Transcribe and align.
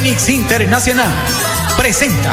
Fénix 0.00 0.30
Internacional 0.30 1.12
presenta 1.76 2.32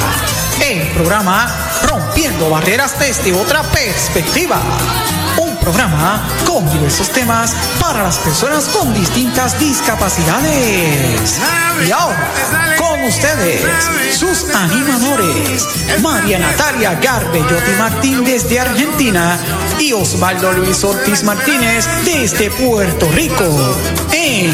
el 0.65 0.87
programa 0.93 1.53
Rompiendo 1.83 2.49
Barreras 2.49 2.97
desde 2.97 3.33
otra 3.33 3.61
perspectiva. 3.61 4.61
Un 5.37 5.57
programa 5.57 6.25
con 6.45 6.71
diversos 6.71 7.09
temas 7.09 7.53
para 7.81 8.03
las 8.03 8.19
personas 8.19 8.69
con 8.69 8.93
distintas 8.93 9.59
discapacidades. 9.59 11.41
Y 11.85 11.91
ahora, 11.91 12.31
con 12.77 13.03
ustedes, 13.03 13.61
sus 14.17 14.45
animadores, 14.55 15.67
María 16.01 16.39
Natalia 16.39 16.93
Garbellotti 16.93 17.71
Martín 17.77 18.23
desde 18.23 18.61
Argentina 18.61 19.37
y 19.79 19.93
Osvaldo 19.93 20.51
Luis 20.53 20.83
Ortiz 20.83 21.23
Martínez 21.23 21.87
desde 22.03 22.49
Puerto 22.51 23.09
Rico. 23.11 23.77
En 24.11 24.53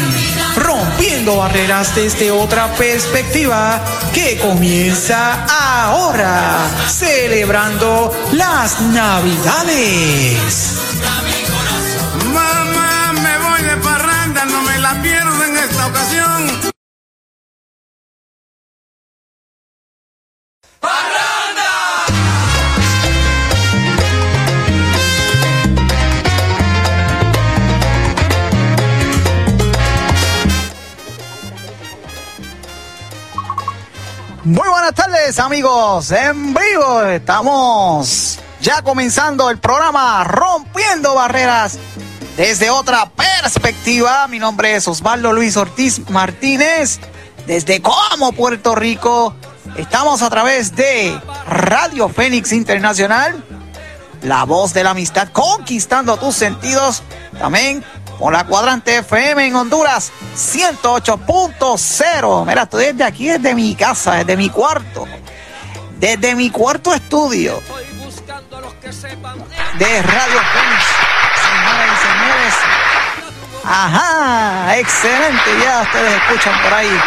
Rompiendo 0.56 1.36
Barreras 1.36 1.94
desde 1.94 2.30
otra 2.30 2.72
perspectiva 2.74 3.84
que 4.12 4.38
comienza 4.38 5.44
ahora, 5.46 6.68
celebrando 6.88 8.12
las 8.32 8.80
Navidades. 8.80 10.36
Mamá, 12.32 13.12
me 13.14 13.38
voy 13.38 13.62
de 13.62 13.76
parranda, 13.78 14.44
no 14.44 14.62
me 14.62 14.78
la 14.78 15.02
pierdo 15.02 15.44
en 15.44 15.56
esta 15.56 15.86
ocasión. 15.86 16.33
Amigos, 35.38 36.10
en 36.12 36.54
vivo 36.54 37.02
estamos 37.04 38.38
ya 38.60 38.82
comenzando 38.82 39.50
el 39.50 39.58
programa 39.58 40.22
Rompiendo 40.22 41.14
Barreras 41.14 41.78
desde 42.36 42.70
otra 42.70 43.10
perspectiva. 43.10 44.28
Mi 44.28 44.38
nombre 44.38 44.76
es 44.76 44.86
Osvaldo 44.86 45.32
Luis 45.32 45.56
Ortiz 45.56 46.08
Martínez, 46.10 47.00
desde 47.46 47.80
Como, 47.80 48.32
Puerto 48.32 48.74
Rico. 48.74 49.34
Estamos 49.76 50.22
a 50.22 50.30
través 50.30 50.76
de 50.76 51.18
Radio 51.46 52.08
Fénix 52.08 52.52
Internacional, 52.52 53.42
la 54.22 54.44
voz 54.44 54.72
de 54.72 54.84
la 54.84 54.90
amistad, 54.90 55.28
conquistando 55.32 56.16
tus 56.16 56.36
sentidos. 56.36 57.02
También 57.38 57.84
por 58.18 58.32
la 58.32 58.44
cuadrante 58.44 58.96
FM 58.98 59.46
en 59.46 59.56
Honduras 59.56 60.12
108.0. 60.36 62.46
Mira, 62.46 62.62
estoy 62.62 62.84
desde 62.86 63.04
aquí, 63.04 63.28
desde 63.28 63.54
mi 63.54 63.74
casa, 63.74 64.14
desde 64.16 64.36
mi 64.36 64.48
cuarto, 64.50 65.06
desde 65.98 66.34
mi 66.34 66.50
cuarto 66.50 66.92
estudio 66.94 67.60
de 69.78 70.02
Radio 70.02 70.40
Fénix. 70.52 70.84
Señoras 71.42 71.88
y 71.90 71.94
señores. 72.06 72.54
Ajá, 73.64 74.78
excelente. 74.78 75.50
Ya 75.62 75.82
ustedes 75.82 76.14
escuchan 76.14 76.54
por 76.62 76.74
ahí. 76.74 77.00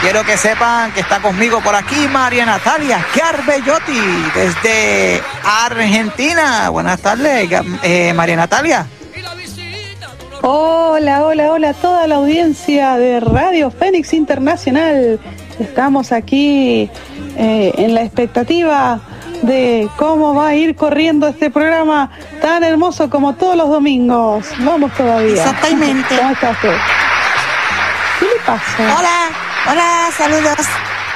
Quiero 0.00 0.24
que 0.24 0.36
sepan 0.36 0.92
que 0.92 1.00
está 1.00 1.20
conmigo 1.20 1.60
por 1.62 1.74
aquí 1.74 2.06
María 2.08 2.44
Natalia 2.44 3.06
Garbellotti 3.16 4.00
desde 4.34 5.22
Argentina. 5.42 6.68
Buenas 6.68 7.00
tardes, 7.00 7.48
eh, 7.82 8.12
María 8.12 8.36
Natalia. 8.36 8.86
Hola, 10.46 11.24
hola, 11.24 11.52
hola 11.52 11.70
a 11.70 11.72
toda 11.72 12.06
la 12.06 12.16
audiencia 12.16 12.98
de 12.98 13.18
Radio 13.18 13.70
Fénix 13.70 14.12
Internacional. 14.12 15.18
Estamos 15.58 16.12
aquí 16.12 16.90
eh, 17.38 17.72
en 17.78 17.94
la 17.94 18.02
expectativa 18.02 19.00
de 19.40 19.88
cómo 19.96 20.34
va 20.34 20.48
a 20.48 20.54
ir 20.54 20.76
corriendo 20.76 21.26
este 21.28 21.48
programa 21.48 22.10
tan 22.42 22.62
hermoso 22.62 23.08
como 23.08 23.34
todos 23.36 23.56
los 23.56 23.70
domingos. 23.70 24.44
Vamos 24.58 24.92
todavía. 24.92 25.32
Exactamente. 25.32 26.14
¿Cómo 26.14 26.30
está 26.32 26.50
usted? 26.50 26.76
¿Qué 28.20 28.26
le 28.26 28.40
pasa? 28.44 28.98
Hola, 28.98 29.30
hola, 29.72 30.10
saludos. 30.14 30.56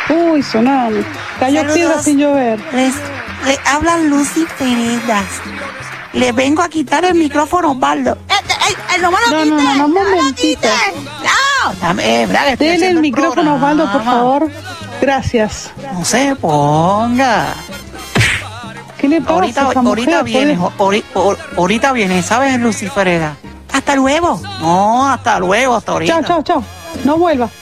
Uy, 0.09 0.43
sonando. 0.43 1.05
Cayó 1.39 1.61
Saludos. 1.61 1.77
piedra 1.77 2.03
sin 2.03 2.19
llover. 2.19 2.59
Les, 2.73 2.95
le 3.47 3.59
habla 3.67 3.99
Lucy 3.99 4.47
Peredas. 4.59 5.27
Le 6.15 6.33
vengo 6.33 6.63
a 6.63 6.71
quitar 6.71 7.05
el 7.05 7.15
micrófono 7.15 7.73
Osvaldo. 7.73 8.13
¡Eh, 8.31 8.48
eh, 8.69 8.77
eh, 8.97 8.99
no 9.01 9.11
me 9.11 9.19
lo 9.21 9.31
No, 9.31 9.45
no, 9.45 9.57
quiten! 9.57 9.65
no, 9.65 9.75
no, 9.75 9.89
me 9.89 10.01
lo 10.05 10.17
momentito. 10.17 10.61
quiten! 10.61 11.05
¡No! 11.05 11.73
Dame, 11.81 12.03
Denle 12.27 12.39
haciendo 12.53 12.87
el 12.87 13.01
micrófono, 13.01 13.55
Osvaldo, 13.57 13.91
por 13.93 14.05
favor. 14.05 14.51
Gracias. 15.01 15.71
No 15.93 16.05
se 16.05 16.35
ponga. 16.37 17.55
¿Qué 18.99 19.09
le 19.09 19.21
pasa 19.21 19.33
Ahorita, 19.35 19.67
a 19.69 19.71
esa 19.71 19.81
ahorita 19.81 20.11
mujer? 20.11 20.25
viene, 20.25 20.59
Puede- 20.77 21.03
ori- 21.03 21.05
or- 21.15 21.39
ahorita 21.57 21.93
viene, 21.93 22.23
¿sabes, 22.23 22.59
Lucifereda? 22.59 23.37
Hasta 23.73 23.95
luego. 23.95 24.41
No, 24.61 25.07
hasta 25.09 25.39
luego, 25.39 25.77
hasta 25.77 25.93
ahorita. 25.93 26.15
Chao, 26.15 26.23
chao, 26.25 26.43
chao. 26.43 26.65
No 27.05 27.17
vuelva. 27.17 27.49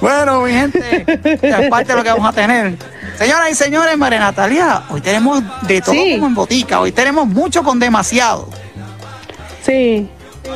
Bueno, 0.00 0.40
mi 0.40 0.52
gente, 0.52 1.04
es 1.42 1.68
parte 1.68 1.92
de 1.92 1.98
lo 1.98 2.02
que 2.02 2.10
vamos 2.10 2.26
a 2.28 2.32
tener. 2.32 2.76
Señoras 3.18 3.50
y 3.50 3.54
señores, 3.54 3.96
María 3.98 4.18
Natalia, 4.20 4.82
hoy 4.88 5.00
tenemos 5.00 5.42
de 5.62 5.80
todo 5.80 5.94
Sí. 5.94 6.14
como 6.14 6.26
en 6.28 6.34
botica, 6.34 6.80
hoy 6.80 6.92
tenemos 6.92 7.26
mucho 7.26 7.62
con 7.62 7.78
demasiado. 7.78 8.48
Sí, 9.64 10.08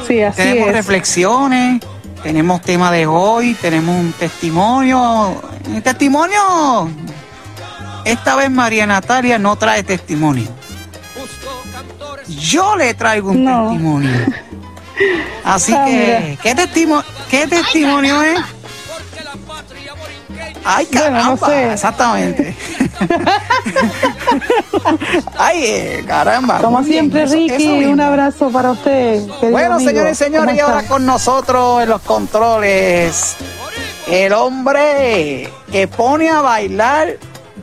sí, 0.07 0.23
así 0.23 0.37
tenemos 0.37 0.69
es. 0.69 0.75
reflexiones, 0.75 1.81
tenemos 2.23 2.61
tema 2.63 2.91
de 2.91 3.07
hoy, 3.07 3.55
tenemos 3.55 3.95
un 4.01 4.13
testimonio. 4.13 5.41
El 5.75 5.83
testimonio, 5.83 6.89
esta 8.05 8.35
vez 8.37 8.51
María 8.51 8.87
Natalia 8.87 9.39
no 9.39 9.57
trae 9.57 9.83
testimonio. 9.83 10.49
Yo 12.29 12.77
le 12.77 12.95
traigo 12.95 13.31
un 13.31 13.45
No. 13.45 13.69
testimonio. 13.71 14.11
Así 15.45 15.73
Ah, 15.75 15.85
que, 15.87 15.93
mira. 15.93 16.43
¿qué, 16.43 16.55
testimo 16.55 17.03
¿qué 17.31 17.47
testimonio 17.47 18.23
es? 18.23 18.41
Ay, 20.69 20.89
Bueno, 20.93 21.11
no 21.11 21.37
caramba, 21.39 21.47
sé. 21.49 21.73
exactamente. 21.73 22.57
Ay, 25.39 25.65
eh, 25.65 26.05
caramba. 26.07 26.59
Como 26.61 26.79
bien, 26.81 26.93
siempre, 27.11 27.23
eso- 27.25 27.35
Ricky, 27.35 27.79
eso 27.81 27.91
un 27.91 28.01
abrazo 28.01 28.51
para 28.51 28.73
usted. 28.73 29.23
Bueno, 29.51 29.75
amigo. 29.75 29.91
señores 29.91 30.21
y 30.21 30.25
señores, 30.25 30.47
¿Cómo 30.49 30.57
y 30.57 30.61
ahora 30.61 30.83
con 30.89 31.07
nosotros 31.07 31.83
en 31.83 31.89
los 31.91 32.01
controles, 32.03 33.37
el 34.09 34.33
hombre 34.33 35.51
que 35.71 35.89
pone 35.89 36.31
a 36.31 36.41
bailar 36.41 37.17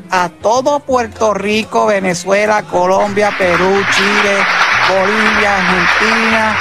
a 0.09 0.29
todo 0.29 0.79
Puerto 0.79 1.33
Rico, 1.33 1.87
Venezuela, 1.87 2.63
Colombia, 2.63 3.31
Perú, 3.37 3.81
Chile, 3.95 4.37
Bolivia, 4.89 5.55
Argentina. 5.57 6.55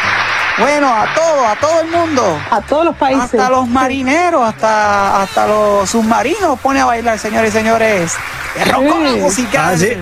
Bueno, 0.59 0.89
a 0.89 1.07
todo, 1.15 1.47
a 1.47 1.57
todo 1.57 1.81
el 1.81 1.89
mundo. 1.89 2.39
A 2.51 2.61
todos 2.61 2.85
los 2.85 2.97
países. 2.97 3.25
Hasta 3.25 3.49
los 3.49 3.67
marineros, 3.69 4.43
hasta, 4.47 5.23
hasta 5.23 5.47
los 5.47 5.89
submarinos 5.91 6.59
pone 6.61 6.81
a 6.81 6.85
bailar, 6.85 7.19
señores 7.19 7.51
y 7.51 7.59
señores. 7.59 8.13
El 8.57 9.21
musical. 9.21 9.75
Ah, 9.75 9.79
sí. 9.79 9.93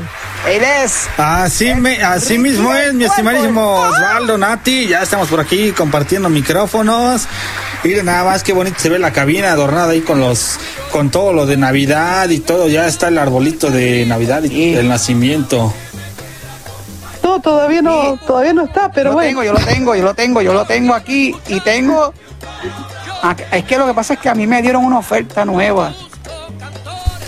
Él 0.49 0.63
es 0.63 1.07
Así, 1.19 1.75
me, 1.75 2.03
así 2.03 2.39
mismo 2.39 2.75
es, 2.75 2.95
mi 2.95 3.05
estimadísimo 3.05 3.75
Osvaldo 3.75 4.39
Nati. 4.39 4.89
Ya 4.89 5.03
estamos 5.03 5.29
por 5.29 5.39
aquí 5.39 5.73
compartiendo 5.73 6.29
micrófonos. 6.31 7.29
Miren 7.85 8.07
nada 8.07 8.25
más 8.25 8.43
qué 8.43 8.53
bonito 8.53 8.79
se 8.79 8.89
ve 8.89 8.99
la 8.99 9.13
cabina 9.13 9.53
adornada 9.53 9.93
ahí 9.93 10.01
con 10.01 10.19
los, 10.19 10.59
con 10.93 11.11
todo 11.11 11.33
lo 11.33 11.47
de 11.47 11.59
Navidad 11.59 12.29
y 12.31 12.41
todo. 12.41 12.69
Ya 12.69 12.87
está 12.87 13.09
el 13.09 13.19
arbolito 13.19 13.71
de 13.71 14.07
Navidad 14.07 14.43
y 14.43 14.49
Sí. 14.49 14.75
el 14.75 14.89
nacimiento. 14.89 15.73
Todavía 17.39 17.83
no, 17.83 18.17
todavía 18.27 18.53
no 18.53 18.65
está, 18.65 18.91
pero 18.91 19.11
lo 19.11 19.15
bueno. 19.15 19.29
tengo, 19.29 19.45
yo 19.45 19.53
lo 19.53 19.61
tengo, 19.65 19.95
yo 19.95 20.03
lo 20.03 20.15
tengo, 20.15 20.43
yo 20.43 20.53
lo 20.53 20.65
tengo 20.65 20.95
aquí 20.95 21.37
y 21.47 21.61
tengo. 21.61 22.13
Ah, 23.23 23.37
Es 23.53 23.65
que 23.65 23.79
lo 23.79 23.87
que 23.87 23.95
pasa 23.95 24.15
es 24.15 24.21
que 24.21 24.29
a 24.29 24.35
mí 24.35 24.47
me 24.47 24.61
dieron 24.63 24.85
una 24.85 24.99
oferta 24.99 25.45
nueva. 25.45 25.93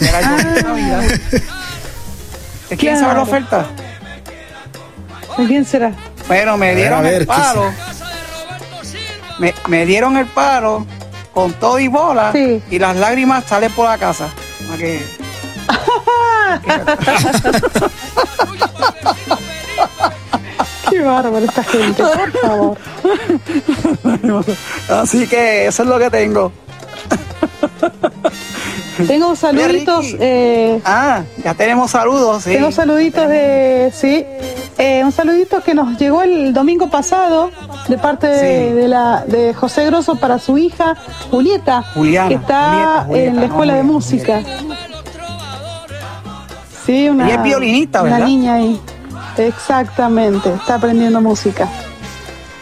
De 0.01 0.63
Navidad. 0.63 1.03
¿Usted 2.63 2.79
quiere 2.79 2.97
saber 2.99 3.15
la 3.17 3.21
Ah. 3.21 3.25
Oferta? 3.25 3.67
¿De 5.39 5.47
quién 5.47 5.65
será? 5.65 5.93
Bueno, 6.27 6.57
me 6.57 6.75
dieron 6.75 6.99
a 6.99 7.03
ver, 7.03 7.15
el 7.15 7.21
¿qué 7.21 7.27
palo. 7.27 7.73
Me, 9.39 9.55
me 9.69 9.87
dieron 9.87 10.17
el 10.17 10.27
palo 10.27 10.87
con 11.33 11.53
todo 11.55 11.79
y 11.79 11.89
bola 11.89 12.33
Sí. 12.33 12.63
y 12.71 12.79
las 12.79 12.97
lágrimas 12.97 13.45
salen 13.45 13.71
por 13.73 13.89
la 13.89 13.99
casa. 13.99 14.29
Para 14.67 14.79
que- 14.79 15.23
Qué 16.65 16.73
bárbaro 21.05 21.39
esta 21.45 21.63
gente, 21.65 22.03
por 22.03 22.33
favor. 22.43 22.79
Así 24.91 25.27
que 25.27 25.67
eso 25.67 25.83
es 25.83 25.89
lo 25.89 25.99
que 25.99 26.11
tengo. 26.11 26.53
Tengo 29.07 29.35
saluditos, 29.35 30.07
eh, 30.21 30.81
Ah, 30.85 31.23
ya 31.43 31.55
tenemos 31.55 31.91
saludos, 31.91 32.45
sí. 32.45 32.51
tengo 32.53 32.71
saluditos 32.71 33.27
de, 33.29 33.91
sí, 33.95 34.25
eh, 34.79 35.03
un 35.05 35.11
saludito 35.13 35.61
que 35.63 35.75
nos 35.75 35.99
llegó 35.99 36.23
el 36.23 36.53
domingo 36.53 36.91
pasado 36.91 37.51
de 37.89 37.99
parte 37.99 38.27
de, 38.29 38.75
de 38.75 38.89
la 38.89 39.25
de 39.27 39.55
José 39.55 39.87
Grosso 39.87 40.17
para 40.17 40.39
su 40.39 40.59
hija 40.59 40.95
Julieta, 41.31 41.83
Juliana, 41.95 42.29
que 42.29 42.35
está 42.35 42.69
Julieta, 42.69 43.05
Julieta, 43.07 43.31
en 43.31 43.37
la 43.41 43.45
escuela 43.47 43.73
no, 43.73 43.79
de 43.79 43.85
Julieta. 43.85 43.93
música. 43.93 44.43
Sí, 46.87 47.09
una, 47.09 47.29
Y 47.29 47.33
es 47.33 47.43
violinista, 47.43 48.03
una 48.03 48.11
¿verdad? 48.13 48.27
niña 48.27 48.55
ahí. 48.55 48.81
Exactamente, 49.39 50.53
está 50.55 50.75
aprendiendo 50.77 51.21
música. 51.21 51.69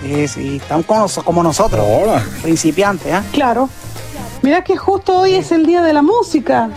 Sí, 0.03 0.29
sí, 0.29 0.57
están 0.57 0.83
como, 0.83 1.01
nos- 1.01 1.19
como 1.25 1.43
nosotros, 1.43 1.85
Hola. 1.87 2.23
principiantes, 2.43 3.13
¿ah? 3.13 3.23
Claro. 3.33 3.69
Mira 4.43 4.65
que 4.65 4.77
justo 4.77 5.19
hoy 5.19 5.35
es 5.35 5.53
el 5.53 5.67
día 5.67 5.83
de 5.83 5.93
la 5.93 6.01
música. 6.03 6.71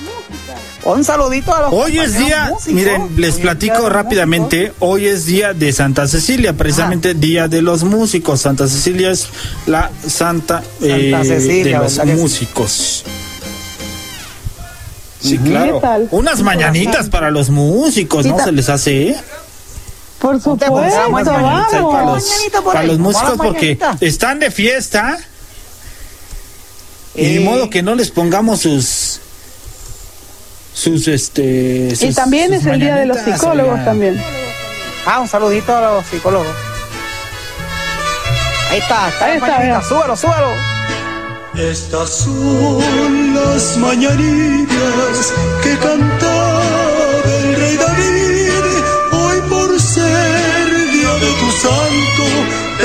Un 0.85 1.05
saludito 1.05 1.55
a 1.55 1.61
los 1.61 1.73
Hoy 1.73 1.97
es 1.97 2.17
día, 2.17 2.49
músicos. 2.51 2.73
miren, 2.73 3.01
les 3.15 3.15
Hoy 3.15 3.23
es 3.29 3.35
día 3.35 3.35
de 3.35 3.41
platico 3.41 3.89
rápidamente, 3.89 4.73
hoy 4.79 5.05
es 5.05 5.25
día 5.25 5.53
de 5.53 5.71
Santa 5.71 6.05
Cecilia, 6.09 6.51
precisamente 6.51 7.13
día 7.13 7.47
de 7.47 7.61
los 7.61 7.85
músicos. 7.85 8.41
Santa 8.41 8.67
Cecilia 8.67 9.11
es 9.11 9.29
la 9.65 9.89
santa, 10.05 10.61
eh, 10.81 11.17
Cecilia, 11.23 11.77
de 11.77 11.83
los 11.85 11.95
¿verdad 11.97 12.11
que 12.11 12.15
sí? 12.17 12.21
músicos. 12.21 13.03
Sí, 15.21 15.37
¿Qué 15.37 15.49
claro. 15.51 15.79
tal? 15.79 16.09
Unas 16.11 16.41
mañanitas 16.41 17.07
para 17.09 17.31
los 17.31 17.49
músicos, 17.49 18.25
¿no? 18.25 18.37
Se 18.43 18.51
les 18.51 18.67
hace, 18.67 19.07
¿eh? 19.11 19.15
Por 20.23 20.39
supuesto, 20.39 20.77
ahí 20.79 21.11
para 21.11 21.31
vamos. 21.33 22.23
los, 22.23 22.63
para 22.63 22.83
los 22.83 22.97
vamos 22.97 22.97
músicos 22.97 23.33
porque 23.35 23.75
mañanita. 23.75 23.97
están 23.99 24.39
de 24.39 24.51
fiesta. 24.51 25.17
Y 27.13 27.25
Eh, 27.25 27.33
de 27.33 27.39
modo 27.41 27.69
que 27.69 27.83
no 27.83 27.93
les 27.93 28.09
pongamos 28.09 28.61
sus 28.61 29.19
sus 30.73 31.09
este 31.09 31.93
Y 31.99 32.13
también 32.13 32.53
sus 32.53 32.61
es 32.61 32.65
el 32.65 32.79
día 32.79 32.95
de 32.95 33.05
los 33.05 33.17
psicólogos 33.19 33.83
también. 33.83 34.17
Ah, 35.05 35.19
un 35.19 35.27
saludito 35.27 35.75
a 35.75 35.81
los 35.81 36.05
psicólogos. 36.05 36.47
Ahí 38.71 38.79
está, 38.79 39.09
está, 39.09 39.25
Ahí 39.25 39.37
está. 39.37 39.81
Súbelo, 39.83 40.15
súbelo. 40.15 40.47
Estas 41.55 42.09
son 42.09 43.35
las 43.35 43.75
mañanitas 43.75 45.33
que 45.61 45.77
cantaba 45.79 46.63
el 47.25 47.55
rey 47.57 47.75
David. 47.75 48.12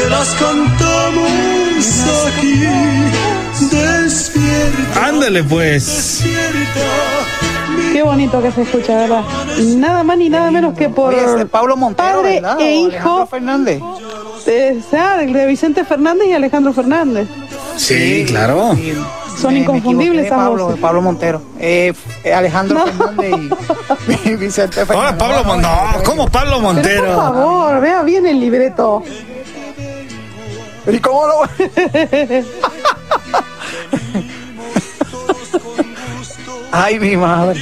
Te 0.09 0.15
las 0.15 0.29
cantamos 0.35 1.31
aquí. 2.29 2.65
Despierta, 3.71 5.07
Ándale 5.07 5.45
pues. 5.45 6.25
Qué 7.93 8.03
bonito 8.03 8.41
que 8.41 8.53
se 8.53 8.63
escucha, 8.63 8.97
¿verdad? 8.97 9.23
Nada 9.77 10.03
más 10.05 10.17
ni 10.17 10.29
nada 10.29 10.51
menos 10.51 10.75
que 10.75 10.89
por 10.89 11.13
Oye, 11.13 11.25
es 11.25 11.35
de 11.37 11.47
Pablo 11.47 11.77
Montero, 11.77 12.21
padre 12.23 12.35
¿verdad? 12.41 12.61
e 12.61 12.75
hijo 12.77 13.27
Fernández. 13.27 13.81
de, 14.47 14.83
de 15.33 15.47
Vicente 15.47 15.85
Fernández 15.85 16.29
y 16.29 16.33
Alejandro 16.33 16.73
Fernández. 16.73 17.29
Sí, 17.77 18.25
claro. 18.27 18.73
Sí, 18.77 18.95
Son 19.41 19.53
me- 19.53 19.61
me 19.61 19.65
inconfundibles 19.65 20.27
esas 20.27 20.39
Pablo, 20.39 20.65
voces. 20.67 20.81
Pablo 20.81 21.03
Montero. 21.03 21.43
Eh, 21.59 21.93
eh, 22.25 22.33
Alejandro 22.33 22.85
Fernández 22.87 23.35
y, 24.25 24.29
y 24.31 24.37
Vicente 24.37 24.87
Fernández. 24.87 24.97
Ahora 24.97 25.19
Pablo 25.19 25.45
Mon- 25.45 25.61
no, 25.63 25.71
¿cómo 26.05 26.29
Pablo 26.29 26.57
Pero 26.57 26.63
por 26.63 26.75
Montero? 26.75 27.17
favor, 27.17 27.81
vea 27.81 28.03
bien 28.03 28.27
el 28.27 28.41
libreto. 28.41 29.03
¿Y 30.91 30.99
cómo 31.01 31.27
lo 31.27 31.43
Ay, 36.71 36.99
mi 37.01 37.17
madre. 37.17 37.61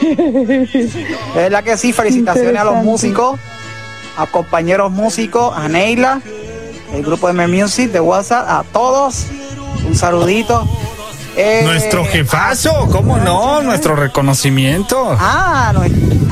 Es 0.00 1.34
verdad 1.34 1.64
que 1.64 1.76
sí, 1.76 1.92
felicitaciones 1.92 2.60
a 2.60 2.64
los 2.64 2.76
músicos, 2.76 3.38
a 4.16 4.26
compañeros 4.26 4.90
músicos, 4.90 5.56
a 5.56 5.68
Neila, 5.68 6.20
el 6.92 7.02
grupo 7.02 7.28
de 7.28 7.32
Me 7.34 7.46
Music 7.46 7.90
de 7.90 8.00
WhatsApp, 8.00 8.46
a 8.48 8.64
todos. 8.72 9.26
Un 9.86 9.94
saludito. 9.94 10.68
Eh, 11.36 11.62
Nuestro 11.64 12.04
jefazo, 12.04 12.88
¿cómo 12.90 13.16
no? 13.16 13.62
Nuestro 13.62 13.96
reconocimiento. 13.96 15.16
Ah, 15.18 15.72
no, 15.74 15.82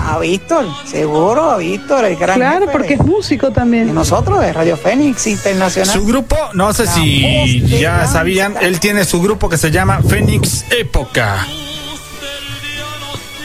a 0.02 0.18
Víctor, 0.18 0.66
seguro, 0.84 1.50
a 1.50 1.56
Víctor, 1.56 2.04
el 2.04 2.16
gran 2.16 2.36
Claro, 2.36 2.60
jefe 2.66 2.72
porque 2.72 2.94
es 2.94 3.00
músico 3.04 3.48
de 3.48 3.54
también. 3.54 3.94
nosotros, 3.94 4.40
de 4.40 4.52
Radio 4.52 4.76
Fénix 4.76 5.26
Internacional. 5.26 5.94
Su 5.94 6.04
grupo, 6.04 6.36
no 6.52 6.72
sé 6.74 6.84
La 6.84 6.92
si 6.92 7.60
ya 7.80 8.06
sabían, 8.06 8.56
él 8.60 8.78
tiene 8.78 9.04
su 9.04 9.22
grupo 9.22 9.48
que 9.48 9.56
se 9.56 9.70
llama 9.70 10.00
Fénix 10.06 10.64
Época. 10.70 11.46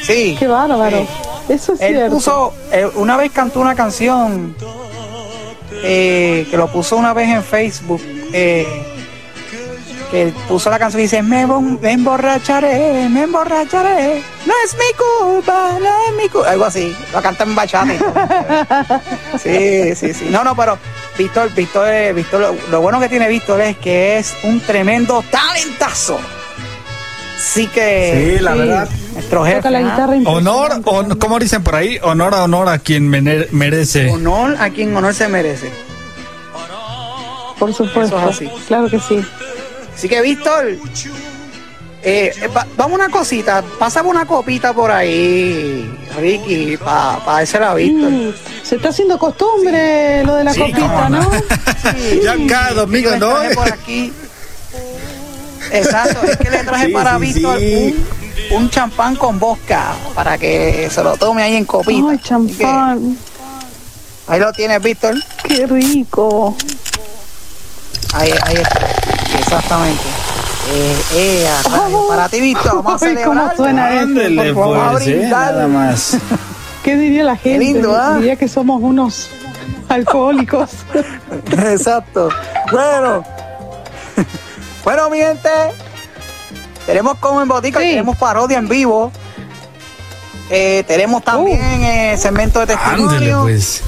Sí. 0.05 0.35
Qué 0.37 0.47
bárbaro. 0.47 1.07
Eso 1.47 1.73
es 1.73 1.81
Él 1.81 1.95
cierto. 1.95 2.15
puso, 2.15 2.53
eh, 2.71 2.87
una 2.95 3.17
vez 3.17 3.31
cantó 3.31 3.59
una 3.59 3.75
canción 3.75 4.55
eh, 5.83 6.47
que 6.49 6.57
lo 6.57 6.67
puso 6.71 6.95
una 6.97 7.13
vez 7.13 7.29
en 7.29 7.43
Facebook, 7.43 8.01
eh, 8.33 8.65
puso 10.47 10.69
la 10.69 10.77
canción 10.79 10.99
y 11.01 11.03
dice, 11.03 11.21
me, 11.23 11.45
bon- 11.45 11.79
me 11.81 11.91
emborracharé, 11.93 13.07
me 13.09 13.23
emborracharé, 13.23 14.21
no 14.45 14.53
es 14.65 14.73
mi 14.75 14.93
culpa, 14.95 15.71
no 15.79 15.85
es 15.87 16.23
mi 16.23 16.29
culpa, 16.29 16.49
algo 16.51 16.65
así, 16.65 16.95
lo 17.13 17.21
canta 17.21 17.43
en 17.43 17.55
bachata. 17.55 17.93
y 17.93 17.97
todo. 17.97 18.13
sí, 19.41 19.95
sí, 19.95 20.13
sí, 20.13 20.27
no, 20.29 20.43
no, 20.43 20.55
pero 20.55 20.77
Víctor, 21.17 21.51
Víctor, 21.53 21.87
Víctor, 22.13 22.39
lo, 22.41 22.55
lo 22.71 22.81
bueno 22.81 22.99
que 22.99 23.09
tiene 23.09 23.27
Víctor 23.27 23.61
es 23.61 23.77
que 23.77 24.17
es 24.17 24.33
un 24.43 24.59
tremendo 24.61 25.23
talentazo. 25.31 26.19
Sí 27.37 27.67
que 27.67 28.35
Sí, 28.37 28.43
la 28.43 28.53
verdad. 28.55 28.89
nuestro 29.13 29.43
jefe, 29.45 29.57
Toca 29.57 29.69
la 29.71 29.77
¿ah? 29.79 29.81
guitarra 29.81 30.13
Honor, 30.25 30.81
on- 30.85 31.17
¿cómo 31.19 31.37
dicen 31.37 31.63
por 31.63 31.75
ahí? 31.75 31.99
Honor 32.01 32.33
a 32.33 32.43
honor 32.43 32.69
a 32.69 32.79
quien 32.79 33.07
merece. 33.09 34.09
honor 34.09 34.55
a 34.59 34.69
quien 34.69 34.95
honor 34.95 35.13
se 35.13 35.27
merece. 35.27 35.69
Por 37.59 37.73
supuesto. 37.73 38.17
Eso 38.17 38.29
es 38.29 38.35
así. 38.35 38.49
Claro 38.67 38.89
que 38.89 38.99
sí. 38.99 39.23
Así 39.95 40.09
que, 40.09 40.21
Víctor, 40.21 40.67
eh, 42.03 42.31
eh, 42.39 42.47
va- 42.55 42.67
vamos 42.77 42.99
una 42.99 43.09
cosita, 43.09 43.63
pásame 43.79 44.09
una 44.09 44.25
copita 44.27 44.73
por 44.73 44.91
ahí, 44.91 45.89
Ricky, 46.19 46.77
para 46.77 47.17
pa 47.25 47.39
a 47.39 47.73
Víctor. 47.73 48.11
Mm, 48.11 48.33
se 48.61 48.75
está 48.75 48.89
haciendo 48.89 49.17
costumbre 49.17 50.23
lo 50.23 50.35
de 50.35 50.43
la 50.43 50.53
Sí, 50.53 50.59
copita, 50.59 51.09
no. 51.09 51.21
¿no? 51.21 51.31
Ya 52.23 52.35
cada 52.47 52.73
domingo, 52.73 53.15
¿no? 53.17 53.35
por 53.55 53.71
aquí. 53.71 54.11
Exacto, 55.71 56.25
es 56.27 56.37
que 56.37 56.49
le 56.51 56.63
traje 56.63 56.85
Sí, 56.87 56.91
para 56.91 57.15
sí, 57.17 57.21
Víctor 57.21 57.57
sí. 57.59 58.05
un, 58.51 58.57
un 58.63 58.69
champán 58.69 59.15
con 59.15 59.39
vodka 59.39 59.95
para 60.13 60.37
que 60.37 60.89
se 60.91 61.01
lo 61.03 61.17
tome 61.17 61.41
ahí 61.41 61.55
en 61.55 61.65
copita. 61.65 62.09
Ay, 62.11 62.19
champán. 62.21 63.17
Ahí 64.27 64.39
lo 64.39 64.51
tienes, 64.53 64.81
Víctor. 64.81 65.15
Qué 65.47 65.65
rico. 65.65 66.55
Ahí, 68.13 68.31
ahí 68.43 68.55
está. 68.57 68.79
Exactamente. 69.45 70.03
Eh, 70.71 70.95
eh, 71.13 71.47
Oh. 71.93 72.07
para 72.09 72.27
ti, 72.27 72.41
Víctor, 72.41 72.81
vamos 72.83 73.01
a 73.01 73.05
Ay, 73.05 73.15
cómo 73.23 73.33
celebrar. 73.51 73.55
suena 73.55 73.89
por 74.53 74.63
favor. 74.63 74.91
pues, 74.93 75.07
eh, 75.07 75.15
brindar. 75.17 75.53
nada 75.53 75.67
más. 75.67 76.17
¿Qué 76.83 76.95
diría 76.97 77.23
la 77.23 77.35
gente? 77.37 77.59
lindo, 77.59 77.95
¿ah? 77.95 78.15
Diría 78.17 78.35
que 78.35 78.47
somos 78.47 78.81
unos 78.81 79.29
alcohólicos. 79.89 80.69
Exacto. 81.51 82.29
Bueno. 82.71 83.23
Bueno, 84.83 85.09
mi 85.09 85.17
gente. 85.17 85.49
Tenemos 86.85 87.17
como 87.17 87.41
en 87.41 87.47
botica, 87.47 87.79
Sí. 87.79 87.87
tenemos 87.89 88.15
parodia 88.17 88.59
en 88.59 88.67
vivo. 88.69 89.11
Eh, 90.51 90.83
tenemos 90.87 91.23
también 91.23 91.59
eh, 91.59 92.15
segmento 92.19 92.59
de 92.59 92.67
testimonio, 92.67 93.41
pues. 93.41 93.81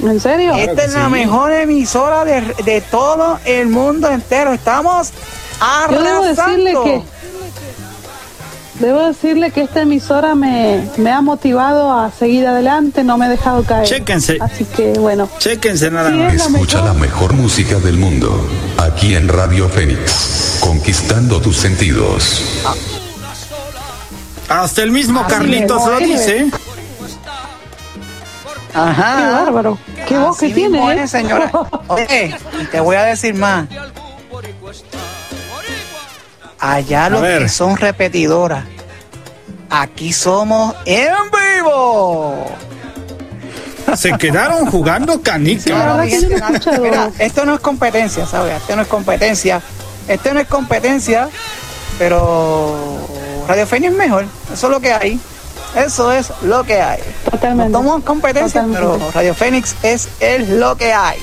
¿En 0.00 0.20
serio? 0.20 0.54
Esta 0.54 0.84
es 0.84 0.92
la 0.94 1.06
sí. 1.06 1.10
mejor 1.10 1.52
emisora 1.52 2.24
de, 2.24 2.40
de 2.64 2.80
todo 2.82 3.38
el 3.44 3.68
mundo 3.68 4.10
entero. 4.10 4.52
Estamos 4.52 5.08
Yo 5.90 6.02
debo 6.02 6.22
decirle 6.22 6.70
arrasando. 6.70 6.84
que 6.84 7.02
debo 8.80 9.06
decirle 9.06 9.50
que 9.52 9.62
esta 9.62 9.80
emisora 9.82 10.34
me, 10.34 10.86
me 10.98 11.10
ha 11.10 11.22
motivado 11.22 11.90
a 11.92 12.10
seguir 12.10 12.46
adelante, 12.46 13.04
no 13.04 13.16
me 13.16 13.24
ha 13.24 13.28
dejado 13.30 13.64
caer. 13.64 13.86
Chéquense. 13.88 14.36
Así 14.40 14.64
que 14.66 14.92
bueno. 14.98 15.28
Chéquense 15.38 15.90
nada 15.90 16.10
Sí, 16.10 16.16
más. 16.16 16.34
es 16.34 16.42
Escucha 16.46 16.82
la 16.82 16.92
mejor 16.92 17.32
música 17.32 17.76
del 17.78 17.96
mundo, 17.96 18.46
aquí 18.76 19.14
en 19.14 19.28
Radio 19.28 19.68
Fénix, 19.70 20.58
conquistando 20.60 21.40
tus 21.40 21.56
sentidos. 21.56 22.42
Hasta 24.48 24.82
el 24.82 24.90
mismo 24.92 25.20
Así 25.20 25.30
Carlitos 25.34 25.84
lo 25.86 25.92
¿no? 25.92 25.98
Dice. 28.68 28.72
Qué 28.72 28.78
Ajá. 28.78 29.30
bárbaro. 29.44 29.78
Qué 30.06 30.18
voz 30.18 30.36
Así 30.36 30.48
que 30.48 30.54
tiene, 30.54 30.70
mismo 30.78 30.90
¿eh? 30.90 31.02
es, 31.02 31.10
señora. 31.10 31.50
Oye, 31.88 32.36
y 32.60 32.64
te 32.66 32.80
voy 32.80 32.96
a 32.96 33.02
decir 33.04 33.34
más. 33.34 33.66
Allá 36.58 37.08
los 37.10 37.20
ver. 37.22 37.42
que 37.42 37.48
son 37.48 37.76
repetidoras. 37.76 38.64
Aquí 39.68 40.12
somos 40.12 40.74
en 40.84 41.08
vivo. 41.30 42.46
Se 43.94 44.12
quedaron 44.18 44.66
jugando 44.66 45.14
La 45.16 45.20
canica. 45.22 45.74
verdad 45.74 46.04
que 46.04 46.10
yo 46.10 46.20
no 46.20 46.26
he 46.26 46.28
Mira, 46.34 46.46
escuchado. 46.48 46.82
mira, 46.82 47.10
esto 47.18 47.44
no 47.44 47.54
es 47.54 47.60
competencia, 47.60 48.26
¿sabes? 48.26 48.56
Esto 48.56 48.74
no 48.76 48.82
es 48.82 48.88
competencia. 48.88 49.60
Esto 50.08 50.34
no 50.34 50.40
es 50.40 50.46
competencia, 50.48 51.28
pero 51.98 52.74
Radio 53.48 53.66
Fénix 53.66 53.92
es 53.92 53.98
mejor. 53.98 54.24
Eso 54.52 54.66
es 54.66 54.70
lo 54.72 54.80
que 54.80 54.92
hay. 54.92 55.20
Eso 55.76 56.10
es 56.10 56.30
lo 56.42 56.64
que 56.64 56.80
hay. 56.80 57.00
Totalmente. 57.30 57.70
No 57.72 58.00
competencia, 58.02 58.62
Totalmente. 58.62 58.98
pero 58.98 59.12
Radio 59.12 59.34
Fénix 59.34 59.74
es, 59.82 60.08
es 60.20 60.48
lo 60.48 60.76
que 60.76 60.92
hay. 60.92 61.18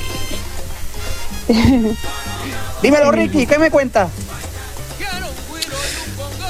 Dímelo, 2.81 3.11
Ricky, 3.11 3.45
¿qué 3.45 3.57
me 3.57 3.71
cuentas? 3.71 4.09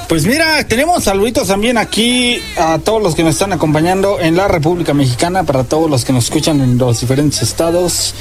Pues 0.09 0.25
mira, 0.25 0.67
tenemos 0.67 1.05
saluditos 1.05 1.47
también 1.47 1.77
aquí 1.77 2.39
a 2.57 2.77
todos 2.77 3.01
los 3.01 3.15
que 3.15 3.23
nos 3.23 3.31
están 3.31 3.53
acompañando 3.53 4.19
en 4.19 4.35
la 4.35 4.47
República 4.47 4.93
Mexicana, 4.93 5.43
para 5.43 5.63
todos 5.63 5.89
los 5.89 6.05
que 6.05 6.13
nos 6.13 6.25
escuchan 6.25 6.61
en 6.61 6.77
los 6.77 6.99
diferentes 6.99 7.41
estados, 7.41 8.13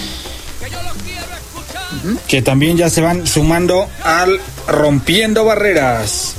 que 2.29 2.41
también 2.41 2.77
ya 2.77 2.89
se 2.89 3.01
van 3.03 3.27
sumando 3.27 3.89
al 4.05 4.41
Rompiendo 4.67 5.45
Barreras. 5.45 6.35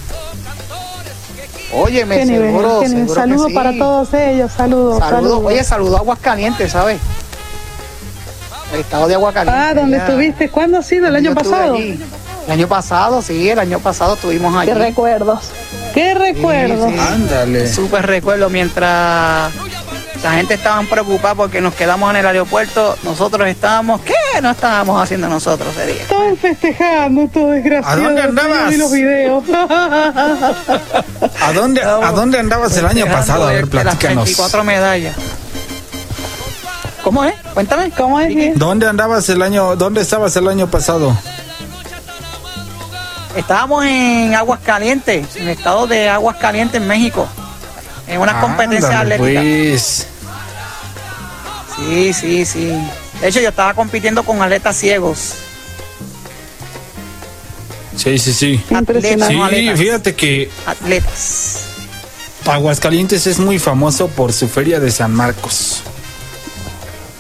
Qué 1.74 2.26
nivel, 2.26 2.28
seguro, 2.28 2.82
nivel. 2.88 3.10
Saludos 3.10 3.48
sí. 3.48 3.54
para 3.54 3.78
todos 3.78 4.14
ellos, 4.14 4.52
saludos, 4.52 5.00
Saludos. 5.00 5.10
saludos. 5.10 5.42
Oye, 5.46 5.64
saludos 5.64 5.96
a 5.96 6.00
Aguascalientes, 6.00 6.72
¿sabes? 6.72 7.00
El 8.74 8.80
estado 8.82 9.08
de 9.08 9.14
Aguascalientes. 9.16 9.64
ah, 9.66 9.74
¿dónde 9.74 9.98
ya. 9.98 10.06
estuviste? 10.06 10.50
¿Cuándo 10.50 10.80
ha 10.80 10.84
sido? 10.84 11.08
¿El 11.08 11.16
año 11.16 11.34
pasado? 11.34 11.76
allí. 11.76 12.00
El 12.48 12.52
año 12.52 12.68
pasado, 12.68 13.22
sí, 13.22 13.50
el 13.50 13.60
año 13.60 13.80
pasado 13.80 14.16
estuvimos 14.16 14.56
allí. 14.56 14.72
Qué 14.72 14.78
recuerdos. 14.78 15.40
Qué 15.94 16.14
recuerdos. 16.14 16.92
sí. 16.92 17.00
Ándale. 17.00 17.68
Súper 17.72 18.06
recuerdo 18.06 18.50
mientras 18.50 19.52
la 20.24 20.32
gente 20.32 20.54
estaba 20.54 20.82
preocupada 20.84 21.36
porque 21.36 21.60
nos 21.60 21.74
quedamos 21.76 22.10
en 22.12 22.16
el 22.16 22.26
aeropuerto, 22.26 22.98
nosotros 23.04 23.46
estábamos, 23.48 24.00
¿qué 24.02 24.42
no 24.42 24.52
estábamos 24.52 25.04
haciendo 25.04 25.28
nosotros 25.28 25.76
ese 25.76 25.86
día? 25.88 26.02
Estaban 26.02 26.38
festejando 26.38 27.24
estos 27.24 27.52
desgraciados. 27.52 28.00
¿A 28.00 28.04
dónde 28.04 28.22
andabas? 28.22 28.70
Vi 28.70 28.78
los 28.78 28.92
videos. 28.92 29.44
¿A 31.42 31.52
dónde, 31.54 31.84
¿A 31.84 32.12
dónde 32.12 32.40
andabas 32.40 32.76
el 32.78 32.86
año 32.86 33.06
pasado? 33.08 33.48
A 33.48 33.52
ver, 33.52 33.62
Las 33.74 33.84
platícanos. 33.84 34.24
24 34.26 34.64
medallas. 34.64 35.16
¿Cómo 37.04 37.26
es? 37.26 37.34
Cuéntame. 37.54 37.92
¿Cómo 37.92 38.20
es? 38.22 38.58
¿Dónde 38.58 38.88
andabas 38.88 39.28
el 39.28 39.42
año, 39.42 39.76
dónde 39.76 40.02
estabas 40.02 40.34
el 40.38 40.48
año 40.48 40.68
pasado? 40.72 41.18
Estábamos 43.36 43.84
en 43.86 44.34
Aguascalientes, 44.36 45.36
en 45.36 45.44
el 45.44 45.50
estado 45.50 45.86
de 45.86 46.08
Aguascalientes, 46.08 46.82
en 46.82 46.88
México, 46.88 47.28
en 48.08 48.22
una 48.22 48.40
competencia 48.40 49.02
Ándale, 49.02 49.16
atlética. 49.16 49.42
Pues. 49.42 50.08
Sí, 51.76 52.14
sí, 52.14 52.46
sí. 52.46 52.72
De 53.22 53.28
hecho, 53.28 53.40
yo 53.40 53.50
estaba 53.50 53.74
compitiendo 53.74 54.24
con 54.24 54.42
atletas 54.42 54.76
ciegos. 54.76 55.34
Sí, 57.96 58.18
sí, 58.18 58.34
sí. 58.34 58.64
Impresionante. 58.70 59.34
Sí, 59.34 59.42
atletas. 59.42 59.80
fíjate 59.80 60.16
que 60.16 60.50
Atletas. 60.66 61.60
Aguascalientes 62.46 63.26
es 63.28 63.40
muy 63.40 63.58
famoso 63.60 64.08
por 64.10 64.34
su 64.34 64.48
feria 64.48 64.80
de 64.80 64.92
San 64.92 65.14
Marcos. 65.14 65.82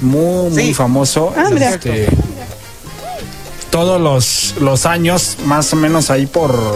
Muy, 0.02 0.50
muy 0.50 0.74
famoso. 0.74 1.34
Ah. 1.38 1.50
Este, 1.56 2.08
todos 3.70 4.02
los, 4.02 4.56
los 4.60 4.86
años, 4.86 5.38
más 5.46 5.72
o 5.72 5.78
menos 5.78 6.10
ahí 6.10 6.26
por 6.26 6.76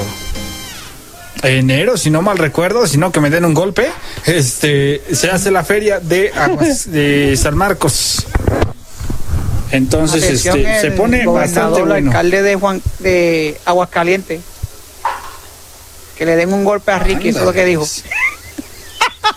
enero, 1.44 1.98
si 1.98 2.10
no 2.10 2.22
mal 2.22 2.38
recuerdo, 2.38 2.88
si 2.88 2.98
no 2.98 3.12
que 3.12 3.20
me 3.20 3.30
den 3.30 3.46
un 3.46 3.54
golpe, 3.54 3.90
este, 4.26 5.02
se 5.14 5.30
hace 5.30 5.52
la 5.52 5.64
feria 5.64 6.00
de, 6.00 6.32
Aguas- 6.34 6.86
de 6.86 7.36
San 7.38 7.56
Marcos. 7.56 8.26
Entonces, 9.72 10.24
Atención, 10.24 10.60
este, 10.60 10.80
se 10.82 10.92
pone 10.92 11.26
bastante 11.26 11.82
gobernador, 11.82 11.82
el 11.82 11.88
bueno. 11.88 12.12
alcalde 12.12 12.42
de 12.42 12.56
Juan 12.56 12.82
de 13.00 13.58
Aguascalientes. 13.66 14.42
Que 16.18 16.26
le 16.26 16.36
den 16.36 16.54
un 16.54 16.64
golpe 16.64 16.92
a 16.92 17.00
Ricky, 17.00 17.30
eso 17.30 17.40
es 17.40 17.46
lo 17.46 17.54
que 17.54 17.66
dijo. 17.66 17.86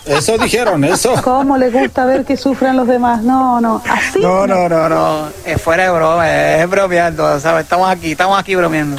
Eso 0.05 0.37
dijeron, 0.37 0.83
eso. 0.83 1.13
¿Cómo 1.21 1.57
le 1.57 1.69
gusta 1.69 2.05
ver 2.05 2.25
que 2.25 2.37
sufran 2.37 2.75
los 2.77 2.87
demás? 2.87 3.21
No, 3.23 3.61
no. 3.61 3.83
Así. 3.87 4.19
No, 4.19 4.47
no, 4.47 4.67
no, 4.67 4.89
no. 4.89 5.29
Es 5.45 5.61
fuera 5.61 5.83
de 5.83 5.89
broma, 5.91 6.55
es 6.57 6.67
bromeando, 6.69 7.39
¿sabes? 7.39 7.65
Estamos 7.65 7.89
aquí, 7.89 8.13
estamos 8.13 8.39
aquí 8.39 8.55
bromeando. 8.55 8.95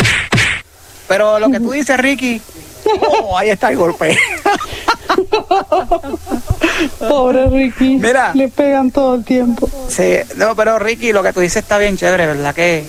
Pero 1.09 1.40
lo 1.40 1.50
que 1.50 1.59
tú 1.59 1.73
dices, 1.73 1.97
Ricky, 1.99 2.40
oh, 3.22 3.38
ahí 3.38 3.50
está 3.50 3.70
el 3.70 3.76
golpe. 3.76 4.18
Pobre 6.98 7.46
Ricky. 7.48 7.96
Mira. 7.96 8.32
Le 8.34 8.48
pegan 8.48 8.90
todo 8.90 9.16
el 9.16 9.24
tiempo. 9.24 9.68
Sí, 9.88 10.16
no, 10.36 10.54
pero 10.56 10.78
Ricky, 10.78 11.12
lo 11.12 11.22
que 11.22 11.32
tú 11.32 11.40
dices 11.40 11.62
está 11.62 11.78
bien 11.78 11.96
chévere, 11.96 12.26
¿verdad? 12.26 12.54
Que 12.54 12.84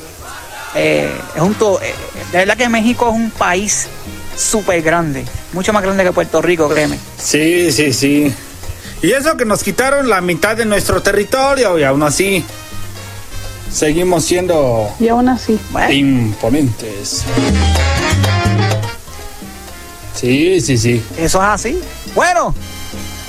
eh, 0.75 1.12
es 1.35 1.41
un 1.41 1.53
to- 1.55 1.79
eh, 1.81 1.93
de 2.31 2.38
verdad 2.39 2.57
que 2.57 2.69
México 2.69 3.09
es 3.09 3.15
un 3.15 3.31
país 3.31 3.88
súper 4.35 4.81
grande, 4.81 5.23
mucho 5.53 5.73
más 5.73 5.83
grande 5.83 6.03
que 6.03 6.12
Puerto 6.12 6.41
Rico, 6.41 6.67
créeme. 6.69 6.97
Sí, 7.17 7.71
sí, 7.71 7.93
sí. 7.93 8.33
Y 9.01 9.12
eso 9.12 9.35
que 9.38 9.45
nos 9.45 9.63
quitaron 9.63 10.09
la 10.09 10.21
mitad 10.21 10.55
de 10.55 10.65
nuestro 10.65 11.01
territorio 11.01 11.77
y 11.77 11.83
aún 11.83 12.03
así 12.03 12.43
seguimos 13.71 14.23
siendo 14.25 14.89
Y 15.00 15.09
aún 15.09 15.29
así. 15.29 15.59
Bueno, 15.71 15.91
imponentes. 15.91 17.23
Sí, 20.24 20.62
sí, 20.62 20.77
sí. 20.77 21.06
eso 21.18 21.39
es 21.39 21.50
así. 21.50 21.84
Bueno, 22.15 22.56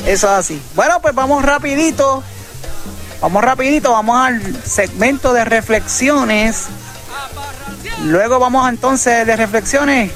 eso 0.07 0.29
es 0.29 0.33
así. 0.33 0.63
Bueno, 0.77 1.01
pues 1.03 1.13
vamos 1.13 1.45
rapidito. 1.45 2.23
Vamos 3.21 3.43
rapidito, 3.43 3.91
vamos 3.91 4.17
al 4.17 4.63
segmento 4.65 5.33
de 5.33 5.45
reflexiones. 5.45 6.67
Luego 8.05 8.39
vamos 8.39 8.69
entonces 8.69 9.27
de 9.27 9.35
reflexiones 9.35 10.13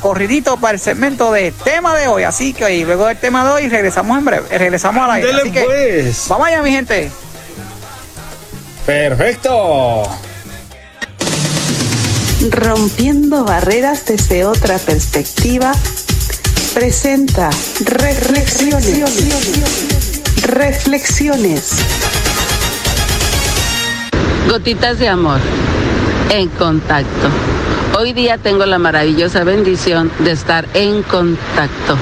corridito 0.00 0.56
para 0.56 0.74
el 0.74 0.80
segmento 0.80 1.32
de 1.32 1.52
tema 1.64 1.96
de 1.96 2.06
hoy. 2.06 2.22
Así 2.22 2.52
que 2.52 2.76
y 2.76 2.84
luego 2.84 3.06
del 3.06 3.18
tema 3.18 3.44
de 3.44 3.50
hoy 3.50 3.68
regresamos 3.68 4.18
en 4.18 4.24
breve, 4.24 4.58
regresamos 4.58 5.02
al 5.02 5.10
aire. 5.12 5.26
Dele 5.26 5.40
Así 5.42 5.50
que 5.50 5.64
pues. 5.64 6.28
vamos 6.28 6.46
allá, 6.46 6.62
mi 6.62 6.70
gente. 6.70 7.10
Perfecto. 8.86 10.02
Rompiendo 12.50 13.44
barreras 13.44 14.06
desde 14.06 14.46
otra 14.46 14.78
perspectiva, 14.78 15.72
presenta 16.74 17.50
reflexiones. 17.84 19.02
Reflexiones. 20.42 21.72
Gotitas 24.48 24.98
de 24.98 25.08
amor 25.08 25.40
en 26.30 26.48
contacto. 26.50 27.28
Hoy 27.98 28.12
día 28.12 28.38
tengo 28.38 28.66
la 28.66 28.78
maravillosa 28.78 29.42
bendición 29.42 30.12
de 30.20 30.32
estar 30.32 30.66
en 30.74 31.02
contacto 31.02 31.96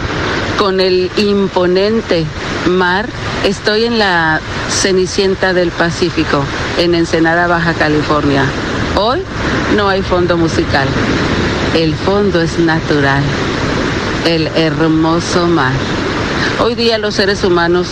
con 0.59 0.81
el 0.81 1.11
imponente 1.17 2.27
mar. 2.67 3.09
Estoy 3.45 3.85
en 3.85 3.99
la 3.99 4.41
Cenicienta 4.69 5.55
del 5.55 5.71
Pacífico, 5.71 6.45
en 6.79 6.95
Ensenada, 6.95 7.47
Baja 7.47 7.73
California. 7.75 8.45
Hoy 8.97 9.23
no 9.77 9.89
hay 9.89 10.03
fondo 10.03 10.37
musical. 10.37 10.89
El 11.75 11.95
fondo 11.95 12.41
es 12.41 12.59
natural. 12.59 13.23
El 14.25 14.49
hermoso 14.49 15.47
mar. 15.47 15.73
Hoy 16.61 16.75
día 16.75 16.99
los 16.99 17.15
seres 17.15 17.45
humanos 17.45 17.89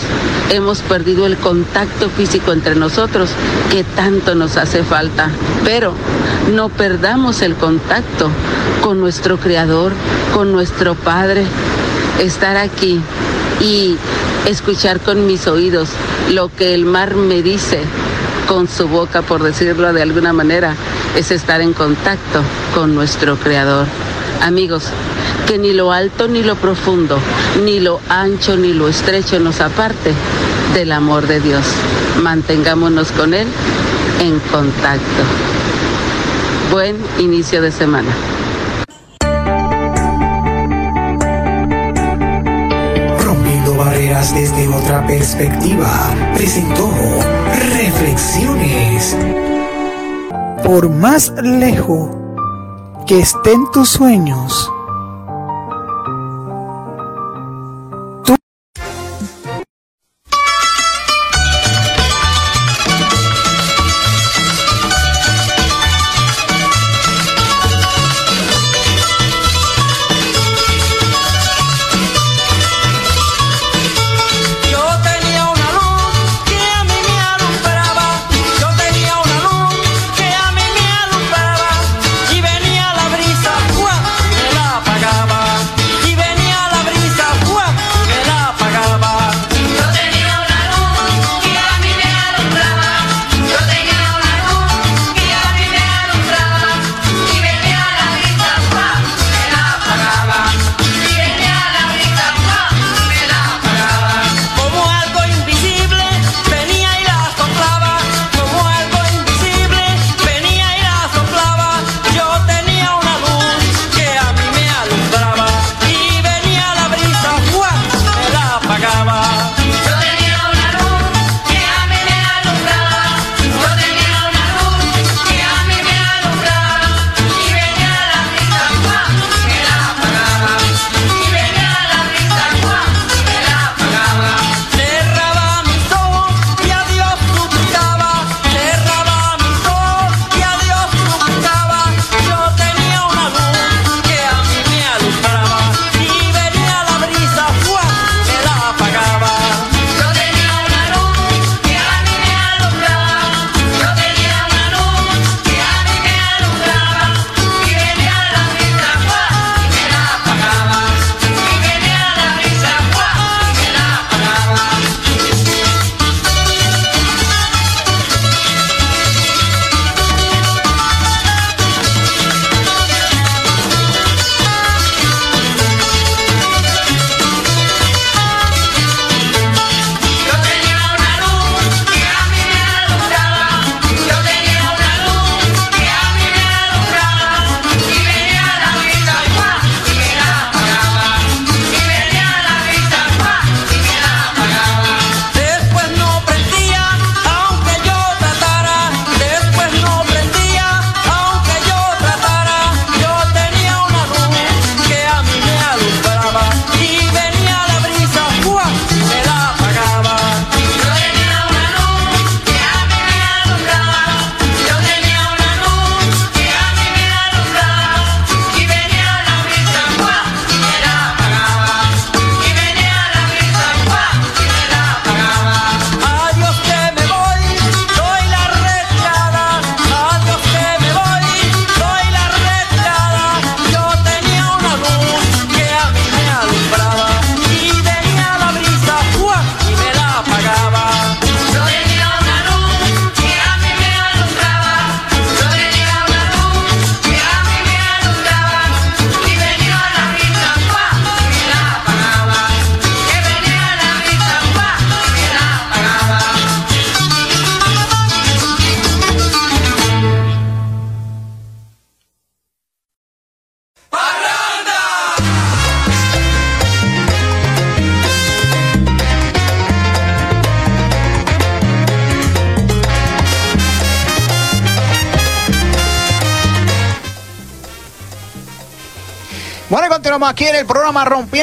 hemos 0.49 0.81
perdido 0.81 1.25
el 1.25 1.37
contacto 1.37 2.09
físico 2.09 2.51
entre 2.51 2.75
nosotros 2.75 3.29
que 3.71 3.83
tanto 3.83 4.35
nos 4.35 4.57
hace 4.57 4.83
falta. 4.83 5.29
Pero 5.63 5.93
no 6.53 6.69
perdamos 6.69 7.41
el 7.41 7.55
contacto 7.55 8.29
con 8.81 8.99
nuestro 8.99 9.37
Creador, 9.37 9.93
con 10.33 10.51
nuestro 10.51 10.95
Padre. 10.95 11.43
Estar 12.19 12.57
aquí 12.57 12.99
y 13.61 13.97
escuchar 14.45 14.99
con 14.99 15.27
mis 15.27 15.47
oídos 15.47 15.89
lo 16.31 16.49
que 16.53 16.73
el 16.73 16.85
mar 16.85 17.15
me 17.15 17.41
dice 17.41 17.81
con 18.47 18.67
su 18.67 18.87
boca, 18.87 19.21
por 19.21 19.43
decirlo 19.43 19.91
de 19.91 20.01
alguna 20.01 20.33
manera, 20.33 20.75
es 21.15 21.31
estar 21.31 21.61
en 21.61 21.73
contacto 21.73 22.41
con 22.73 22.95
nuestro 22.95 23.35
Creador. 23.37 23.87
Amigos, 24.41 24.85
que 25.47 25.57
ni 25.57 25.73
lo 25.73 25.91
alto 25.91 26.27
ni 26.27 26.43
lo 26.43 26.55
profundo, 26.55 27.17
ni 27.63 27.79
lo 27.79 27.99
ancho 28.09 28.55
ni 28.55 28.73
lo 28.73 28.87
estrecho 28.87 29.39
nos 29.39 29.61
aparte 29.61 30.13
del 30.73 30.91
amor 30.91 31.27
de 31.27 31.39
Dios. 31.39 31.65
Mantengámonos 32.21 33.11
con 33.11 33.33
Él 33.33 33.47
en 34.19 34.39
contacto. 34.51 35.23
Buen 36.71 36.97
inicio 37.19 37.61
de 37.61 37.71
semana. 37.71 38.09
Rompiendo 43.23 43.75
barreras 43.75 44.33
desde 44.35 44.67
otra 44.67 45.05
perspectiva, 45.07 46.13
presentó 46.35 46.91
Reflexiones. 47.73 49.15
Por 50.63 50.89
más 50.89 51.33
lejos 51.41 52.26
que 53.07 53.19
estén 53.19 53.71
tus 53.71 53.89
sueños, 53.89 54.69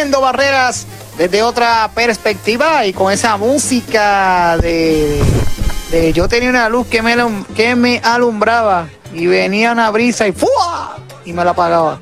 Rompiendo 0.05 0.21
Barreras 0.21 0.87
desde 1.17 1.43
otra 1.43 1.91
perspectiva 1.95 2.85
y 2.85 2.93
con 2.93 3.11
esa 3.11 3.39
música 3.39 4.59
de, 4.59 5.19
de 5.91 6.13
yo 6.13 6.29
tenía 6.29 6.51
una 6.51 6.69
luz 6.69 6.87
que 6.89 7.01
me, 7.01 7.17
que 7.57 7.75
me 7.75 8.03
alumbraba 8.05 8.87
y 9.15 9.27
venía 9.27 9.73
una 9.73 9.91
brisa 9.91 10.29
y 10.29 10.33
¡fua! 10.33 10.99
y 11.25 11.33
me 11.33 11.43
la 11.43 11.53
apagaba. 11.53 12.01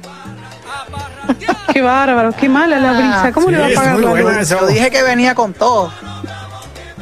Qué 1.73 1.81
bárbaro, 1.81 2.33
qué 2.33 2.49
mala 2.49 2.81
la 2.81 2.93
brisa. 2.93 3.31
¿Cómo 3.33 3.51
le 3.51 3.59
va 3.59 3.67
a 3.67 3.69
Sí, 3.69 3.73
es 3.75 3.79
pagar 3.79 3.99
muy 4.01 4.21
la 4.25 4.33
luz? 4.41 4.49
Yo 4.49 4.67
dije 4.67 4.91
que 4.91 5.03
venía 5.05 5.37
con 5.37 5.55
todo. 5.55 5.93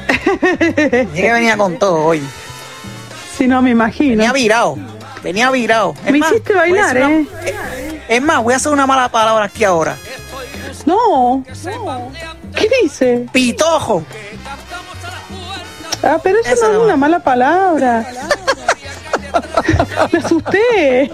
dije 0.51 1.09
que 1.15 1.33
venía 1.33 1.57
con 1.57 1.79
todo 1.79 2.05
hoy. 2.05 2.23
Si 3.39 3.47
no, 3.49 3.63
me 3.63 3.71
imagino. 3.71 4.19
Venía 4.19 4.33
virado. 4.35 4.77
Venía 5.23 5.51
virado. 5.51 5.95
Es 6.05 6.13
Me 6.13 6.19
más, 6.19 6.31
hiciste 6.31 6.53
bailar, 6.53 6.97
una- 6.97 7.11
¿eh? 7.11 7.27
Es 8.09 8.21
más, 8.23 8.43
voy 8.43 8.53
a 8.53 8.57
hacer 8.59 8.71
una 8.73 8.87
mala 8.87 9.09
palabra 9.09 9.47
aquí 9.47 9.65
ahora. 9.65 9.97
No. 11.11 11.43
¿Qué 12.55 12.69
dice? 12.83 13.27
Pitojo. 13.33 14.05
Ah, 16.05 16.19
pero 16.23 16.39
eso 16.45 16.69
no 16.69 16.75
es 16.75 16.79
una 16.79 16.97
mala 16.97 17.19
palabra. 17.19 18.07
Me 20.13 20.19
asusté. 20.21 21.11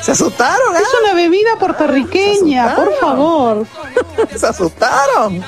Se 0.00 0.12
asustaron, 0.12 0.74
¿eh? 0.74 0.80
Es 0.80 0.88
una 1.02 1.14
bebida 1.14 1.56
puertorriqueña, 1.58 2.74
por 2.74 2.94
favor. 2.98 3.66
Se 4.36 4.46
asustaron. 4.46 5.44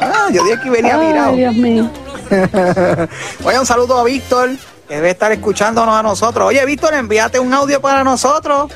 Ah, 0.00 0.28
yo 0.32 0.44
dije 0.44 0.60
que 0.62 0.70
venía 0.70 0.96
virado. 0.98 1.30
Ay, 1.30 1.36
Dios 1.38 1.54
mío. 1.54 1.90
Oye, 3.44 3.58
un 3.58 3.66
saludo 3.66 3.98
a 3.98 4.04
Víctor, 4.04 4.50
que 4.86 4.94
debe 4.94 5.10
estar 5.10 5.32
escuchándonos 5.32 5.94
a 5.96 6.02
nosotros. 6.02 6.46
Oye, 6.46 6.64
Víctor, 6.64 6.94
envíate 6.94 7.40
un 7.40 7.52
audio 7.52 7.80
para 7.80 8.04
nosotros. 8.04 8.70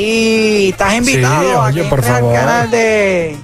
Y 0.00 0.68
estás 0.70 0.94
invitado 0.94 1.42
Sí, 1.42 1.48
a 1.54 1.60
oye, 1.60 1.82
que 1.82 1.88
por 1.88 1.98
entres 1.98 2.14
al 2.14 2.20
favor. 2.20 2.34
canal 2.36 2.70
de, 2.70 3.36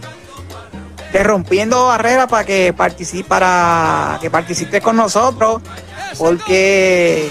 de 1.12 1.22
Rompiendo 1.24 1.86
Barreras 1.86 2.28
para 2.28 2.44
que 2.44 2.72
participe, 2.72 3.28
para 3.28 4.18
que 4.20 4.30
participes 4.30 4.80
con 4.82 4.96
nosotros. 4.96 5.60
Porque 6.16 7.28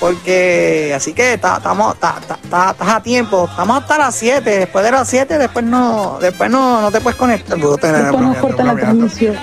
porque 0.00 0.92
así 0.96 1.12
que 1.12 1.38
ta- 1.38 1.58
estamos 1.58 1.98
ta- 2.00 2.16
ta- 2.26 2.38
ta- 2.50 2.70
estás 2.72 2.88
a 2.88 3.02
tiempo, 3.02 3.46
estamos 3.50 3.80
hasta 3.82 3.96
las 3.98 4.14
7, 4.16 4.58
después 4.60 4.84
de 4.84 4.90
las 4.90 5.08
7 5.08 5.38
después 5.38 5.64
no 5.64 6.18
después 6.20 6.50
no, 6.50 6.80
no 6.80 6.90
te 6.90 7.00
puedes 7.00 7.18
conectar. 7.18 7.56
Después 7.58 7.92
nos 7.92 8.36
cortan 8.38 8.66
la 8.66 8.74
transmisión. 8.76 9.36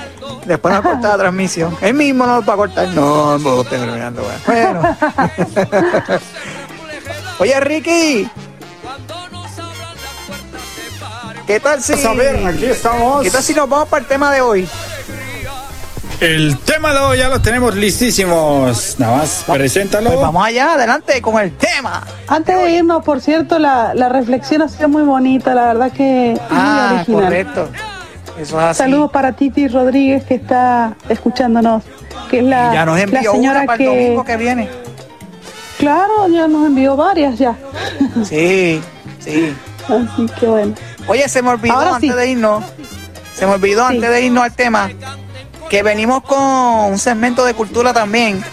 Después 0.45 0.73
nos 0.73 0.83
corta 0.83 1.07
la 1.09 1.17
transmisión. 1.17 1.77
Él 1.81 1.93
mismo 1.93 2.25
no 2.25 2.37
lo 2.41 2.45
va 2.45 2.53
a 2.53 2.57
cortar. 2.57 2.87
No, 2.89 3.37
no, 3.37 3.61
estoy 3.61 3.79
bromeando, 3.79 4.23
güey. 4.23 4.35
Bueno. 4.47 4.81
Oye, 7.39 7.59
Ricky. 7.59 8.29
¿Qué 11.47 11.59
tal 11.59 11.81
si... 11.81 11.93
A 12.05 12.13
ver, 12.13 12.45
aquí 12.45 12.65
estamos. 12.65 13.23
¿Qué 13.23 13.31
tal 13.31 13.43
si 13.43 13.53
nos 13.53 13.67
vamos 13.67 13.87
para 13.89 14.01
el 14.01 14.07
tema 14.07 14.31
de 14.31 14.41
hoy? 14.41 14.67
El 16.19 16.57
tema 16.59 16.93
de 16.93 16.99
hoy 16.99 17.17
ya 17.17 17.29
lo 17.29 17.41
tenemos 17.41 17.75
listísimos. 17.75 18.95
Nada 18.99 19.17
más, 19.17 19.43
preséntalo. 19.47 20.09
Pues 20.11 20.21
vamos 20.21 20.45
allá, 20.45 20.73
adelante 20.73 21.19
con 21.21 21.39
el 21.41 21.51
tema. 21.57 22.05
Antes 22.27 22.55
de 22.57 22.71
irnos, 22.71 23.03
por 23.03 23.21
cierto, 23.21 23.57
la, 23.57 23.93
la 23.95 24.07
reflexión 24.09 24.61
ha 24.61 24.69
sido 24.69 24.87
muy 24.87 25.01
bonita, 25.03 25.55
la 25.55 25.65
verdad 25.67 25.91
que 25.91 26.33
es 26.33 26.39
muy 26.39 26.47
Ah, 26.51 26.93
original. 26.97 27.23
correcto. 27.23 27.69
Eso 28.39 28.57
es 28.59 28.65
así. 28.65 28.77
Saludos 28.77 29.11
para 29.11 29.33
Titi 29.33 29.67
Rodríguez 29.67 30.23
que 30.23 30.35
está 30.35 30.95
escuchándonos, 31.09 31.83
que 32.29 32.39
es 32.39 32.43
la, 32.45 32.71
Ya 32.73 32.85
nos 32.85 32.97
la 32.97 33.03
envió 33.03 33.31
señora 33.31 33.57
una 33.59 33.65
para 33.65 33.77
que, 33.77 33.83
el 33.83 33.89
domingo 33.89 34.23
que 34.23 34.37
viene. 34.37 34.69
claro, 35.79 36.27
ya 36.27 36.47
nos 36.47 36.67
envió 36.67 36.95
varias 36.95 37.37
ya. 37.39 37.55
Sí, 38.23 38.79
sí. 39.19 39.53
Así 39.87 40.25
que 40.39 40.45
bueno. 40.45 40.75
Oye, 41.07 41.27
se 41.29 41.41
me 41.41 41.49
olvidó 41.49 41.73
Ahora 41.73 41.95
antes 41.95 42.09
sí. 42.11 42.15
de 42.15 42.29
irnos. 42.31 42.63
Se 43.35 43.45
me 43.45 43.53
olvidó 43.53 43.87
Sí. 43.87 43.95
antes 43.95 44.09
de 44.09 44.21
irnos 44.21 44.43
al 44.43 44.53
tema. 44.53 44.89
Que 45.69 45.83
venimos 45.83 46.23
con 46.23 46.39
un 46.39 46.99
segmento 46.99 47.45
de 47.45 47.53
cultura 47.53 47.93
también. 47.93 48.43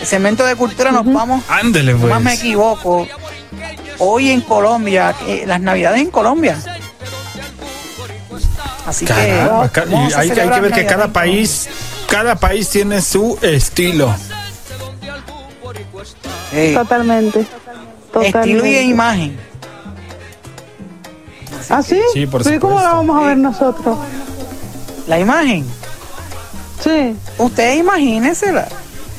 El 0.00 0.06
segmento 0.06 0.44
de 0.44 0.56
cultura 0.56 0.90
nos 0.90 1.04
vamos, 1.10 1.44
Ándele, 1.48 1.92
no 1.92 1.98
pues. 2.00 2.10
más 2.10 2.22
me 2.22 2.34
equivoco. 2.34 3.06
Hoy 3.98 4.30
en 4.30 4.40
Colombia, 4.40 5.14
eh, 5.28 5.44
las 5.46 5.60
navidades 5.60 6.00
en 6.00 6.10
Colombia. 6.10 6.56
Así 8.86 9.04
Caramba, 9.04 9.68
que 9.70 9.80
vamos 9.82 10.14
a 10.14 10.20
hay, 10.20 10.30
hay 10.30 10.48
que 10.50 10.60
ver 10.60 10.72
que 10.72 10.86
cada 10.86 11.08
país, 11.12 11.68
cada 12.08 12.34
país 12.34 12.68
tiene 12.68 13.00
su 13.00 13.38
estilo. 13.42 14.12
Sí. 16.50 16.72
Totalmente. 16.74 17.46
Totalmente. 18.12 18.38
Estilo 18.40 18.66
y 18.66 18.76
imagen. 18.78 19.38
¿Ah, 21.70 21.82
sí? 21.82 22.00
Sí, 22.12 22.26
por 22.26 22.42
¿Pero 22.42 22.60
cómo 22.60 22.80
la 22.80 22.94
vamos 22.94 23.22
a 23.22 23.26
ver 23.26 23.36
nosotros? 23.38 23.98
La 25.06 25.18
imagen. 25.18 25.66
Sí. 26.82 27.14
Ustedes 27.38 27.78
imagínensela. 27.78 28.68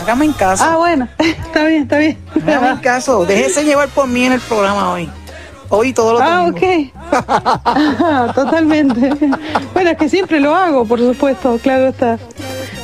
Hágame 0.02 0.26
en 0.26 0.34
caso. 0.34 0.64
Ah, 0.68 0.76
bueno. 0.78 1.08
está 1.20 1.66
bien, 1.66 1.84
está 1.84 1.98
bien. 1.98 2.18
Hágame 2.46 2.70
en 2.72 2.78
caso. 2.78 3.26
Déjese 3.26 3.64
llevar 3.64 3.88
por 3.90 4.08
mí 4.08 4.26
en 4.26 4.34
el 4.34 4.42
programa 4.42 4.92
hoy. 4.94 5.10
Hoy 5.70 5.90
y 5.90 5.94
todos 5.94 6.14
los 6.14 6.22
Ah, 6.22 6.46
ok. 6.48 6.62
Ah, 7.12 8.32
Totalmente. 8.36 9.10
Bueno, 9.74 9.90
es 9.92 9.98
que 9.98 10.10
siempre 10.10 10.40
lo 10.40 10.56
hago, 10.56 10.86
por 10.86 11.00
supuesto, 11.00 11.58
claro 11.62 11.88
está. 11.88 12.20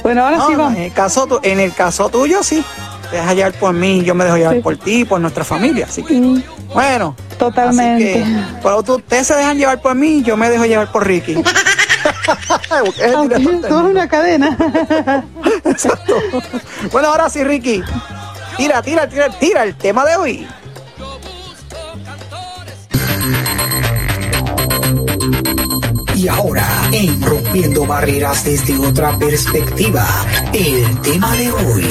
Bueno, 0.02 0.24
ahora 0.24 0.38
No, 0.38 0.48
sí 0.48 0.54
no, 0.54 0.58
vamos. 0.60 0.78
en, 0.78 0.84
el 0.86 0.94
caso 0.94 1.28
tu- 1.28 1.40
en 1.44 1.60
el 1.60 1.74
caso 1.74 2.10
tuyo, 2.10 2.42
sí. 2.42 2.64
Te 3.10 3.18
dejas 3.18 3.36
llevar 3.36 3.54
por 3.54 3.74
mí, 3.74 4.04
yo 4.04 4.14
me 4.16 4.24
dejo 4.26 4.38
llevar 4.38 4.56
Sí. 4.56 4.62
por 4.62 4.78
ti, 4.78 5.06
por 5.06 5.20
nuestra 5.20 5.44
familia. 5.44 5.86
Así 5.90 6.04
que, 6.04 6.14
Mm, 6.14 6.44
bueno. 6.74 7.16
Totalmente. 7.38 8.22
Así 8.22 8.34
que, 8.34 8.40
pero 8.62 8.84
tú- 8.84 8.96
ustedes 8.96 9.26
se 9.28 9.36
dejan 9.36 9.58
llevar 9.58 9.82
por 9.82 9.96
mí, 9.96 10.22
yo 10.24 10.36
me 10.38 10.50
dejo 10.50 10.66
llevar 10.66 10.92
por 10.92 11.08
Ricky. 11.08 11.36
Es 13.00 13.72
una 13.72 14.08
cadena. 14.08 14.56
Exacto. 15.66 16.16
Bueno, 16.92 17.10
ahora 17.10 17.30
sí, 17.30 17.44
Ricky. 17.44 17.82
Tira, 18.58 18.82
tira, 18.82 19.08
tira, 19.08 19.30
tira 19.30 19.64
el 19.64 19.76
tema 19.76 20.06
de 20.06 20.16
hoy. 20.18 20.48
Y 26.16 26.28
ahora, 26.28 26.68
en 26.92 27.22
Rompiendo 27.22 27.86
Barreras 27.86 28.44
desde 28.44 28.78
otra 28.78 29.18
perspectiva, 29.18 30.06
el 30.54 31.00
tema 31.02 31.34
de 31.36 31.52
hoy. 31.52 31.88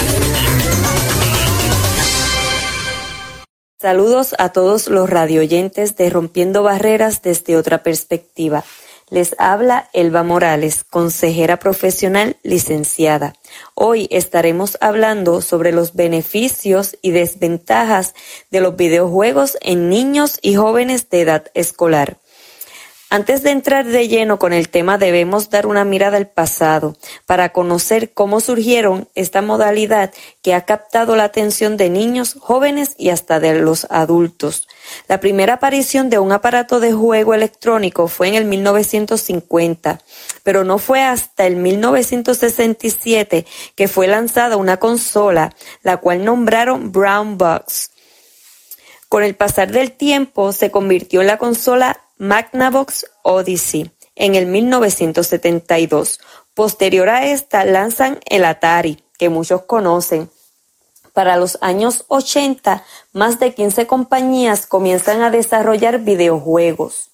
Saludos 3.80 4.34
a 4.38 4.48
todos 4.48 4.88
los 4.88 5.08
radioyentes 5.08 5.94
de 5.94 6.10
Rompiendo 6.10 6.64
Barreras 6.64 7.22
desde 7.22 7.56
otra 7.56 7.84
perspectiva. 7.84 8.64
Les 9.08 9.36
habla 9.38 9.88
Elba 9.92 10.24
Morales, 10.24 10.82
consejera 10.82 11.60
profesional 11.60 12.36
licenciada. 12.42 13.36
Hoy 13.74 14.08
estaremos 14.10 14.78
hablando 14.80 15.42
sobre 15.42 15.70
los 15.70 15.94
beneficios 15.94 16.98
y 17.02 17.12
desventajas 17.12 18.14
de 18.50 18.62
los 18.62 18.74
videojuegos 18.74 19.56
en 19.60 19.88
niños 19.88 20.40
y 20.42 20.56
jóvenes 20.56 21.08
de 21.08 21.20
edad 21.20 21.44
escolar. 21.54 22.16
Antes 23.10 23.42
de 23.42 23.52
entrar 23.52 23.86
de 23.86 24.06
lleno 24.06 24.38
con 24.38 24.52
el 24.52 24.68
tema 24.68 24.98
debemos 24.98 25.48
dar 25.48 25.66
una 25.66 25.82
mirada 25.86 26.18
al 26.18 26.28
pasado 26.28 26.94
para 27.24 27.52
conocer 27.54 28.12
cómo 28.12 28.38
surgieron 28.40 29.08
esta 29.14 29.40
modalidad 29.40 30.12
que 30.42 30.52
ha 30.52 30.66
captado 30.66 31.16
la 31.16 31.24
atención 31.24 31.78
de 31.78 31.88
niños, 31.88 32.36
jóvenes 32.38 32.94
y 32.98 33.08
hasta 33.08 33.40
de 33.40 33.60
los 33.60 33.86
adultos. 33.88 34.68
La 35.08 35.20
primera 35.20 35.54
aparición 35.54 36.10
de 36.10 36.18
un 36.18 36.32
aparato 36.32 36.80
de 36.80 36.92
juego 36.92 37.32
electrónico 37.32 38.08
fue 38.08 38.28
en 38.28 38.34
el 38.34 38.44
1950, 38.44 40.02
pero 40.42 40.64
no 40.64 40.76
fue 40.76 41.02
hasta 41.02 41.46
el 41.46 41.56
1967 41.56 43.46
que 43.74 43.88
fue 43.88 44.06
lanzada 44.06 44.58
una 44.58 44.76
consola, 44.76 45.54
la 45.82 45.96
cual 45.96 46.26
nombraron 46.26 46.92
Brown 46.92 47.38
Box. 47.38 47.90
Con 49.08 49.22
el 49.22 49.34
pasar 49.34 49.72
del 49.72 49.92
tiempo 49.92 50.52
se 50.52 50.70
convirtió 50.70 51.22
en 51.22 51.28
la 51.28 51.38
consola 51.38 52.02
Magnavox 52.18 53.06
Odyssey 53.22 53.92
en 54.16 54.34
el 54.34 54.46
1972. 54.46 56.18
Posterior 56.52 57.08
a 57.08 57.26
esta 57.26 57.64
lanzan 57.64 58.18
el 58.26 58.44
Atari, 58.44 59.04
que 59.18 59.28
muchos 59.28 59.62
conocen. 59.62 60.28
Para 61.12 61.36
los 61.36 61.58
años 61.60 62.04
80, 62.08 62.84
más 63.12 63.38
de 63.38 63.54
15 63.54 63.86
compañías 63.86 64.66
comienzan 64.66 65.22
a 65.22 65.30
desarrollar 65.30 66.00
videojuegos. 66.00 67.10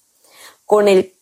Con 0.65 0.87
el 0.87 1.13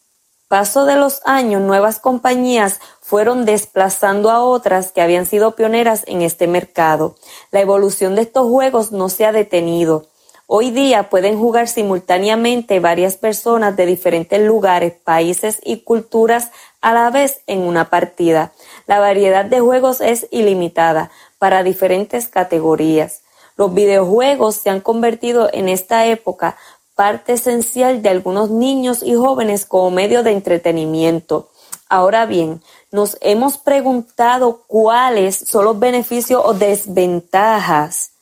paso 0.48 0.86
de 0.86 0.96
los 0.96 1.22
años, 1.26 1.62
nuevas 1.62 2.00
compañías 2.00 2.80
fueron 3.02 3.44
desplazando 3.44 4.30
a 4.32 4.42
otras 4.42 4.94
que 4.94 5.02
habían 5.02 5.26
sido 5.26 5.56
pioneras 5.56 6.04
en 6.08 6.22
este 6.22 6.48
mercado. 6.48 7.18
La 7.52 7.60
evolución 7.60 8.16
de 8.16 8.22
estos 8.22 8.48
juegos 8.48 8.94
no 8.94 9.10
se 9.10 9.26
ha 9.26 9.34
detenido. 9.34 10.08
Hoy 10.46 10.72
día 10.72 11.10
pueden 11.10 11.40
jugar 11.40 11.70
simultáneamente 11.70 12.82
varias 12.82 13.16
personas 13.16 13.78
de 13.78 13.86
diferentes 13.86 14.42
lugares, 14.42 14.94
países 14.94 15.60
y 15.64 15.78
culturas 15.78 16.52
a 16.82 16.94
la 16.94 17.10
vez 17.12 17.42
en 17.48 17.62
una 17.62 17.90
partida. 17.90 18.52
La 18.86 19.00
variedad 19.00 19.46
de 19.46 19.62
juegos 19.62 20.02
es 20.02 20.28
ilimitada 20.32 21.12
para 21.40 21.64
diferentes 21.64 22.28
categorías. 22.28 23.22
Los 23.56 23.74
videojuegos 23.74 24.56
se 24.56 24.70
han 24.70 24.82
convertido 24.82 25.50
en 25.54 25.70
esta 25.70 26.08
época 26.08 26.58
parte 26.94 27.34
esencial 27.34 28.02
de 28.02 28.10
algunos 28.10 28.50
niños 28.50 29.02
y 29.02 29.16
jóvenes 29.16 29.66
como 29.66 29.92
medio 29.92 30.24
de 30.24 30.32
entretenimiento. 30.32 31.50
Ahora 31.88 32.26
bien, 32.26 32.62
nos 32.92 33.18
hemos 33.22 33.58
preguntado 33.58 34.64
cuáles 34.68 35.38
son 35.38 35.64
los 35.66 35.80
beneficios 35.80 36.42
o 36.44 36.54
desventajas 36.54 38.13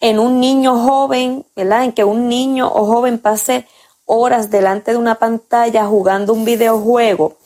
en 0.00 0.18
un 0.18 0.40
niño 0.40 0.78
joven, 0.78 1.44
¿verdad? 1.56 1.84
En 1.84 1.92
que 1.92 2.04
un 2.04 2.28
niño 2.28 2.70
o 2.72 2.86
joven 2.86 3.18
pase 3.18 3.66
horas 4.04 4.50
delante 4.50 4.92
de 4.92 4.96
una 4.96 5.16
pantalla 5.16 5.86
jugando 5.86 6.32
un 6.32 6.44
videojuego. 6.44 7.36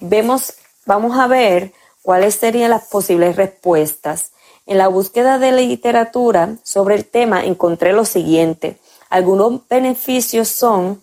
Vemos, 0.00 0.54
vamos 0.86 1.18
a 1.18 1.26
ver 1.26 1.72
cuáles 2.02 2.36
serían 2.36 2.70
las 2.70 2.84
posibles 2.84 3.36
respuestas. 3.36 4.32
En 4.66 4.78
la 4.78 4.88
búsqueda 4.88 5.38
de 5.38 5.52
literatura 5.52 6.56
sobre 6.62 6.94
el 6.94 7.04
tema 7.04 7.44
encontré 7.44 7.92
lo 7.92 8.04
siguiente. 8.04 8.78
Algunos 9.10 9.66
beneficios 9.68 10.48
son 10.48 11.02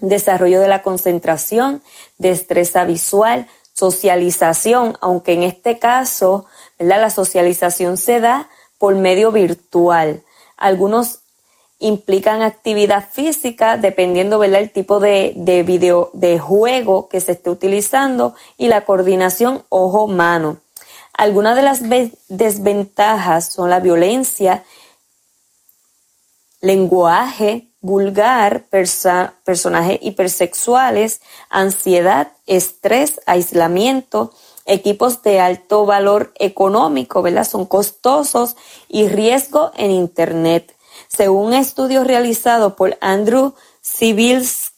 desarrollo 0.00 0.60
de 0.60 0.68
la 0.68 0.82
concentración, 0.82 1.82
destreza 2.18 2.84
visual, 2.84 3.46
socialización, 3.74 4.96
aunque 5.00 5.32
en 5.32 5.42
este 5.42 5.78
caso 5.78 6.46
la 6.78 7.10
socialización 7.10 7.96
se 7.96 8.20
da 8.20 8.48
por 8.80 8.94
medio 8.94 9.30
virtual. 9.30 10.22
Algunos 10.56 11.18
implican 11.78 12.40
actividad 12.40 13.06
física 13.10 13.76
dependiendo 13.76 14.38
¿verdad? 14.38 14.62
el 14.62 14.70
tipo 14.70 15.00
de, 15.00 15.34
de 15.36 15.62
video 15.62 16.08
de 16.14 16.38
juego 16.38 17.10
que 17.10 17.20
se 17.20 17.32
esté 17.32 17.50
utilizando 17.50 18.34
y 18.56 18.68
la 18.68 18.86
coordinación 18.86 19.64
ojo-mano. 19.68 20.56
Algunas 21.12 21.56
de 21.56 21.62
las 21.62 21.80
desventajas 22.28 23.52
son 23.52 23.68
la 23.68 23.80
violencia, 23.80 24.64
lenguaje 26.62 27.70
vulgar, 27.80 28.64
personajes 29.44 29.98
hipersexuales, 30.02 31.20
ansiedad, 31.48 32.32
estrés, 32.46 33.20
aislamiento, 33.26 34.32
equipos 34.70 35.22
de 35.22 35.40
alto 35.40 35.84
valor 35.84 36.32
económico, 36.38 37.20
¿verdad? 37.22 37.44
Son 37.44 37.66
costosos 37.66 38.56
y 38.88 39.08
riesgo 39.08 39.72
en 39.76 39.90
Internet. 39.90 40.74
Según 41.08 41.48
un 41.48 41.54
estudio 41.54 42.04
realizado 42.04 42.76
por 42.76 42.96
Andrew 43.00 43.54
Sibilski, 43.82 44.70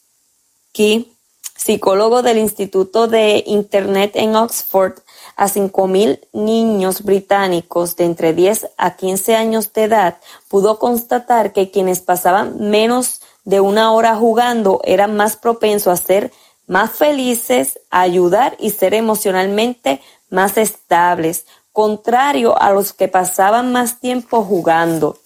psicólogo 1.54 2.22
del 2.22 2.38
Instituto 2.38 3.06
de 3.06 3.44
Internet 3.46 4.12
en 4.14 4.34
Oxford, 4.34 4.94
a 5.36 5.48
5.000 5.48 6.20
niños 6.32 7.02
británicos 7.02 7.96
de 7.96 8.04
entre 8.04 8.32
10 8.32 8.68
a 8.76 8.96
15 8.96 9.36
años 9.36 9.72
de 9.72 9.84
edad, 9.84 10.18
pudo 10.48 10.78
constatar 10.78 11.52
que 11.52 11.70
quienes 11.70 12.00
pasaban 12.00 12.70
menos 12.70 13.20
de 13.44 13.60
una 13.60 13.92
hora 13.92 14.14
jugando 14.16 14.80
eran 14.84 15.16
más 15.16 15.36
propensos 15.36 15.92
a 15.92 16.02
ser 16.02 16.32
más 16.72 16.92
felices, 16.92 17.80
ayudar 17.90 18.56
y 18.58 18.70
ser 18.70 18.94
emocionalmente 18.94 20.00
más 20.30 20.56
estables, 20.56 21.44
contrario 21.70 22.58
a 22.58 22.70
los 22.70 22.94
que 22.94 23.08
pasaban 23.08 23.72
más 23.72 24.00
tiempo 24.00 24.42
jugando. 24.42 25.18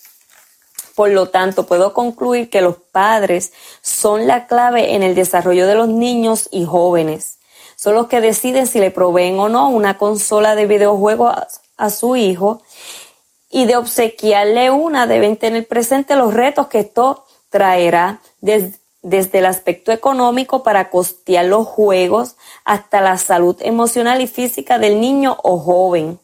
Por 0.97 1.11
lo 1.11 1.29
tanto, 1.29 1.65
puedo 1.65 1.95
concluir 1.95 2.51
que 2.51 2.63
los 2.63 2.79
padres 2.91 3.53
son 3.81 4.27
la 4.27 4.49
clave 4.49 4.97
en 4.97 5.05
el 5.05 5.15
desarrollo 5.15 5.69
de 5.69 5.77
los 5.77 5.87
niños 5.87 6.49
y 6.51 6.65
jóvenes. 6.65 7.39
Son 7.77 7.95
los 7.95 8.09
que 8.09 8.21
deciden 8.21 8.67
si 8.67 8.81
le 8.81 8.91
proveen 8.91 9.39
o 9.39 9.49
no 9.49 9.69
una 9.69 9.99
consola 9.99 10.57
de 10.57 10.67
videojuegos 10.67 11.33
a, 11.77 11.91
su 11.91 12.17
hijo 12.17 12.61
y 13.51 13.67
de 13.67 13.77
obsequiarle 13.77 14.73
una 14.73 15.07
deben 15.07 15.37
tener 15.37 15.69
presente 15.69 16.17
los 16.17 16.35
retos 16.35 16.67
que 16.67 16.81
esto 16.81 17.25
traerá 17.51 18.21
desde 18.41 18.81
el 19.03 19.47
aspecto 19.47 19.93
económico 19.93 20.63
para 20.63 20.91
costear 20.91 21.45
los 21.47 21.67
juegos 21.67 22.37
hasta 22.65 23.01
la 23.01 23.17
salud 23.19 23.57
emocional 23.61 24.21
y 24.21 24.27
física 24.27 24.79
del 24.79 25.01
niño 25.01 25.37
o 25.43 25.59
joven. 25.59 26.19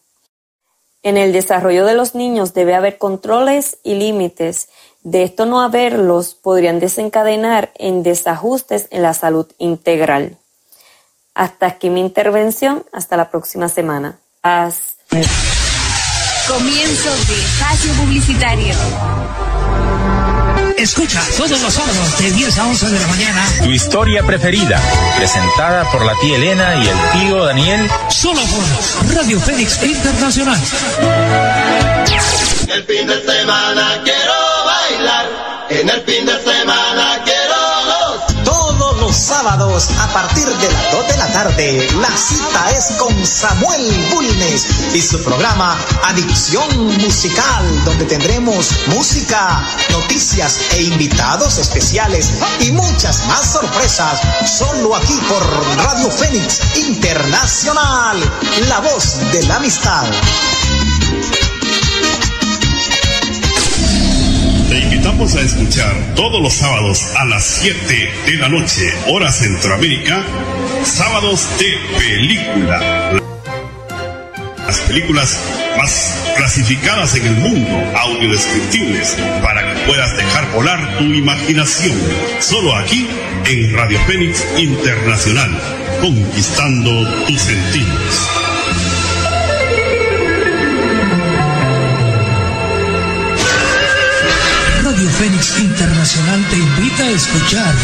En 1.03 1.17
el 1.17 1.33
desarrollo 1.33 1.85
de 1.85 1.95
los 1.95 2.15
niños 2.15 2.55
debe 2.55 2.75
haber 2.75 2.99
controles 2.99 3.79
y 3.83 3.95
límites. 3.95 4.69
De 5.03 5.25
esto 5.25 5.47
no 5.47 5.61
haberlos 5.61 6.35
podrían 6.35 6.79
desencadenar 6.79 7.73
en 7.75 8.03
desajustes 8.03 8.87
en 8.91 9.03
la 9.03 9.15
salud 9.15 9.47
integral. 9.59 10.39
Hasta 11.35 11.67
aquí 11.67 11.91
mi 11.91 12.01
intervención. 12.01 12.85
Hasta 12.93 13.17
la 13.17 13.31
próxima 13.31 13.69
semana. 13.69 14.19
Comienzo 16.47 17.11
de 17.29 17.35
espacio 17.41 17.93
publicitario. 17.95 18.75
Escucha 20.79 21.21
todos 21.37 21.61
los 21.61 21.73
sábados 21.73 22.19
de 22.19 22.31
10 22.31 22.59
a 22.59 22.67
11 22.67 22.89
de 22.91 23.01
la 23.01 23.07
mañana. 23.07 23.45
Tu 23.63 23.71
historia 23.71 24.23
preferida, 24.23 24.81
presentada 25.17 25.91
por 25.91 26.05
la 26.05 26.15
tía 26.21 26.37
Elena 26.37 26.75
y 26.77 26.89
el 26.89 26.97
tío 27.13 27.45
Daniel. 27.45 27.89
Solo 28.09 28.41
por 28.41 29.15
Radio 29.15 29.41
Fénix 29.41 29.83
Internacional. 29.83 30.61
El 32.69 32.85
fin 32.85 33.07
de 33.07 33.23
semana 33.23 34.01
quiero 34.05 34.33
bailar. 34.65 35.67
En 35.71 35.89
el 35.89 36.01
fin 36.03 36.27
de 36.27 36.33
semana 36.33 36.52
a 39.99 40.13
partir 40.13 40.47
de 40.47 40.71
las 40.71 40.93
2 40.93 41.09
de 41.09 41.17
la 41.17 41.33
tarde. 41.33 41.89
La 42.01 42.17
cita 42.17 42.71
es 42.71 42.93
con 42.99 43.27
Samuel 43.27 44.09
Bulnes 44.13 44.67
y 44.95 45.01
su 45.01 45.23
programa 45.23 45.77
Adicción 46.05 46.99
Musical, 46.99 47.85
donde 47.85 48.05
tendremos 48.05 48.75
música, 48.89 49.63
noticias 49.91 50.61
e 50.73 50.83
invitados 50.83 51.59
especiales 51.59 52.35
y 52.61 52.73
muchas 52.73 53.27
más 53.27 53.53
sorpresas. 53.53 54.21
Solo 54.45 54.95
aquí 54.95 55.19
por 55.29 55.43
Radio 55.77 56.11
Fénix 56.11 56.77
Internacional, 56.77 58.19
la 58.69 58.81
voz 58.81 59.19
de 59.33 59.43
la 59.45 59.57
amistad. 59.57 60.05
Te 64.73 64.79
invitamos 64.79 65.37
a 65.37 65.43
escuchar 65.43 65.93
todos 66.15 66.41
los 66.41 66.55
sábados 66.55 67.05
a 67.19 67.27
las 67.27 67.45
7 67.45 68.11
de 68.25 68.37
la 68.37 68.49
noche, 68.49 68.91
hora 69.07 69.31
Centroamérica, 69.31 70.25
sábados 70.83 71.47
de 71.59 71.75
película. 71.99 73.13
Las 74.67 74.81
películas 74.89 75.39
más 75.77 76.33
clasificadas 76.39 77.15
en 77.17 77.27
el 77.27 77.37
mundo, 77.37 77.71
audiodescriptibles, 77.99 79.15
para 79.43 79.75
que 79.75 79.81
puedas 79.81 80.17
dejar 80.17 80.51
volar 80.53 80.97
tu 80.97 81.05
imaginación. 81.05 81.99
Solo 82.41 82.75
aquí 82.75 83.07
en 83.45 83.75
Radio 83.75 84.01
Fénix 84.07 84.43
Internacional, 84.57 85.51
conquistando 86.01 87.27
tus 87.27 87.43
sentidos. 87.43 88.42
Internacional 96.03 96.49
te 96.51 96.57
invita 96.57 97.05
a 97.05 97.11
escuchar 97.11 97.79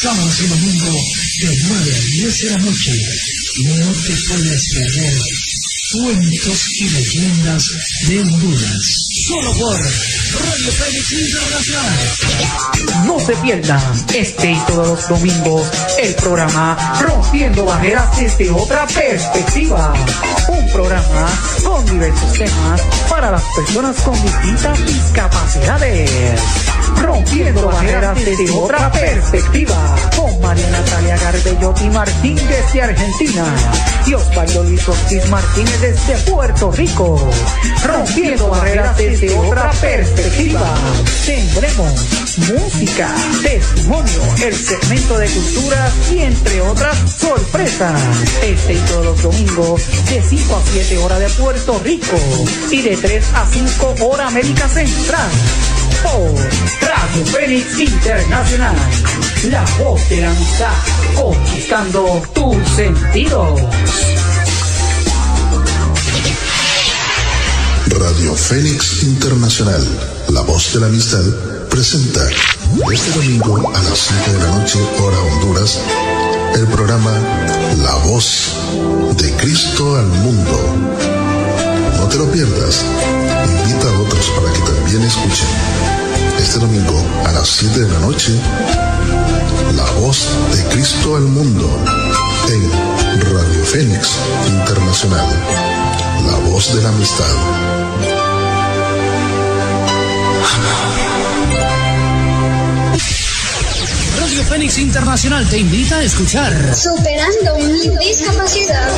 sábados 0.00 0.40
y 0.40 0.46
domingo 0.46 1.04
de 1.40 1.58
9 1.64 1.94
a 1.96 2.00
10 2.00 2.38
de 2.38 2.50
la 2.50 2.58
noche. 2.58 3.08
No 3.64 3.92
te 4.06 4.14
puedes 4.28 4.68
perder 4.72 5.18
cuentos 5.90 6.68
y 6.78 6.90
leyendas 6.90 7.70
de 8.06 8.20
Honduras. 8.20 9.09
No 13.06 13.20
se 13.20 13.36
pierdan 13.36 13.80
este 14.14 14.52
y 14.52 14.58
todos 14.66 14.88
los 14.88 15.08
domingos 15.08 15.70
el 16.00 16.14
programa 16.16 16.76
Rompiendo 17.00 17.64
Barreras 17.64 18.18
desde 18.18 18.50
otra 18.50 18.86
perspectiva. 18.88 19.94
Un 20.48 20.72
programa 20.72 21.28
con 21.64 21.84
diversos 21.86 22.32
temas 22.32 22.82
para 23.08 23.30
las 23.30 23.44
personas 23.54 23.96
con 24.00 24.20
distintas 24.20 24.86
discapacidades. 24.86 26.69
Rompiendo 26.96 27.66
barreras 27.66 28.24
desde 28.24 28.50
otra 28.50 28.90
perspectiva. 28.92 29.76
Con 30.16 30.40
María 30.40 30.68
Natalia 30.70 31.16
Garbellotti 31.16 31.88
Martínez 31.90 32.48
desde 32.48 32.82
Argentina 32.82 33.44
y 34.06 34.14
Osvaldo 34.14 34.64
Luis 34.64 34.88
Ortiz 34.88 35.28
Martínez 35.28 35.80
desde 35.80 36.16
Puerto 36.30 36.72
Rico. 36.72 37.30
Rompiendo 37.84 38.48
barreras 38.48 38.96
desde 38.96 39.36
otra 39.38 39.70
perspectiva. 39.80 40.74
Tendremos 41.26 42.20
música, 42.36 43.08
testimonio, 43.42 44.20
el 44.42 44.54
segmento 44.54 45.18
de 45.18 45.28
culturas 45.28 45.92
y 46.10 46.18
entre 46.20 46.60
otras 46.62 46.96
sorpresas. 47.10 48.00
Este 48.42 48.74
y 48.74 48.78
todos 48.88 49.04
los 49.04 49.22
domingos 49.22 49.82
de 50.08 50.22
5 50.22 50.56
a 50.56 50.62
7 50.72 50.98
horas 50.98 51.20
de 51.20 51.28
Puerto 51.30 51.80
Rico 51.84 52.16
y 52.70 52.82
de 52.82 52.96
3 52.96 53.24
a 53.34 53.46
5 53.46 53.94
hora 54.06 54.28
América 54.28 54.68
Central. 54.68 55.30
Por 56.02 56.34
Radio 56.80 57.24
Fénix 57.26 57.78
Internacional, 57.78 58.76
la 59.50 59.64
voz 59.78 60.08
de 60.08 60.20
la 60.22 60.30
amistad, 60.30 60.72
conquistando 61.14 62.22
tus 62.34 62.56
sentidos. 62.74 63.60
Radio 67.86 68.34
Fénix 68.34 69.02
Internacional, 69.02 69.86
la 70.28 70.40
voz 70.42 70.72
de 70.72 70.80
la 70.80 70.86
amistad, 70.86 71.22
presenta 71.68 72.20
este 72.92 73.10
domingo 73.12 73.70
a 73.74 73.82
las 73.82 73.98
7 73.98 74.32
de 74.32 74.38
la 74.38 74.58
noche, 74.58 74.78
hora 75.00 75.18
Honduras, 75.18 75.80
el 76.54 76.66
programa 76.68 77.12
La 77.82 77.94
voz 78.06 78.54
de 79.16 79.32
Cristo 79.36 79.96
al 79.96 80.06
mundo. 80.06 80.76
No 81.98 82.08
te 82.08 82.16
lo 82.16 82.30
pierdas, 82.30 82.84
invita 83.64 83.88
a 83.88 84.00
otros 84.00 84.30
para 84.30 84.52
que 84.52 84.69
también 84.90 85.08
escuchen. 85.08 85.46
Este 86.40 86.58
domingo 86.58 87.06
a 87.24 87.30
las 87.30 87.48
7 87.48 87.78
de 87.78 87.88
la 87.88 88.00
noche, 88.00 88.32
La 89.76 89.84
voz 90.00 90.28
de 90.52 90.64
Cristo 90.64 91.14
al 91.14 91.22
mundo 91.22 91.70
en 92.48 92.70
Radio 93.32 93.64
Fénix 93.64 94.16
Internacional, 94.48 95.26
la 96.26 96.38
voz 96.50 96.74
de 96.74 96.82
la 96.82 96.88
amistad. 96.88 97.24
Radio 104.18 104.44
Fénix 104.44 104.78
Internacional 104.78 105.48
te 105.48 105.58
invita 105.58 105.98
a 105.98 106.02
escuchar. 106.02 106.74
Superando 106.74 107.54
mi 107.58 108.06
discapacidad. 108.06 108.90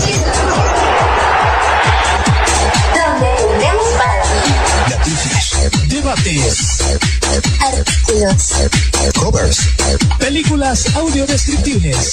Donde 2.95 3.29
tenemos 3.59 3.89
para 3.99 4.22
Debates. 5.89 6.79
artículos. 7.61 8.53
Covers. 9.19 9.59
Películas 10.19 10.87
audiodescriptibles. 10.95 12.13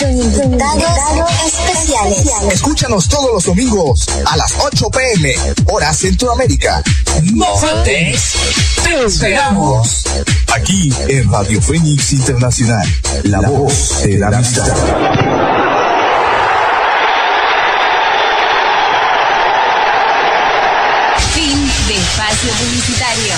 Invitados 0.00 1.30
especiales. 1.46 2.26
Escúchanos 2.50 3.08
todos 3.08 3.30
los 3.34 3.44
domingos 3.44 4.06
a 4.26 4.36
las 4.36 4.54
8 4.58 4.90
pm, 4.90 5.36
hora 5.66 5.92
Centroamérica. 5.92 6.82
No 7.34 7.56
faltes. 7.56 8.34
Te 8.82 9.04
esperamos. 9.04 10.04
Aquí 10.54 10.92
en 11.08 11.30
Radio 11.30 11.60
Fénix 11.60 12.12
Internacional, 12.12 12.86
la 13.24 13.40
voz 13.40 14.02
de 14.02 14.18
la 14.18 14.28
amistad. 14.28 14.66
Fin 21.34 21.70
de 21.88 21.94
espacio 22.42 22.66
publicitario. 22.66 23.34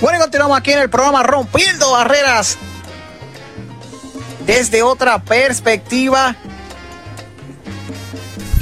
Bueno, 0.00 0.18
continuamos 0.20 0.58
aquí 0.58 0.72
en 0.72 0.80
el 0.80 0.90
programa 0.90 1.22
Rompiendo 1.22 1.92
Barreras 1.92 2.58
desde 4.46 4.82
otra 4.82 5.22
perspectiva. 5.22 6.36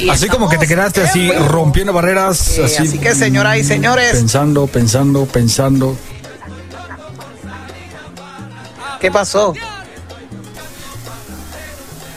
Y 0.02 0.10
Así 0.10 0.28
como 0.28 0.48
que 0.48 0.58
te 0.58 0.66
quedaste 0.66 1.02
así 1.02 1.30
rompiendo 1.30 1.92
barreras. 1.92 2.36
Sí, 2.36 2.62
así, 2.62 2.82
así 2.82 2.98
que, 2.98 3.14
señoras 3.14 3.58
y 3.58 3.64
señores. 3.64 4.12
Pensando, 4.12 4.66
pensando, 4.66 5.26
pensando. 5.26 5.96
¿Qué 9.00 9.10
pasó? 9.10 9.54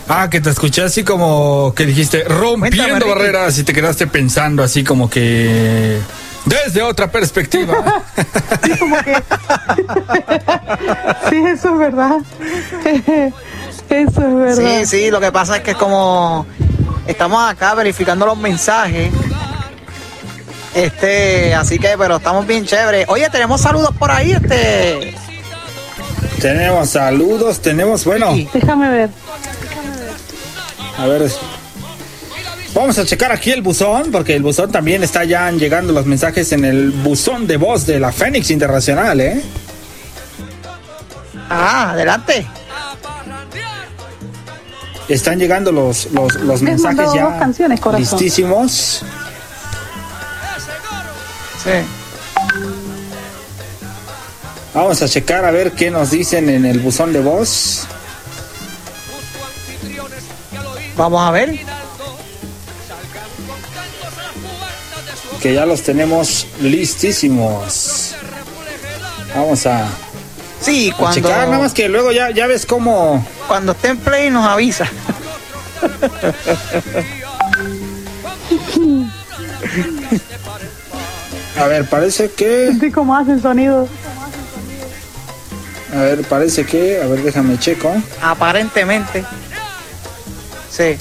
Ah, 0.08 0.30
que 0.30 0.40
te 0.42 0.50
escuché 0.52 0.84
así 0.84 1.04
como 1.04 1.74
que 1.76 1.86
dijiste 1.86 2.24
rompiendo 2.24 2.90
Cuéntame, 2.90 3.14
barreras 3.14 3.58
y 3.58 3.64
te 3.64 3.74
quedaste 3.74 4.06
pensando 4.08 4.64
así 4.64 4.84
como 4.84 5.10
que 5.10 6.00
desde 6.46 6.82
otra 6.82 7.12
perspectiva. 7.12 7.76
Sí, 11.30 11.38
eso 11.38 11.74
es 11.74 11.78
verdad. 11.80 12.18
Eso 13.90 14.22
es 14.22 14.36
verdad. 14.36 14.80
Sí, 14.82 14.86
sí, 14.86 15.12
lo 15.12 15.20
que 15.20 15.32
pasa 15.32 15.58
es 15.58 15.64
que 15.64 15.76
como 15.76 16.46
estamos 17.08 17.50
acá 17.50 17.74
verificando 17.76 18.26
los 18.26 18.38
mensajes. 18.38 19.12
Este, 20.74 21.54
así 21.56 21.80
que, 21.80 21.98
pero 21.98 22.18
estamos 22.18 22.46
bien 22.46 22.66
chéveres. 22.66 23.06
Oye, 23.08 23.30
tenemos 23.30 23.62
saludos 23.62 23.92
por 23.98 24.12
ahí, 24.12 24.32
este. 24.34 25.14
tenemos 26.42 26.90
saludos, 26.90 27.62
tenemos, 27.62 28.04
bueno, 28.04 28.36
Déjame 28.54 28.90
ver. 28.90 29.10
a 30.98 31.06
ver. 31.08 31.32
Vamos 32.74 32.98
a 32.98 33.06
checar 33.06 33.32
aquí 33.32 33.52
el 33.52 33.62
buzón, 33.62 34.12
porque 34.12 34.36
el 34.36 34.44
buzón 34.44 34.70
también 34.70 35.02
está 35.02 35.24
ya 35.24 35.50
llegando 35.52 35.94
los 35.94 36.06
mensajes 36.06 36.52
en 36.52 36.66
el 36.66 36.92
buzón 36.92 37.48
de 37.48 37.56
voz 37.56 37.86
de 37.86 38.02
la 38.02 38.12
Fénix 38.12 38.52
Internacional, 38.52 39.22
¿eh? 39.22 39.42
Ah, 41.50 41.92
adelante. 41.92 42.46
Están 45.08 45.40
llegando 45.40 45.72
los, 45.72 46.12
los, 46.12 46.36
los 46.36 46.62
mensajes 46.62 47.14
ya 47.14 47.26
dos 47.26 47.40
canciones, 47.40 47.80
corazón. 47.80 48.20
listísimos. 48.20 49.04
Sí. 51.64 51.72
Vamos 54.74 55.02
a 55.02 55.08
checar 55.08 55.46
a 55.46 55.52
ver 55.52 55.72
qué 55.72 55.90
nos 55.90 56.12
dicen 56.12 56.50
en 56.50 56.66
el 56.66 56.80
buzón 56.80 57.14
de 57.14 57.22
voz. 57.22 57.88
Vamos 60.98 61.22
a 61.22 61.32
ver. 61.32 61.60
Que 65.42 65.54
ya 65.54 65.66
los 65.66 65.82
tenemos 65.82 66.48
listísimos. 66.62 68.16
Vamos 69.36 69.66
a, 69.66 69.88
Sí, 70.66 70.92
cuando, 70.98 71.16
checar, 71.16 71.48
nada 71.48 71.60
más 71.60 71.74
que 71.74 71.88
luego 71.88 72.12
ya, 72.12 72.32
ya 72.32 72.48
ves 72.48 72.66
cómo. 72.66 73.24
cuando 73.48 73.74
esté 73.74 73.90
en 73.90 74.00
play 74.00 74.32
nos 74.32 74.48
avisa. 74.48 74.88
A 81.60 81.68
ver, 81.68 81.86
parece 81.88 82.32
que. 82.32 82.72
Sí, 82.80 82.92
como 82.92 83.16
hacen 83.16 83.40
sonido. 83.42 83.88
A 85.94 85.98
ver, 85.98 86.24
parece 86.24 86.66
que. 86.66 87.00
A 87.02 87.06
ver, 87.06 87.22
déjame 87.22 87.60
checo. 87.60 87.96
Aparentemente. 88.22 89.24
Sí. 90.72 90.98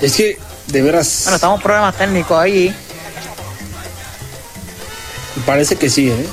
Es 0.00 0.16
que, 0.16 0.38
de 0.68 0.82
veras. 0.82 1.22
Bueno, 1.24 1.34
estamos 1.36 1.58
en 1.58 1.62
problemas 1.62 1.96
técnicos 1.96 2.38
ahí. 2.38 2.74
Parece 5.44 5.74
que 5.74 5.90
sí, 5.90 6.08
¿eh? 6.08 6.26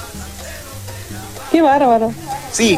Qué 1.51 1.61
bárbaro. 1.61 2.13
Sí. 2.51 2.77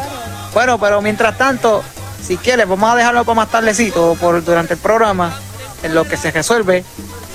Bueno, 0.54 0.78
pero 0.78 1.00
mientras 1.02 1.36
tanto, 1.38 1.82
si 2.24 2.36
quieres, 2.36 2.68
vamos 2.68 2.90
a 2.92 2.96
dejarlo 2.96 3.24
para 3.24 3.36
más 3.36 3.50
tardecito, 3.50 4.16
por 4.20 4.44
durante 4.44 4.74
el 4.74 4.80
programa, 4.80 5.34
en 5.82 5.94
lo 5.94 6.04
que 6.04 6.16
se 6.16 6.30
resuelve. 6.30 6.84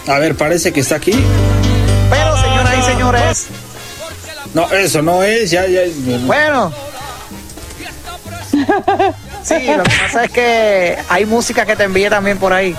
A 0.07 0.19
ver, 0.19 0.35
parece 0.35 0.71
que 0.71 0.79
está 0.81 0.95
aquí. 0.95 1.13
Pero, 2.09 2.37
señoras 2.37 2.75
y 2.77 2.81
señores, 2.83 3.47
No, 4.53 4.69
eso 4.71 5.01
no 5.01 5.23
es, 5.23 5.51
ya, 5.51 5.65
ya. 5.67 5.81
bueno. 6.25 6.71
Sí, 9.43 9.65
lo 9.65 9.83
que 9.83 9.89
pasa 10.03 10.25
es 10.25 10.31
que 10.31 10.97
hay 11.09 11.25
música 11.25 11.65
que 11.65 11.75
te 11.75 11.83
envíe 11.83 12.09
también 12.09 12.37
por 12.37 12.51
ahí. 12.53 12.75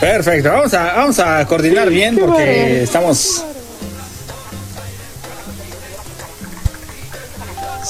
Perfecto, 0.00 0.50
vamos 0.50 0.72
a, 0.72 0.94
vamos 0.94 1.18
a 1.18 1.44
coordinar 1.46 1.88
bien 1.90 2.16
porque 2.18 2.82
estamos. 2.84 3.44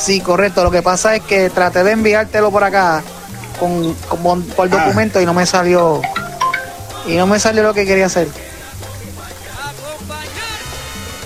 Sí, 0.00 0.20
correcto. 0.20 0.64
Lo 0.64 0.70
que 0.70 0.82
pasa 0.82 1.14
es 1.16 1.22
que 1.22 1.50
traté 1.50 1.84
de 1.84 1.90
enviártelo 1.92 2.50
por 2.50 2.64
acá 2.64 3.02
con, 3.58 3.92
con- 4.22 4.42
por 4.42 4.66
Ah. 4.66 4.70
documento 4.84 5.20
y 5.20 5.26
no 5.26 5.34
me 5.34 5.44
salió. 5.44 6.00
Y 7.06 7.16
no 7.16 7.26
me 7.26 7.38
salió 7.38 7.62
lo 7.62 7.74
que 7.74 7.84
quería 7.84 8.06
hacer. 8.06 8.28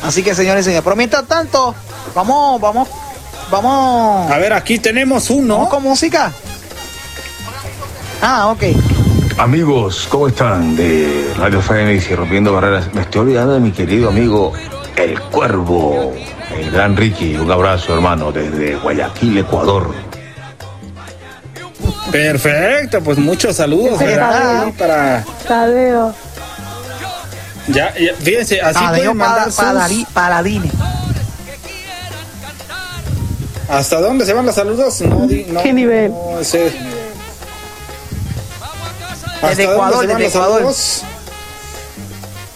Así 0.03 0.23
que, 0.23 0.35
señores 0.35 0.63
y 0.63 0.65
señores, 0.65 0.85
pero 0.85 0.97
mientras 0.97 1.25
tanto, 1.27 1.75
vamos, 2.15 2.61
vamos, 2.61 2.89
vamos. 3.51 4.31
A 4.31 4.39
ver, 4.39 4.53
aquí 4.53 4.79
tenemos 4.79 5.31
uno. 5.31 5.55
¿Vamos 5.55 5.71
con 5.71 5.83
música? 5.83 6.31
Ah, 8.21 8.49
ok. 8.49 8.63
Amigos, 9.39 10.07
¿cómo 10.11 10.29
están? 10.29 10.77
De 10.77 11.33
Radio 11.39 11.61
Fénix 11.63 12.11
y 12.11 12.15
Rompiendo 12.15 12.53
Barreras. 12.53 12.93
Me 12.95 13.01
estoy 13.03 13.23
olvidando 13.23 13.55
de 13.55 13.61
mi 13.61 13.73
querido 13.73 14.09
amigo 14.11 14.53
El 14.97 15.21
Cuervo, 15.21 16.15
el 16.57 16.71
gran 16.71 16.97
Ricky. 16.97 17.35
Un 17.37 17.51
abrazo, 17.51 17.95
hermano, 17.95 18.31
desde 18.33 18.77
Guayaquil, 18.77 19.39
Ecuador. 19.39 19.93
Perfecto, 22.11 23.01
pues 23.03 23.19
muchos 23.19 23.57
saludos, 23.57 23.99
¿verdad? 23.99 24.69
Para. 24.79 25.25
Tadeo. 25.49 26.15
Ya, 27.69 27.93
ya, 27.99 28.15
fíjense, 28.21 28.61
así 28.61 28.75
Tadeo 28.79 29.01
pueden 29.13 29.17
mandar 29.17 29.49
Padari- 29.51 30.05
sus... 30.05 30.13
Paladini. 30.13 30.71
¿Hasta 33.69 34.01
dónde 34.01 34.27
se 34.27 34.33
van 34.35 34.47
los 34.47 34.55
saludos? 34.55 35.01
No, 35.01 35.27
no, 35.49 35.63
¿Qué 35.63 35.73
nivel? 35.73 36.13
no 36.13 36.45
sé. 36.45 36.73
¿Hasta 39.37 39.49
Desde 39.49 39.65
dónde 39.65 39.75
Ecuador, 39.75 40.01
se 40.03 40.07
van 40.07 40.07
desde 40.07 40.23
los 40.25 40.35
Ecuador. 40.35 40.55
saludos? 40.59 41.03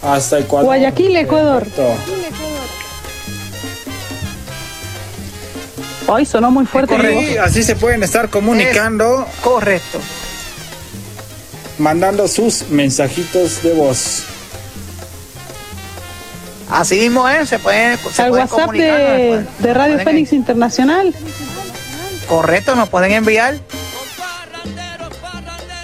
Hasta 0.01 0.39
Ecuador. 0.39 0.65
Guayaquil, 0.65 1.15
Ecuador. 1.17 1.67
Ay, 6.11 6.25
sonó 6.25 6.49
muy 6.51 6.65
fuerte. 6.65 7.39
así 7.39 7.63
se 7.63 7.75
pueden 7.75 8.01
estar 8.03 8.29
comunicando, 8.29 9.27
Correcto. 9.43 9.99
mandando 11.77 12.27
sus 12.27 12.67
mensajitos 12.69 13.61
de 13.61 13.73
voz. 13.73 14.23
Así 16.71 16.99
mismo 16.99 17.27
es, 17.27 17.49
se 17.49 17.59
pueden, 17.59 17.97
se 18.11 18.21
Al 18.23 18.29
pueden 18.29 18.45
WhatsApp 18.45 18.59
comunicar, 18.65 19.45
de, 19.59 19.73
Radio 19.73 19.99
Fénix 19.99 20.33
Internacional. 20.33 21.13
Correcto, 22.27 22.75
nos 22.75 22.89
pueden 22.89 23.11
enviar 23.11 23.55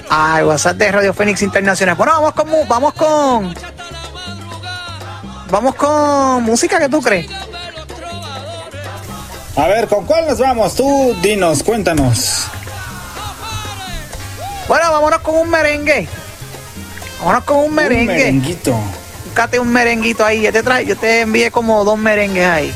al 0.09 0.45
WhatsApp 0.45 0.77
de 0.77 0.91
Radio 0.91 1.13
Fénix 1.13 1.41
Internacional. 1.41 1.95
Bueno, 1.95 2.13
vamos 2.13 2.33
con 2.33 2.49
mu- 2.49 2.65
vamos 2.67 2.93
con 2.93 3.53
vamos 5.49 5.75
con 5.75 6.43
música 6.43 6.79
que 6.79 6.89
tú 6.89 7.01
crees. 7.01 7.27
A 9.55 9.67
ver, 9.67 9.87
¿con 9.87 10.05
cuál 10.05 10.27
nos 10.27 10.39
vamos? 10.39 10.75
Tú 10.75 11.15
dinos, 11.21 11.63
cuéntanos. 11.63 12.47
Bueno, 14.67 14.91
vámonos 14.91 15.19
con 15.19 15.35
un 15.35 15.49
merengue. 15.49 16.07
Vámonos 17.19 17.43
con 17.45 17.57
un 17.57 17.73
merengue. 17.73 18.01
Un 18.01 18.17
merenguito. 18.17 18.75
Búscate 19.25 19.59
un 19.59 19.71
merenguito 19.71 20.25
ahí. 20.25 20.41
Yo 20.41 20.51
te, 20.51 20.63
trae, 20.63 20.85
yo 20.85 20.97
te 20.97 21.21
envié 21.21 21.51
como 21.51 21.83
dos 21.85 21.97
merengues 21.97 22.45
ahí. 22.45 22.73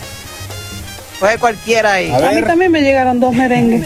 Coge 1.19 1.37
cualquiera 1.37 1.93
ahí. 1.93 2.11
A 2.11 2.29
A 2.29 2.31
mí 2.31 2.41
también 2.43 2.71
me 2.71 2.81
llegaron 2.81 3.19
dos 3.19 3.33
merengues. 3.33 3.85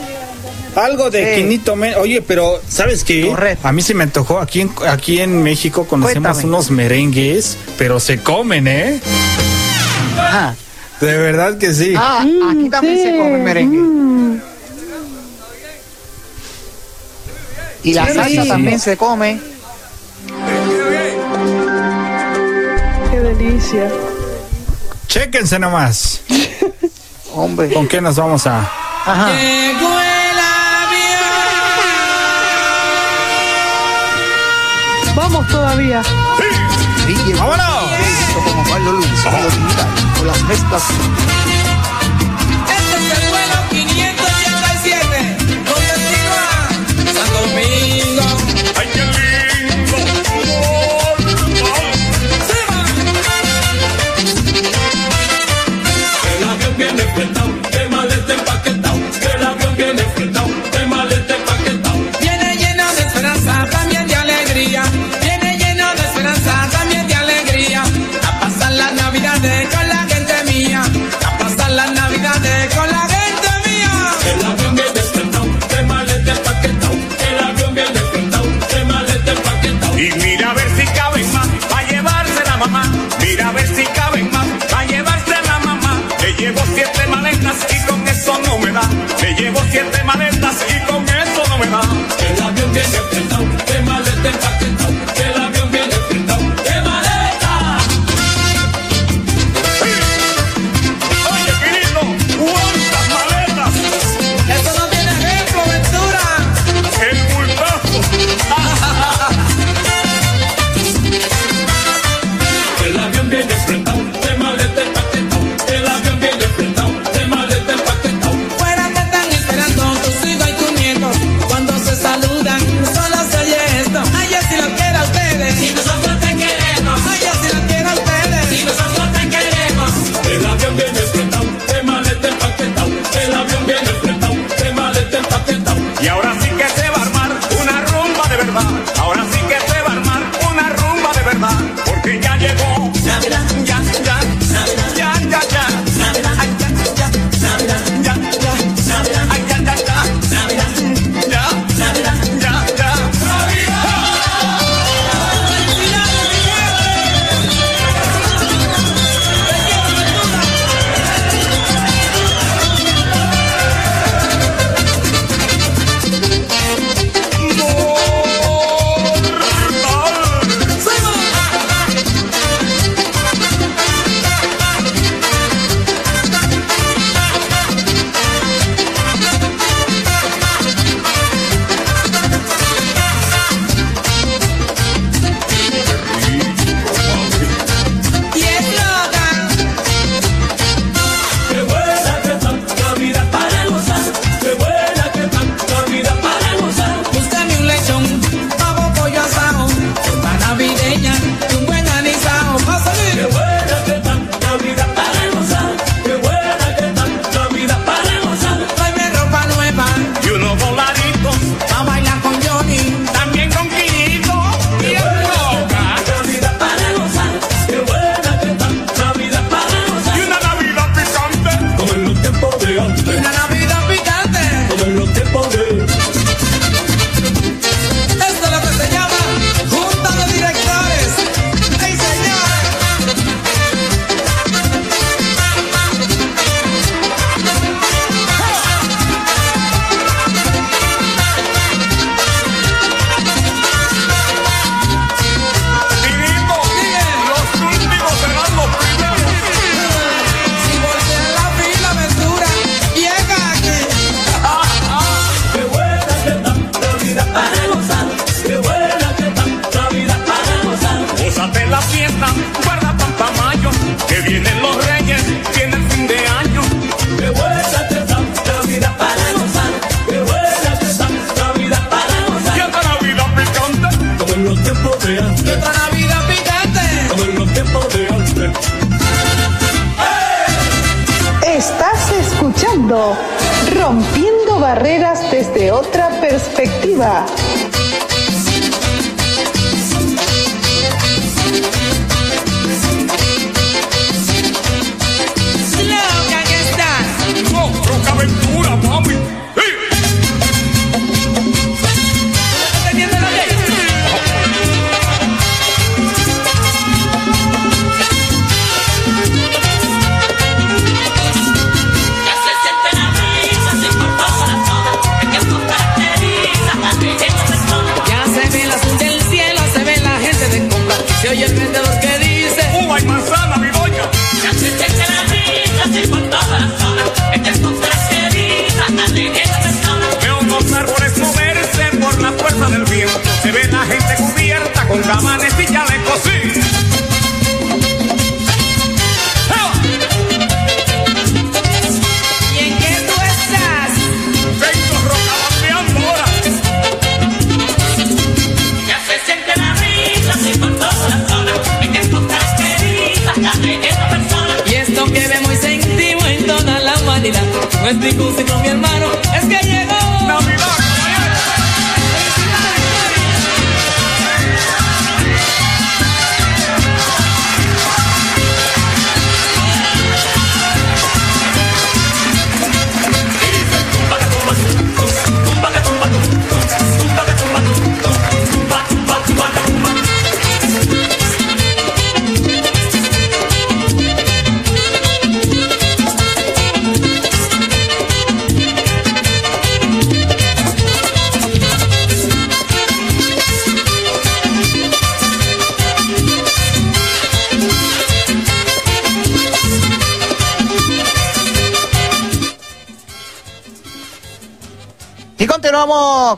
Algo 0.76 1.10
de 1.12 1.36
Sí. 1.36 1.42
Quinito 1.42 1.76
Men- 1.76 1.96
Oye, 2.00 2.22
pero 2.22 2.60
¿sabes 2.68 3.04
qué? 3.04 3.28
Correcto. 3.28 3.68
A 3.68 3.72
mí 3.72 3.82
se 3.82 3.94
me 3.94 4.04
antojó. 4.04 4.40
Aquí 4.40 4.62
en, 4.62 4.72
aquí 4.88 5.20
en 5.20 5.44
México 5.44 5.86
conocemos 5.86 6.32
Cuéntame. 6.32 6.46
unos 6.54 6.72
merengues, 6.72 7.58
pero 7.78 8.00
se 8.00 8.20
comen, 8.20 8.68
¿eh? 8.68 9.00
Ajá. 10.18 10.56
De 11.00 11.18
verdad 11.18 11.58
que 11.58 11.74
sí. 11.74 11.94
Ah, 11.98 12.26
aquí 12.52 12.70
también 12.70 12.98
se 12.98 13.12
come 13.18 13.38
merengue. 13.40 13.78
Mm, 13.78 14.42
Y 17.84 17.94
la 17.94 18.08
Sí, 18.08 18.14
salsa 18.16 18.44
sí. 18.44 18.48
también 18.48 18.80
se 18.80 18.96
come. 18.98 19.40
qué 23.12 23.20
delicia. 23.20 23.92
Chéquense 25.08 25.60
nomás. 25.60 26.22
Hombre. 27.36 27.72
¿Con 27.74 27.88
qué 27.88 28.00
nos 28.02 28.16
vamos 28.16 28.48
a...? 28.48 28.60
Ajá. 29.06 29.32
Vamos 35.16 35.48
todavía. 35.48 36.02
¡Vámonos! 37.38 37.90
Como 38.34 38.64
Pablo 38.64 38.94
Luis, 38.94 39.10
Pablo 39.24 39.50
Digital, 39.50 39.88
con 40.18 40.28
las 40.28 40.42
mezclas. 40.44 40.84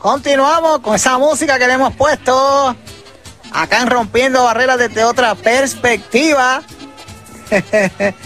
continuamos 0.00 0.80
con 0.80 0.94
esa 0.94 1.18
música 1.18 1.58
que 1.58 1.66
le 1.66 1.74
hemos 1.74 1.94
puesto 1.94 2.74
acá 3.52 3.80
en 3.80 3.88
Rompiendo 3.88 4.44
Barreras 4.44 4.78
desde 4.78 5.04
otra 5.04 5.34
perspectiva. 5.34 6.62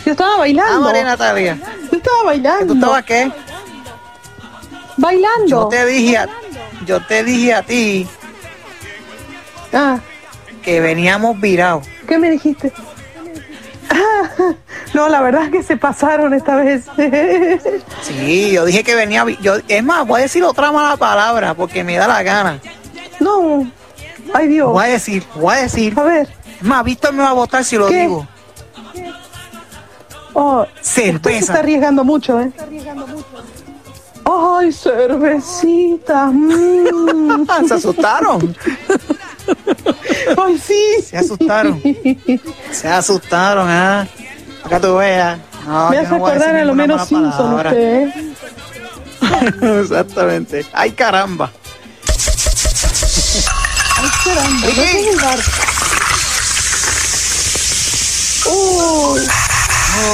Yo 0.04 0.12
estaba 0.12 0.38
bailando. 0.38 0.76
Ah, 0.76 0.80
María 0.80 1.04
Natalia. 1.04 1.58
Yo 1.90 1.98
estaba 1.98 2.22
bailando. 2.24 2.66
¿Tú 2.66 2.74
estabas 2.74 3.04
qué? 3.04 3.32
Bailando. 4.96 5.46
Yo 5.46 5.68
te 5.68 5.86
dije 5.86 6.18
a, 6.18 6.28
yo 6.86 7.06
te 7.06 7.24
dije 7.24 7.54
a 7.54 7.62
ti 7.62 8.08
Ah, 9.72 10.00
que 10.62 10.80
veníamos 10.80 11.40
virados. 11.40 11.86
¿qué 12.08 12.18
me 12.18 12.30
dijiste? 12.30 12.72
Ah, 13.88 14.54
no, 14.94 15.08
la 15.08 15.20
verdad 15.22 15.44
es 15.44 15.50
que 15.50 15.62
se 15.62 15.76
pasaron 15.76 16.34
esta 16.34 16.56
vez. 16.56 16.84
Sí, 18.02 18.50
yo 18.52 18.64
dije 18.64 18.82
que 18.82 18.94
venía. 18.94 19.24
Yo, 19.40 19.54
es 19.68 19.84
más, 19.84 20.06
voy 20.06 20.20
a 20.20 20.22
decir 20.22 20.42
otra 20.44 20.72
mala 20.72 20.96
palabra 20.96 21.54
porque 21.54 21.84
me 21.84 21.96
da 21.96 22.08
la 22.08 22.22
gana. 22.22 22.60
no. 23.20 23.70
Ay, 24.32 24.46
Dios. 24.48 24.70
Voy 24.72 24.84
a 24.84 24.88
decir, 24.88 25.24
voy 25.34 25.54
a 25.56 25.62
decir. 25.62 25.98
A 25.98 26.02
ver. 26.04 26.28
Es 26.60 26.62
más, 26.62 26.84
Víctor 26.84 27.12
me 27.12 27.22
va 27.22 27.30
a 27.30 27.34
votar 27.34 27.64
si 27.64 27.76
lo 27.76 27.88
¿Qué? 27.88 28.02
digo. 28.02 28.26
Oh, 30.32 30.60
usted 30.62 30.80
se 30.82 31.02
Cerveza. 31.12 31.38
está 31.40 31.58
arriesgando 31.58 32.04
mucho, 32.04 32.40
¿eh? 32.40 32.52
Ay, 34.24 34.72
cervecita. 34.72 36.26
mm. 36.26 37.46
Se 37.68 37.74
asustaron. 37.74 38.56
Ay, 40.44 40.58
sí. 40.58 41.02
Se 41.04 41.16
asustaron. 41.18 41.82
Se 42.70 42.88
asustaron, 42.88 43.66
¿ah? 43.68 44.06
Acá 44.64 44.80
tú 44.80 44.96
veas. 44.96 45.38
No, 45.66 45.90
Me 45.90 45.98
hace 45.98 46.08
no 46.08 46.14
a 46.14 46.18
acordar 46.28 46.56
a 46.56 46.64
lo 46.64 46.74
menos 46.74 47.06
Simpson 47.08 47.30
palabra. 47.56 47.70
usted, 47.70 48.08
¿eh? 48.08 48.34
Exactamente. 49.82 50.66
Ay, 50.72 50.92
caramba. 50.92 51.50
Ay, 53.96 54.10
caramba, 54.24 54.66
¿no 54.66 54.72
Sí. 54.72 54.74
puedo 54.74 55.12
jugar? 55.12 55.38
Uy, 58.46 59.20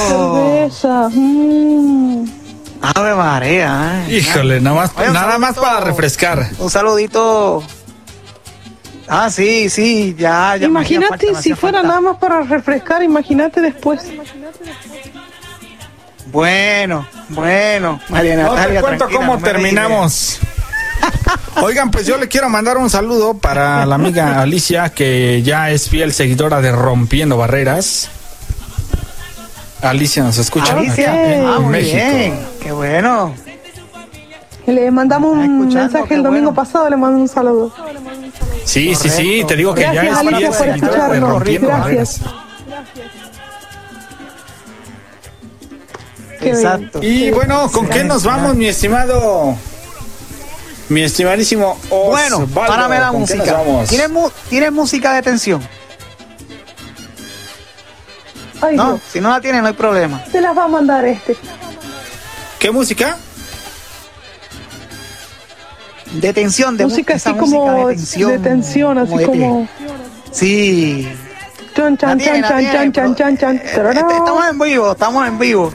cerveza. 0.07 1.09
mm. 1.09 2.25
Ave 2.81 3.15
María. 3.15 4.05
¿eh? 4.07 4.17
Híjole, 4.17 4.61
nada 4.61 4.75
más, 4.75 4.91
Oye, 4.97 5.09
nada 5.11 5.37
más 5.39 5.55
para 5.57 5.79
refrescar. 5.79 6.49
Un 6.59 6.69
saludito. 6.69 7.63
Ah, 9.07 9.29
sí, 9.29 9.69
sí, 9.69 10.15
ya, 10.17 10.57
ya. 10.57 10.67
Imagínate 10.67 11.33
si 11.35 11.53
fuera 11.53 11.79
falta. 11.79 11.87
nada 11.87 12.01
más 12.01 12.17
para 12.17 12.41
refrescar, 12.41 13.03
imagínate 13.03 13.61
después. 13.61 14.01
Bueno, 16.31 17.07
bueno. 17.29 18.01
María 18.09 18.35
No 18.35 18.53
te 18.55 18.81
cuento 18.81 19.07
cómo 19.09 19.35
no 19.35 19.41
terminamos. 19.41 20.39
Oigan, 21.61 21.89
pues 21.89 22.05
yo 22.05 22.17
le 22.17 22.27
quiero 22.27 22.49
mandar 22.49 22.77
un 22.77 22.89
saludo 22.89 23.35
para 23.35 23.85
la 23.85 23.95
amiga 23.95 24.41
Alicia, 24.41 24.89
que 24.89 25.41
ya 25.41 25.69
es 25.69 25.89
fiel 25.89 26.13
seguidora 26.13 26.61
de 26.61 26.71
Rompiendo 26.71 27.37
Barreras. 27.37 28.09
Alicia 29.81 30.23
nos 30.23 30.37
escucha 30.37 30.79
idea. 30.79 30.91
acá 30.93 31.13
Alicia, 31.13 31.35
en 31.35 31.45
ah, 31.45 31.59
muy 31.59 31.71
México. 31.71 31.97
bien. 31.97 32.39
Qué 32.61 32.71
bueno. 32.71 33.33
Le 34.65 34.91
mandamos 34.91 35.37
un 35.37 35.59
mensaje 35.59 36.13
el 36.13 36.23
domingo 36.23 36.51
bueno. 36.51 36.53
pasado, 36.53 36.89
le 36.89 36.97
mando 36.97 37.21
un 37.21 37.27
saludo. 37.29 37.71
Sí, 38.67 38.93
sí, 38.95 39.09
sí, 39.09 39.43
te 39.47 39.55
digo 39.55 39.73
que 39.73 39.81
ya 39.81 39.93
Gracias, 39.93 40.13
es 40.13 40.27
Alicia, 40.27 40.49
por 40.51 40.67
de 40.67 40.75
escucharnos. 40.75 41.43
Gracias. 41.43 42.21
Exacto. 46.41 46.99
Y 47.01 47.31
bueno, 47.31 47.69
¿con 47.71 47.87
qué 47.87 48.03
nos 48.03 48.23
vamos, 48.23 48.55
mi 48.55 48.67
estimado? 48.67 49.55
Mi 50.89 51.01
estimadísimo 51.03 51.77
Osvaldo? 51.89 52.39
Bueno, 52.47 52.67
párame 52.67 52.99
la 52.99 53.09
¿con 53.09 53.25
qué 53.25 53.35
nos 53.35 53.47
música. 53.47 53.85
¿Tienes, 53.89 54.09
mu- 54.09 54.29
¿Tienes 54.49 54.71
música 54.71 55.13
de 55.13 55.21
tensión? 55.21 55.61
Ay, 58.61 58.75
No, 58.75 58.93
Dios. 58.93 59.01
si 59.11 59.19
no 59.19 59.29
la 59.29 59.41
tienes, 59.41 59.61
no 59.61 59.67
hay 59.67 59.73
problema. 59.73 60.23
Se 60.31 60.39
las 60.41 60.57
va 60.57 60.63
a 60.63 60.67
mandar 60.67 61.05
este. 61.05 61.35
¿Qué 62.59 62.71
música? 62.71 63.17
De 66.13 66.33
tensión, 66.33 66.77
de 66.77 66.85
música 66.85 67.15
así 67.15 67.29
música 67.33 67.57
como 67.57 67.87
de 67.87 67.95
tensión. 67.95 68.31
de 68.31 68.39
tensión, 68.39 68.97
así 68.97 69.17
de- 69.17 69.25
como 69.25 69.67
Sí. 70.31 71.07
chan 71.75 71.97
chan 71.97 72.17
tiene, 72.17 72.41
chan 72.41 72.57
tiene, 72.59 72.73
chan 72.73 72.93
chan 72.93 73.15
chan 73.15 73.37
chan. 73.37 73.55
Eh, 73.57 73.71
tarará. 73.75 73.99
Estamos 73.99 74.45
en 74.49 74.59
vivo, 74.59 74.91
estamos 74.93 75.27
en 75.27 75.37
vivo. 75.39 75.73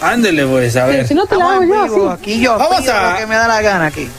Ándele, 0.00 0.46
pues, 0.46 0.76
a 0.76 0.86
ver. 0.86 1.06
Si 1.06 1.14
no 1.14 1.26
te 1.26 1.36
la 1.36 1.44
Estamos 1.44 1.54
hago 1.54 1.62
en 1.62 1.68
yo 1.88 1.94
vivo. 1.94 2.10
Aquí 2.10 2.40
yo 2.40 2.58
Vamos 2.58 2.88
a- 2.88 3.12
lo 3.12 3.18
que 3.18 3.26
me 3.26 3.34
da 3.36 3.48
la 3.48 3.62
gana 3.62 3.86
aquí. 3.86 4.08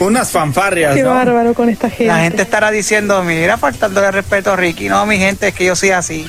Unas 0.00 0.30
fanfarrias, 0.30 0.94
Qué 0.96 1.02
¿no? 1.02 1.10
bárbaro 1.10 1.54
con 1.54 1.68
esta 1.68 1.88
gente. 1.88 2.06
La 2.06 2.18
gente 2.20 2.42
estará 2.42 2.70
diciendo, 2.70 3.22
mira, 3.22 3.56
faltándole 3.56 4.10
respeto 4.10 4.52
a 4.52 4.56
Ricky. 4.56 4.88
No, 4.88 5.06
mi 5.06 5.18
gente, 5.18 5.48
es 5.48 5.54
que 5.54 5.64
yo 5.66 5.76
soy 5.76 5.90
así. 5.90 6.26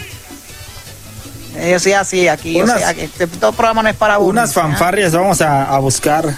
Yo 1.69 1.79
sí, 1.79 1.93
así, 1.93 2.27
aquí. 2.27 2.53
yo 2.53 2.63
Unas- 2.63 2.81
este 2.97 3.27
todo 3.27 3.51
programa 3.51 3.83
no 3.83 3.89
es 3.89 3.95
para. 3.95 4.17
Unas 4.19 4.53
fanfarrias 4.53 5.11
vamos 5.11 5.41
a, 5.41 5.63
a 5.65 5.79
buscar. 5.79 6.33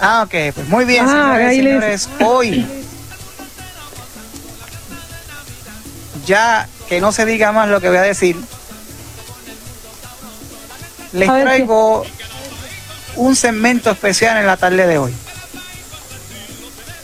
Ah, 0.00 0.22
ok, 0.24 0.34
pues 0.54 0.68
muy 0.68 0.84
bien, 0.84 1.04
Ah, 1.08 1.36
señores, 1.38 1.56
señores. 1.56 2.08
Hoy, 2.20 2.66
ya 6.26 6.68
que 6.88 7.00
no 7.00 7.12
se 7.12 7.24
diga 7.24 7.52
más 7.52 7.68
lo 7.68 7.80
que 7.80 7.88
voy 7.88 7.96
a 7.98 8.02
decir, 8.02 8.36
les 11.12 11.28
A 11.28 11.32
ver, 11.32 11.42
¿qué? 11.44 11.46
traigo 11.48 12.04
un 13.16 13.34
segmento 13.36 13.90
especial 13.90 14.36
en 14.36 14.46
la 14.46 14.56
tarde 14.56 14.86
de 14.86 14.98
hoy. 14.98 15.14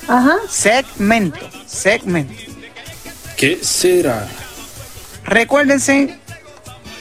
Ajá. 0.09 0.34
Segmento, 0.49 1.49
segmento. 1.66 2.34
¿Qué 3.36 3.59
será? 3.62 4.28
Recuérdense, 5.32 6.18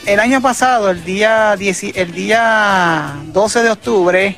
el 0.06 0.18
año 0.18 0.40
pasado, 0.40 0.88
el 0.88 1.04
día, 1.04 1.54
10 1.54 1.82
el 1.96 2.12
día 2.12 3.12
12 3.26 3.62
de 3.62 3.70
octubre 3.70 4.36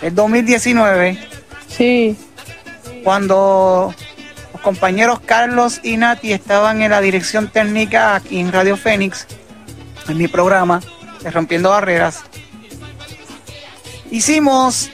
del 0.00 0.14
2019, 0.14 1.18
Sí. 1.66 2.16
cuando 3.02 3.92
los 4.52 4.62
compañeros 4.62 5.18
Carlos 5.18 5.80
y 5.82 5.96
Nati 5.96 6.32
estaban 6.32 6.80
en 6.80 6.92
la 6.92 7.00
dirección 7.00 7.48
técnica 7.48 8.14
aquí 8.14 8.38
en 8.38 8.52
Radio 8.52 8.76
Fénix, 8.76 9.26
en 10.08 10.16
mi 10.16 10.28
programa 10.28 10.80
de 11.20 11.32
Rompiendo 11.32 11.70
Barreras, 11.70 12.20
hicimos, 14.12 14.92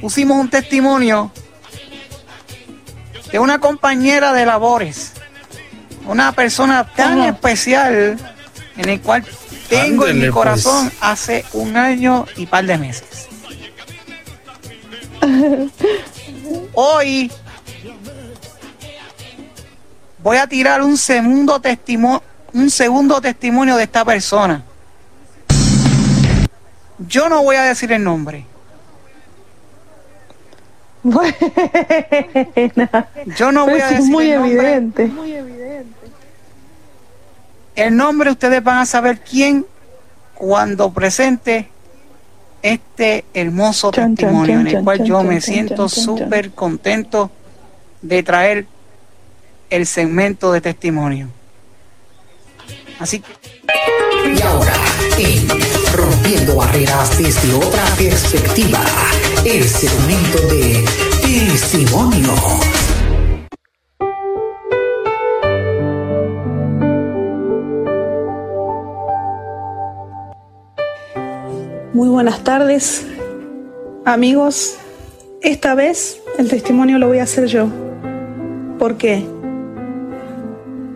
pusimos 0.00 0.38
un 0.38 0.50
testimonio 0.50 1.32
de 3.32 3.40
una 3.40 3.58
compañera 3.58 4.32
de 4.32 4.46
labores, 4.46 5.15
una 6.06 6.32
persona 6.32 6.84
tan 6.84 7.20
especial 7.22 8.16
en 8.76 8.88
el 8.88 9.00
cual 9.00 9.24
tengo 9.68 10.06
en 10.06 10.16
mi 10.16 10.22
pues. 10.22 10.32
corazón 10.32 10.90
hace 11.00 11.44
un 11.52 11.76
año 11.76 12.26
y 12.36 12.46
par 12.46 12.64
de 12.64 12.78
meses. 12.78 13.28
Hoy 16.74 17.30
voy 20.22 20.36
a 20.36 20.46
tirar 20.46 20.82
un 20.82 20.96
segundo 20.96 21.60
testimonio, 21.60 22.22
un 22.52 22.70
segundo 22.70 23.20
testimonio 23.20 23.76
de 23.76 23.84
esta 23.84 24.04
persona. 24.04 24.62
Yo 26.98 27.28
no 27.28 27.42
voy 27.42 27.56
a 27.56 27.62
decir 27.64 27.92
el 27.92 28.02
nombre. 28.02 28.46
Buena. 31.06 33.08
Yo 33.36 33.52
no 33.52 33.66
voy 33.66 33.80
a 33.80 33.88
si 33.88 33.94
es 33.94 34.00
decir 34.00 34.12
muy 34.12 34.30
el 34.30 34.40
nombre. 34.40 34.72
evidente. 34.72 35.10
El 37.76 37.96
nombre 37.96 38.30
ustedes 38.30 38.62
van 38.64 38.78
a 38.78 38.86
saber 38.86 39.20
quién 39.20 39.64
cuando 40.34 40.90
presente 40.92 41.68
este 42.62 43.24
hermoso 43.34 43.92
Chan, 43.92 44.16
testimonio 44.16 44.54
chan, 44.54 44.60
en 44.62 44.66
el 44.66 44.72
chan, 44.72 44.84
cual 44.84 45.04
yo 45.04 45.22
me 45.22 45.40
siento 45.40 45.88
súper 45.88 46.50
contento 46.50 47.30
de 48.02 48.22
traer 48.24 48.66
el 49.70 49.86
segmento 49.86 50.50
de 50.52 50.60
testimonio. 50.60 51.28
Así 52.98 53.20
que 53.20 53.32
Y 54.34 54.42
ahora, 54.42 54.72
en 55.18 55.46
Rompiendo 55.92 56.56
Barreras 56.56 57.16
desde 57.18 57.54
otra 57.54 57.84
perspectiva, 57.96 58.80
el 59.46 59.62
segmento 59.62 60.38
de 60.48 60.84
testimonio. 61.22 62.34
Muy 71.92 72.08
buenas 72.08 72.42
tardes, 72.42 73.06
amigos. 74.04 74.78
Esta 75.42 75.76
vez 75.76 76.20
el 76.38 76.48
testimonio 76.48 76.98
lo 76.98 77.06
voy 77.06 77.20
a 77.20 77.22
hacer 77.22 77.46
yo. 77.46 77.68
¿Por 78.80 78.96
qué? 78.96 79.24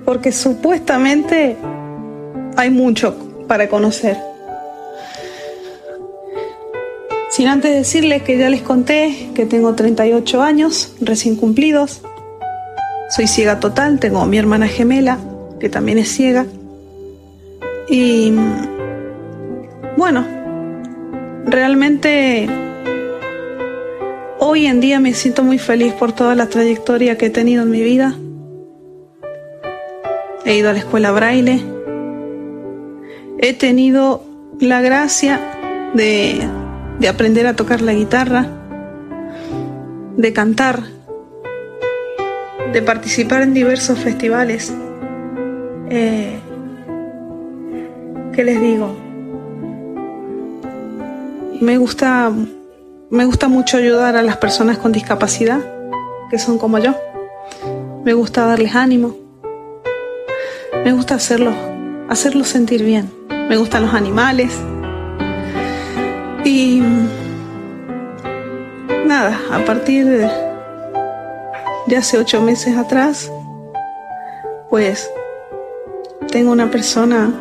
Porque 0.04 0.32
supuestamente 0.32 1.56
hay 2.56 2.70
mucho 2.70 3.14
para 3.46 3.68
conocer. 3.68 4.29
Sin 7.30 7.46
antes 7.46 7.72
decirles 7.72 8.22
que 8.22 8.36
ya 8.36 8.50
les 8.50 8.60
conté 8.60 9.30
que 9.36 9.46
tengo 9.46 9.74
38 9.74 10.42
años 10.42 10.92
recién 11.00 11.36
cumplidos. 11.36 12.02
Soy 13.08 13.28
ciega 13.28 13.60
total, 13.60 14.00
tengo 14.00 14.20
a 14.20 14.26
mi 14.26 14.36
hermana 14.36 14.66
gemela, 14.66 15.18
que 15.60 15.68
también 15.68 15.98
es 15.98 16.08
ciega. 16.08 16.46
Y 17.88 18.32
bueno, 19.96 20.26
realmente 21.46 22.48
hoy 24.40 24.66
en 24.66 24.80
día 24.80 24.98
me 24.98 25.14
siento 25.14 25.44
muy 25.44 25.58
feliz 25.58 25.92
por 25.92 26.10
toda 26.12 26.34
la 26.34 26.48
trayectoria 26.48 27.16
que 27.16 27.26
he 27.26 27.30
tenido 27.30 27.62
en 27.62 27.70
mi 27.70 27.82
vida. 27.82 28.16
He 30.44 30.56
ido 30.56 30.70
a 30.70 30.72
la 30.72 30.80
escuela 30.80 31.12
braille. 31.12 31.62
He 33.38 33.52
tenido 33.54 34.24
la 34.58 34.80
gracia 34.80 35.40
de, 35.94 36.40
de 37.00 37.08
aprender 37.08 37.46
a 37.46 37.56
tocar 37.56 37.80
la 37.80 37.94
guitarra, 37.94 38.46
de 40.16 40.32
cantar, 40.34 40.82
de 42.72 42.82
participar 42.82 43.40
en 43.42 43.54
diversos 43.54 43.98
festivales. 43.98 44.72
Eh, 45.88 46.38
¿Qué 48.34 48.44
les 48.44 48.60
digo? 48.60 48.94
Me 51.60 51.78
gusta, 51.78 52.30
me 53.08 53.24
gusta 53.24 53.48
mucho 53.48 53.78
ayudar 53.78 54.16
a 54.16 54.22
las 54.22 54.36
personas 54.36 54.76
con 54.76 54.92
discapacidad, 54.92 55.60
que 56.30 56.38
son 56.38 56.58
como 56.58 56.78
yo. 56.78 56.94
Me 58.04 58.12
gusta 58.12 58.44
darles 58.44 58.74
ánimo. 58.74 59.16
Me 60.84 60.92
gusta 60.92 61.14
hacerlos, 61.14 61.54
hacerlos 62.10 62.48
sentir 62.48 62.84
bien. 62.84 63.10
Me 63.48 63.56
gustan 63.56 63.82
los 63.82 63.94
animales. 63.94 64.52
Y 66.44 66.82
nada, 69.06 69.38
a 69.52 69.64
partir 69.64 70.06
de, 70.06 71.96
hace 71.96 72.18
ocho 72.18 72.40
meses 72.40 72.78
atrás, 72.78 73.30
pues 74.70 75.10
tengo 76.30 76.50
una 76.52 76.70
persona 76.70 77.34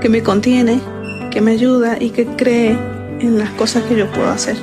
que 0.00 0.08
me 0.08 0.22
contiene, 0.22 0.80
que 1.30 1.40
me 1.40 1.52
ayuda 1.52 1.98
y 2.00 2.10
que 2.10 2.26
cree 2.26 2.76
en 3.20 3.38
las 3.38 3.50
cosas 3.50 3.84
que 3.84 3.96
yo 3.96 4.10
puedo 4.10 4.28
hacer. 4.28 4.56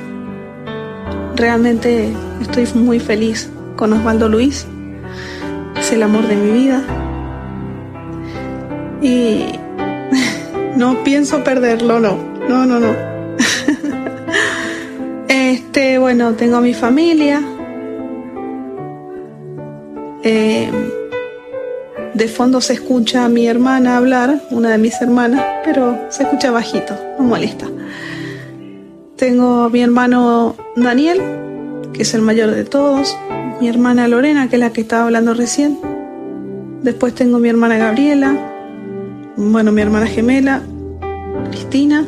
Realmente 1.35 2.11
estoy 2.41 2.67
muy 2.73 2.99
feliz 2.99 3.49
con 3.77 3.93
Osvaldo 3.93 4.27
Luis. 4.27 4.65
Es 5.77 5.91
el 5.93 6.03
amor 6.03 6.27
de 6.27 6.35
mi 6.35 6.51
vida. 6.51 6.83
Y 9.01 9.45
no 10.75 11.03
pienso 11.03 11.43
perderlo, 11.43 11.99
no. 11.99 12.17
No, 12.49 12.65
no, 12.65 12.79
no. 12.79 13.07
Este, 15.78 15.99
bueno, 15.99 16.34
tengo 16.34 16.55
a 16.55 16.61
mi 16.61 16.73
familia. 16.73 17.39
Eh, 20.23 20.71
de 22.15 22.28
fondo 22.28 22.61
se 22.61 22.73
escucha 22.73 23.25
a 23.25 23.30
mi 23.30 23.45
hermana 23.45 23.97
hablar, 23.97 24.41
una 24.49 24.71
de 24.71 24.80
mis 24.80 24.99
hermanas, 24.99 25.45
pero 25.63 25.95
se 26.09 26.23
escucha 26.23 26.49
bajito, 26.49 26.95
no 27.19 27.25
molesta. 27.25 27.67
Tengo 29.17 29.65
a 29.65 29.69
mi 29.69 29.82
hermano 29.82 30.55
Daniel, 30.75 31.21
que 31.93 32.01
es 32.01 32.15
el 32.15 32.23
mayor 32.23 32.49
de 32.55 32.63
todos, 32.63 33.15
mi 33.61 33.69
hermana 33.69 34.07
Lorena, 34.07 34.49
que 34.49 34.55
es 34.55 34.59
la 34.59 34.71
que 34.71 34.82
estaba 34.82 35.03
hablando 35.03 35.36
recién. 35.36 35.78
Después 36.82 37.13
tengo 37.13 37.38
mi 37.38 37.49
hermana 37.49 37.78
Gabriela, 37.78 38.36
bueno, 39.36 39.71
mi 39.71 39.84
hermana 39.84 40.07
gemela, 40.07 40.63
Cristina, 41.51 42.03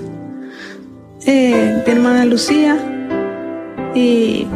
eh, 1.27 1.83
mi 1.85 1.91
hermana 1.91 2.25
Lucía 2.25 2.95
y, 3.95 4.47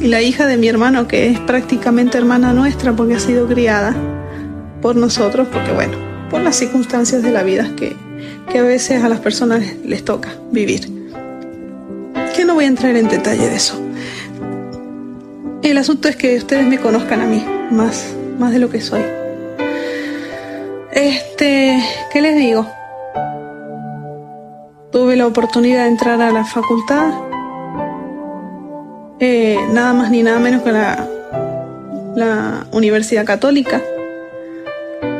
la 0.00 0.22
hija 0.22 0.46
de 0.46 0.56
mi 0.56 0.66
hermano, 0.66 1.06
que 1.06 1.28
es 1.28 1.38
prácticamente 1.40 2.16
hermana 2.16 2.54
nuestra 2.54 2.94
porque 2.94 3.14
ha 3.14 3.20
sido 3.20 3.46
criada 3.46 3.94
por 4.80 4.96
nosotros, 4.96 5.46
porque 5.52 5.72
bueno, 5.72 5.92
por 6.30 6.40
las 6.40 6.56
circunstancias 6.56 7.22
de 7.22 7.30
la 7.30 7.42
vida 7.42 7.68
que, 7.76 7.94
que 8.50 8.58
a 8.58 8.62
veces 8.62 9.04
a 9.04 9.10
las 9.10 9.20
personas 9.20 9.60
les, 9.60 9.84
les 9.84 10.04
toca 10.04 10.30
vivir. 10.50 10.88
Que 12.34 12.46
no 12.46 12.54
voy 12.54 12.64
a 12.64 12.68
entrar 12.68 12.96
en 12.96 13.08
detalle 13.08 13.46
de 13.46 13.56
eso. 13.56 13.78
El 15.62 15.76
asunto 15.76 16.08
es 16.08 16.16
que 16.16 16.36
ustedes 16.36 16.66
me 16.66 16.78
conozcan 16.78 17.20
a 17.20 17.26
mí, 17.26 17.44
más, 17.70 18.14
más 18.38 18.52
de 18.52 18.58
lo 18.58 18.70
que 18.70 18.80
soy. 18.80 19.02
Este, 20.92 21.84
¿qué 22.12 22.22
les 22.22 22.36
digo? 22.36 22.66
Tuve 24.90 25.16
la 25.16 25.26
oportunidad 25.26 25.84
de 25.84 25.88
entrar 25.90 26.20
a 26.22 26.32
la 26.32 26.44
facultad, 26.44 27.12
eh, 29.20 29.58
nada 29.72 29.92
más 29.92 30.10
ni 30.10 30.22
nada 30.22 30.38
menos 30.38 30.62
que 30.62 30.72
la, 30.72 31.06
la 32.16 32.66
Universidad 32.72 33.24
Católica 33.24 33.82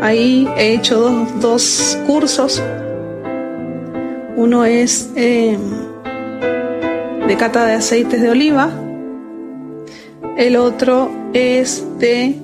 Ahí 0.02 0.48
he 0.56 0.72
hecho 0.72 0.98
dos, 0.98 1.40
dos 1.40 1.98
cursos. 2.06 2.62
Uno 4.34 4.64
es 4.64 5.10
eh, 5.14 5.58
de 7.28 7.36
cata 7.36 7.66
de 7.66 7.74
aceites 7.74 8.22
de 8.22 8.30
oliva. 8.30 8.70
El 10.38 10.56
otro 10.56 11.10
es 11.34 11.84
de 11.98 12.34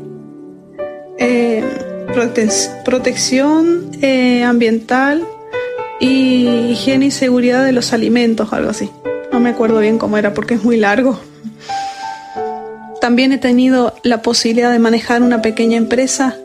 eh, 1.18 1.64
prote- 2.08 2.82
protección 2.84 3.90
ambiental 4.44 5.24
y 5.98 6.46
higiene 6.72 7.06
y 7.06 7.10
seguridad 7.10 7.64
de 7.64 7.72
los 7.72 7.94
alimentos, 7.94 8.52
algo 8.52 8.68
así. 8.68 8.90
No 9.32 9.40
me 9.40 9.48
acuerdo 9.48 9.78
bien 9.80 9.96
cómo 9.96 10.18
era 10.18 10.34
porque 10.34 10.54
es 10.54 10.62
muy 10.62 10.76
largo. 10.76 11.18
También 13.00 13.32
he 13.32 13.38
tenido 13.38 13.94
la 14.02 14.22
posibilidad 14.22 14.72
de 14.72 14.78
manejar 14.78 15.22
una 15.22 15.42
pequeña 15.42 15.76
empresa 15.76 16.36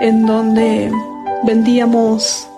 en 0.00 0.26
donde 0.26 0.90
vendíamos 1.44 2.48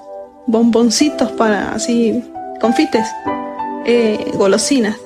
bomboncitos 0.46 1.30
para 1.32 1.72
así 1.72 2.24
confites, 2.60 3.06
eh, 3.84 4.32
golosinas. 4.34 4.96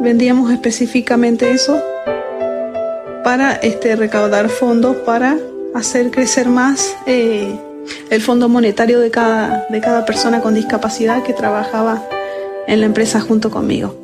Vendíamos 0.00 0.52
específicamente 0.52 1.50
eso 1.50 1.80
para 3.24 3.54
este, 3.54 3.96
recaudar 3.96 4.48
fondos 4.48 4.96
para 4.98 5.36
hacer 5.74 6.10
crecer 6.10 6.48
más 6.48 6.96
eh, 7.06 7.54
el 8.10 8.20
fondo 8.22 8.48
monetario 8.48 9.00
de 9.00 9.10
cada, 9.10 9.66
de 9.68 9.80
cada 9.80 10.04
persona 10.04 10.40
con 10.40 10.54
discapacidad 10.54 11.22
que 11.22 11.32
trabajaba 11.32 12.02
en 12.66 12.80
la 12.80 12.86
empresa 12.86 13.20
junto 13.20 13.50
conmigo. 13.50 13.96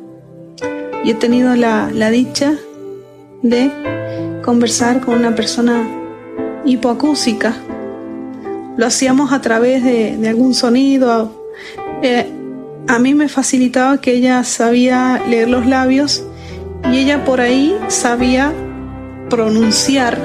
Y 1.03 1.11
he 1.11 1.13
tenido 1.13 1.55
la, 1.55 1.89
la 1.93 2.09
dicha 2.09 2.55
de 3.41 3.71
conversar 4.43 5.01
con 5.01 5.15
una 5.15 5.35
persona 5.35 5.87
hipoacúsica. 6.65 7.53
Lo 8.77 8.85
hacíamos 8.85 9.31
a 9.31 9.41
través 9.41 9.83
de, 9.83 10.27
algún 10.27 10.53
sonido. 10.53 11.31
Eh, 12.01 12.29
a 12.87 12.99
mí 12.99 13.13
me 13.13 13.29
facilitaba 13.29 13.99
que 13.99 14.13
ella 14.13 14.43
sabía 14.43 15.21
leer 15.27 15.49
los 15.49 15.65
labios 15.65 16.23
y 16.91 16.99
ella 16.99 17.23
por 17.25 17.41
ahí 17.41 17.75
sabía 17.87 18.53
pronunciar 19.29 20.17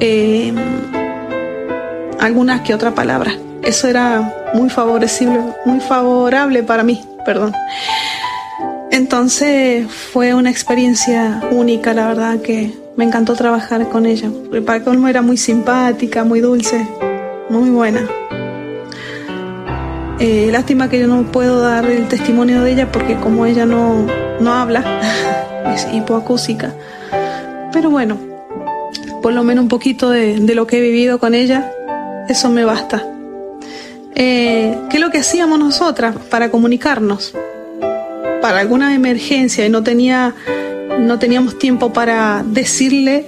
eh, 0.00 0.52
algunas 2.18 2.62
que 2.62 2.74
otra 2.74 2.94
palabra. 2.94 3.32
Eso 3.62 3.86
era 3.86 4.50
muy 4.54 4.68
favorecible, 4.68 5.40
muy 5.64 5.80
favorable 5.80 6.62
para 6.62 6.82
mí, 6.82 7.04
perdón. 7.24 7.52
Entonces 8.92 9.90
fue 9.90 10.34
una 10.34 10.50
experiencia 10.50 11.40
única, 11.50 11.94
la 11.94 12.08
verdad 12.08 12.42
que 12.42 12.74
me 12.94 13.04
encantó 13.04 13.32
trabajar 13.32 13.88
con 13.88 14.04
ella. 14.04 14.30
Para 14.66 14.84
colmo 14.84 15.08
era 15.08 15.22
muy 15.22 15.38
simpática, 15.38 16.24
muy 16.24 16.40
dulce, 16.40 16.86
muy 17.48 17.70
buena. 17.70 18.06
Eh, 20.20 20.50
lástima 20.52 20.90
que 20.90 21.00
yo 21.00 21.06
no 21.06 21.22
puedo 21.32 21.62
dar 21.62 21.86
el 21.86 22.06
testimonio 22.06 22.62
de 22.62 22.72
ella 22.72 22.92
porque 22.92 23.16
como 23.16 23.46
ella 23.46 23.64
no, 23.64 24.06
no 24.40 24.52
habla, 24.52 24.84
es 25.74 25.88
hipoacústica. 25.90 26.74
Pero 27.72 27.88
bueno, 27.88 28.18
por 29.22 29.32
lo 29.32 29.42
menos 29.42 29.62
un 29.62 29.68
poquito 29.70 30.10
de, 30.10 30.38
de 30.38 30.54
lo 30.54 30.66
que 30.66 30.76
he 30.76 30.80
vivido 30.82 31.18
con 31.18 31.34
ella, 31.34 31.72
eso 32.28 32.50
me 32.50 32.66
basta. 32.66 33.02
Eh, 34.14 34.76
¿Qué 34.90 34.98
es 34.98 35.00
lo 35.00 35.08
que 35.08 35.18
hacíamos 35.18 35.58
nosotras 35.58 36.14
para 36.28 36.50
comunicarnos? 36.50 37.34
Para 38.42 38.60
alguna 38.60 38.94
emergencia 38.94 39.64
y 39.64 39.70
no 39.70 39.82
tenía, 39.82 40.34
no 40.98 41.18
teníamos 41.18 41.58
tiempo 41.58 41.94
para 41.94 42.44
decirle, 42.44 43.26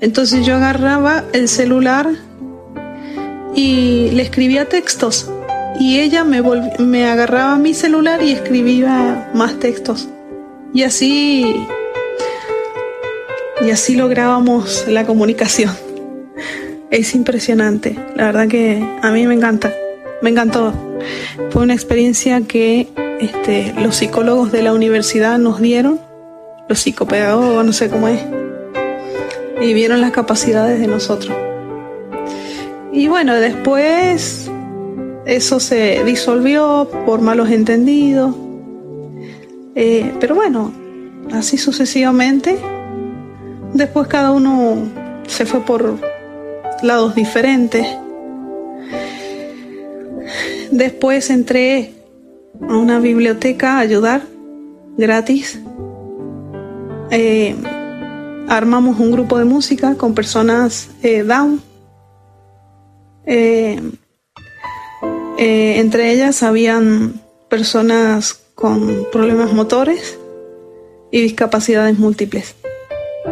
entonces 0.00 0.44
yo 0.44 0.56
agarraba 0.56 1.22
el 1.32 1.48
celular 1.48 2.08
y 3.54 4.10
le 4.10 4.22
escribía 4.22 4.68
textos 4.68 5.30
y 5.78 6.00
ella 6.00 6.24
me, 6.24 6.42
me 6.78 7.06
agarraba 7.06 7.56
mi 7.58 7.74
celular 7.74 8.22
y 8.22 8.32
escribía 8.32 9.30
más 9.34 9.60
textos. 9.60 10.08
Y 10.72 10.82
así 10.82 11.66
y 13.64 13.70
así 13.70 13.96
lográbamos 13.96 14.86
la 14.88 15.06
comunicación. 15.06 15.72
Es 16.90 17.14
impresionante, 17.14 17.98
la 18.14 18.26
verdad 18.26 18.48
que 18.48 18.86
a 19.02 19.10
mí 19.10 19.26
me 19.26 19.34
encanta, 19.34 19.72
me 20.24 20.30
encantó. 20.30 20.72
Fue 21.50 21.62
una 21.62 21.74
experiencia 21.74 22.40
que 22.40 22.88
este, 23.20 23.74
los 23.78 23.96
psicólogos 23.96 24.50
de 24.52 24.62
la 24.62 24.72
universidad 24.72 25.36
nos 25.38 25.60
dieron, 25.60 26.00
los 26.66 26.78
psicopedagogos, 26.78 27.62
no 27.62 27.74
sé 27.74 27.90
cómo 27.90 28.08
es, 28.08 28.22
y 29.60 29.74
vieron 29.74 30.00
las 30.00 30.12
capacidades 30.12 30.80
de 30.80 30.86
nosotros. 30.86 31.36
Y 32.90 33.08
bueno, 33.08 33.34
después 33.34 34.50
eso 35.26 35.60
se 35.60 36.02
disolvió 36.04 36.88
por 37.04 37.20
malos 37.20 37.50
entendidos, 37.50 38.34
Eh, 39.76 40.12
pero 40.20 40.36
bueno, 40.36 40.72
así 41.32 41.58
sucesivamente. 41.58 42.56
Después 43.72 44.06
cada 44.06 44.30
uno 44.30 44.76
se 45.26 45.46
fue 45.46 45.62
por 45.64 45.98
lados 46.80 47.16
diferentes. 47.16 47.84
Después 50.74 51.30
entré 51.30 51.92
a 52.68 52.76
una 52.76 52.98
biblioteca 52.98 53.76
a 53.76 53.78
ayudar 53.78 54.22
gratis. 54.96 55.60
Eh, 57.12 57.54
armamos 58.48 58.98
un 58.98 59.12
grupo 59.12 59.38
de 59.38 59.44
música 59.44 59.94
con 59.94 60.14
personas 60.14 60.88
eh, 61.04 61.22
down. 61.22 61.62
Eh, 63.24 63.80
entre 65.38 66.10
ellas 66.10 66.42
habían 66.42 67.20
personas 67.48 68.42
con 68.56 69.06
problemas 69.12 69.52
motores 69.52 70.18
y 71.12 71.20
discapacidades 71.20 72.00
múltiples. 72.00 72.56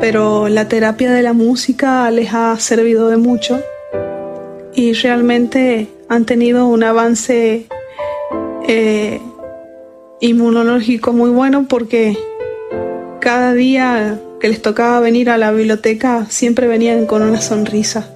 Pero 0.01 0.49
la 0.49 0.69
terapia 0.69 1.11
de 1.11 1.23
la 1.23 1.33
música 1.33 2.09
les 2.13 2.33
ha 2.35 2.57
servido 2.61 3.09
de 3.09 3.17
mucho 3.17 3.61
y 4.77 4.93
realmente 4.93 5.89
han 6.13 6.27
tenido 6.27 6.67
un 6.67 6.85
avance 6.85 7.67
eh, 8.69 9.19
inmunológico 10.21 11.15
muy 11.15 11.31
bueno 11.31 11.65
porque 11.67 12.19
cada 13.19 13.55
día 13.55 14.21
que 14.39 14.51
les 14.51 14.61
tocaba 14.61 15.01
venir 15.01 15.31
a 15.31 15.39
la 15.39 15.53
biblioteca 15.53 16.27
siempre 16.29 16.67
venían 16.67 17.07
con 17.07 17.23
una 17.23 17.41
sonrisa 17.41 18.11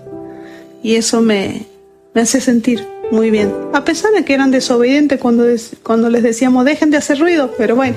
y 0.83 0.97
eso 0.97 1.23
me, 1.23 1.65
me 2.13 2.21
hace 2.21 2.43
sentir 2.43 2.87
muy 3.11 3.31
bien. 3.31 3.51
A 3.73 3.83
pesar 3.87 4.13
de 4.13 4.27
que 4.27 4.35
eran 4.35 4.51
desobedientes 4.51 5.19
cuando, 5.19 5.47
cuando 5.83 6.11
les 6.11 6.23
decíamos 6.23 6.67
dejen 6.67 6.91
de 6.91 6.99
hacer 6.99 7.19
ruido, 7.19 7.55
pero 7.57 7.77
bueno, 7.77 7.97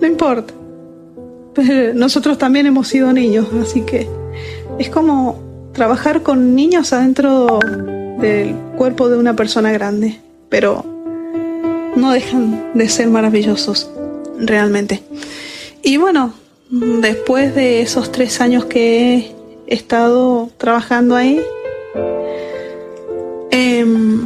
no 0.00 0.06
importa. 0.08 0.52
Nosotros 1.94 2.38
también 2.38 2.66
hemos 2.66 2.88
sido 2.88 3.12
niños, 3.12 3.46
así 3.62 3.82
que 3.82 4.08
es 4.80 4.90
como 4.90 5.70
trabajar 5.74 6.24
con 6.24 6.56
niños 6.56 6.92
adentro 6.92 7.60
del 8.18 8.54
cuerpo 8.76 9.08
de 9.08 9.18
una 9.18 9.34
persona 9.34 9.72
grande, 9.72 10.20
pero 10.48 10.84
no 11.96 12.12
dejan 12.12 12.72
de 12.74 12.88
ser 12.88 13.08
maravillosos, 13.08 13.90
realmente. 14.38 15.02
Y 15.82 15.96
bueno, 15.96 16.34
después 16.70 17.54
de 17.54 17.80
esos 17.80 18.12
tres 18.12 18.40
años 18.40 18.64
que 18.66 19.32
he 19.66 19.74
estado 19.74 20.50
trabajando 20.58 21.14
ahí, 21.14 21.40
em, 23.50 24.24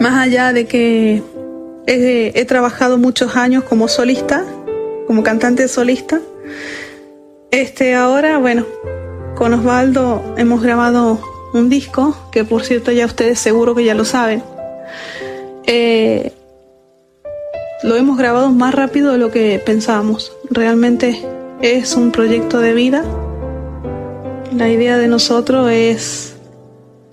más 0.00 0.14
allá 0.18 0.52
de 0.52 0.66
que 0.66 1.22
he, 1.86 2.32
he 2.34 2.44
trabajado 2.44 2.98
muchos 2.98 3.36
años 3.36 3.64
como 3.64 3.88
solista, 3.88 4.44
como 5.06 5.22
cantante 5.22 5.68
solista, 5.68 6.20
este 7.50 7.94
ahora, 7.94 8.38
bueno, 8.38 8.66
con 9.36 9.52
Osvaldo 9.52 10.34
hemos 10.36 10.62
grabado 10.62 11.18
un 11.52 11.68
disco, 11.68 12.16
que 12.30 12.44
por 12.44 12.64
cierto 12.64 12.92
ya 12.92 13.06
ustedes 13.06 13.38
seguro 13.38 13.74
que 13.74 13.84
ya 13.84 13.94
lo 13.94 14.04
saben. 14.04 14.42
Eh, 15.66 16.32
lo 17.82 17.96
hemos 17.96 18.16
grabado 18.16 18.50
más 18.50 18.74
rápido 18.74 19.12
de 19.12 19.18
lo 19.18 19.30
que 19.30 19.60
pensábamos. 19.64 20.32
Realmente 20.50 21.22
es 21.60 21.96
un 21.96 22.12
proyecto 22.12 22.60
de 22.60 22.74
vida. 22.74 23.04
La 24.56 24.68
idea 24.68 24.96
de 24.96 25.08
nosotros 25.08 25.70
es 25.70 26.36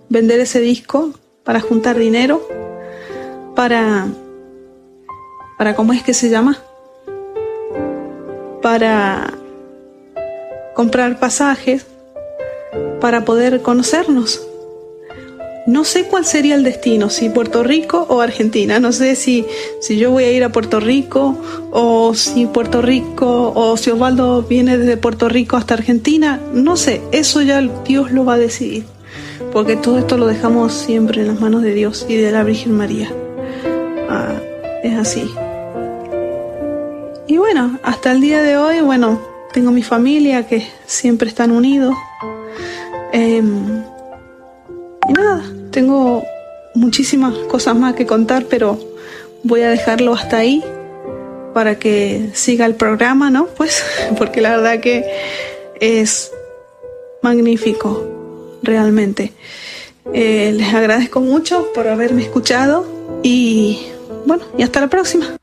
vender 0.10 0.40
ese 0.40 0.60
disco 0.60 1.12
para 1.44 1.60
juntar 1.60 1.98
dinero, 1.98 2.48
para, 3.56 4.08
para 5.58 5.76
¿cómo 5.76 5.94
es 5.94 6.04
que 6.04 6.14
se 6.14 6.30
llama? 6.30 6.58
Para 8.62 9.34
comprar 10.76 11.20
pasajes, 11.20 11.86
para 13.00 13.26
poder 13.26 13.62
conocernos. 13.62 14.42
no 15.68 15.84
sé 15.84 16.06
cuál 16.06 16.26
sería 16.26 16.56
el 16.56 16.64
destino, 16.64 17.10
si 17.10 17.30
Puerto 17.30 17.64
Rico 17.64 18.06
o 18.10 18.22
Argentina. 18.22 18.80
No 18.80 18.92
sé 18.92 19.16
si, 19.16 19.46
si 19.80 19.98
yo 19.98 20.12
voy 20.12 20.24
a 20.24 20.32
ir 20.32 20.44
a 20.44 20.52
Puerto 20.52 20.80
Rico 20.80 21.38
o 21.72 22.14
si 22.16 22.48
Puerto 22.48 22.82
Rico 22.82 23.54
o 23.56 23.78
si 23.78 23.92
Osvaldo 23.92 24.42
viene 24.44 24.78
desde 24.78 24.98
Puerto 24.98 25.30
Rico 25.30 25.58
hasta 25.58 25.76
Argentina. 25.76 26.40
No 26.54 26.78
sé, 26.78 27.02
eso 27.12 27.42
ya 27.42 27.62
Dios 27.86 28.12
lo 28.12 28.26
va 28.26 28.36
a 28.36 28.38
decidir. 28.38 28.86
Porque 29.52 29.76
todo 29.76 30.00
esto 30.00 30.18
lo 30.18 30.28
dejamos 30.28 30.74
siempre 30.74 31.22
en 31.22 31.28
las 31.28 31.40
manos 31.40 31.62
de 31.62 31.74
Dios 31.74 32.06
y 32.08 32.16
de 32.16 32.32
la 32.32 32.44
Virgen 32.44 32.72
María. 32.78 33.12
Ah, 34.10 34.40
es 34.84 34.98
así. 34.98 35.30
Y 37.28 37.38
bueno, 37.38 37.80
hasta 37.84 38.12
el 38.12 38.22
día 38.22 38.42
de 38.42 38.58
hoy, 38.58 38.82
bueno, 38.82 39.22
tengo 39.54 39.72
mi 39.72 39.84
familia 39.84 40.48
que 40.48 40.68
siempre 40.86 41.30
están 41.30 41.52
unidos. 41.52 41.94
Em, 43.12 43.84
y 45.08 45.14
nada, 45.14 45.44
tengo 45.72 46.24
muchísimas 46.76 47.34
cosas 47.50 47.76
más 47.76 47.96
que 47.96 48.06
contar, 48.06 48.46
pero 48.50 48.80
voy 49.44 49.62
a 49.62 49.70
dejarlo 49.70 50.14
hasta 50.14 50.38
ahí 50.38 50.64
para 51.54 51.78
que 51.78 52.30
siga 52.34 52.66
el 52.66 52.76
programa, 52.76 53.30
¿no? 53.30 53.48
Pues 53.48 53.84
porque 54.18 54.42
la 54.42 54.52
verdad 54.58 54.80
que 54.80 55.06
es 55.80 56.32
magnífico, 57.22 58.60
realmente. 58.64 59.34
Eh, 60.14 60.52
les 60.56 60.74
agradezco 60.74 61.20
mucho 61.20 61.72
por 61.74 61.88
haberme 61.88 62.24
escuchado 62.24 62.86
y 63.24 63.88
bueno, 64.26 64.44
y 64.58 64.64
hasta 64.64 64.82
la 64.82 64.88
próxima. 64.88 65.38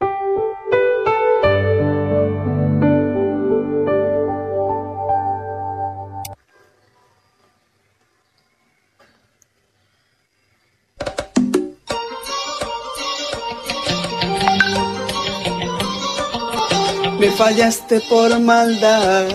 Fallaste 17.38 18.00
por 18.00 18.40
maldad. 18.40 19.28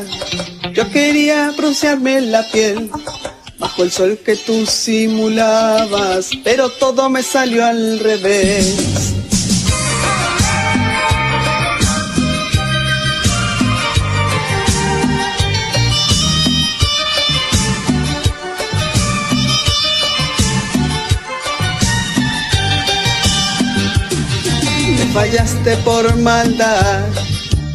Yo 0.73 0.89
quería 0.91 1.51
broncearme 1.55 2.19
la 2.19 2.43
piel 2.51 2.91
bajo 3.57 3.83
el 3.83 3.91
sol 3.91 4.19
que 4.25 4.35
tú 4.35 4.65
simulabas, 4.65 6.31
pero 6.43 6.69
todo 6.69 7.09
me 7.09 7.23
salió 7.23 7.65
al 7.65 7.99
revés. 7.99 9.13
Fallaste 25.13 25.77
por 25.77 26.17
maldad. 26.17 27.32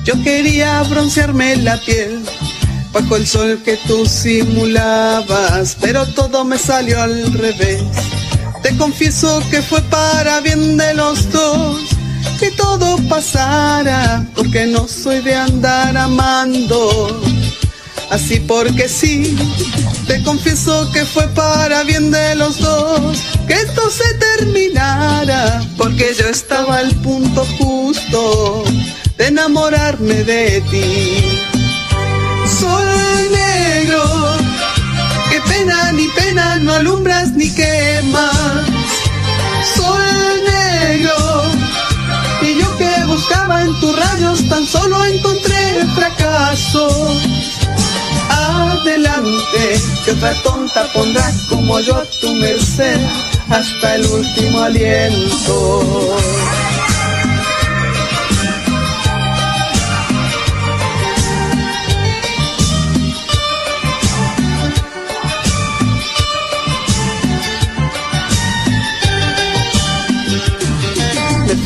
Yo 0.08 0.14
quería 0.22 0.82
broncearme 0.84 1.56
la 1.56 1.76
piel 1.84 2.24
bajo 2.94 3.16
el 3.16 3.26
sol 3.26 3.60
que 3.62 3.76
tú 3.86 4.06
simulabas, 4.06 5.76
pero 5.82 6.06
todo 6.06 6.46
me 6.46 6.56
salió 6.56 7.02
al 7.02 7.30
revés. 7.34 7.82
Te 8.62 8.74
confieso 8.78 9.42
que 9.50 9.60
fue 9.60 9.82
para 9.82 10.40
bien 10.40 10.78
de 10.78 10.94
los 10.94 11.30
dos 11.30 11.82
que 12.40 12.50
todo 12.52 12.96
pasara, 13.06 14.26
porque 14.34 14.64
no 14.66 14.88
soy 14.88 15.20
de 15.20 15.34
andar 15.34 15.94
amando. 15.94 17.20
Así 18.08 18.40
porque 18.40 18.88
sí, 18.88 19.36
te 20.06 20.22
confieso 20.22 20.90
que 20.90 21.04
fue 21.04 21.28
para 21.34 21.82
bien 21.82 22.10
de 22.10 22.34
los 22.34 22.58
dos 22.60 23.18
que 23.46 23.52
esto 23.52 23.90
se 23.90 24.14
terminara, 24.14 25.62
porque 25.76 26.14
yo 26.18 26.28
estaba 26.28 26.78
al 26.78 26.94
punto 26.94 27.46
justo 27.58 28.64
de 29.18 29.26
enamorarme 29.26 30.22
de 30.24 30.60
ti. 30.70 31.40
Sol 32.60 32.86
negro, 33.30 34.02
qué 35.30 35.40
pena 35.50 35.92
ni 35.92 36.06
pena, 36.08 36.56
no 36.60 36.72
alumbras 36.72 37.32
ni 37.32 37.52
quemas. 37.52 38.64
Sol 39.76 40.04
negro, 40.54 41.16
y 42.42 42.60
yo 42.60 42.76
que 42.78 43.04
buscaba 43.06 43.62
en 43.62 43.80
tus 43.80 43.94
rayos 43.96 44.48
tan 44.48 44.64
solo 44.64 45.04
encontré 45.04 45.84
fracaso. 45.96 46.88
Adelante, 48.30 49.82
que 50.04 50.12
otra 50.12 50.32
tonta 50.42 50.86
pondrá 50.94 51.28
como 51.48 51.80
yo 51.80 52.02
tu 52.20 52.32
merced 52.34 53.00
hasta 53.50 53.96
el 53.96 54.06
último 54.06 54.60
aliento. 54.60 56.16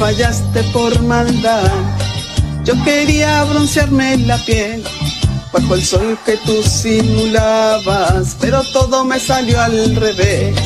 Fallaste 0.02 0.64
por 0.72 1.00
maldad. 1.02 1.70
Yo 2.64 2.74
quería 2.82 3.44
broncearme 3.44 4.18
la 4.18 4.36
piel 4.44 4.82
bajo 5.52 5.76
el 5.76 5.84
sol 5.84 6.18
que 6.26 6.36
tú 6.38 6.60
simulabas, 6.64 8.36
pero 8.40 8.64
todo 8.72 9.04
me 9.04 9.20
salió 9.20 9.60
al 9.60 9.94
revés. 9.94 10.56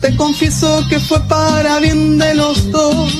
Te 0.00 0.16
confieso 0.16 0.82
que 0.88 0.98
fue 0.98 1.20
para 1.28 1.78
bien 1.78 2.16
de 2.16 2.34
los 2.34 2.70
dos 2.70 3.12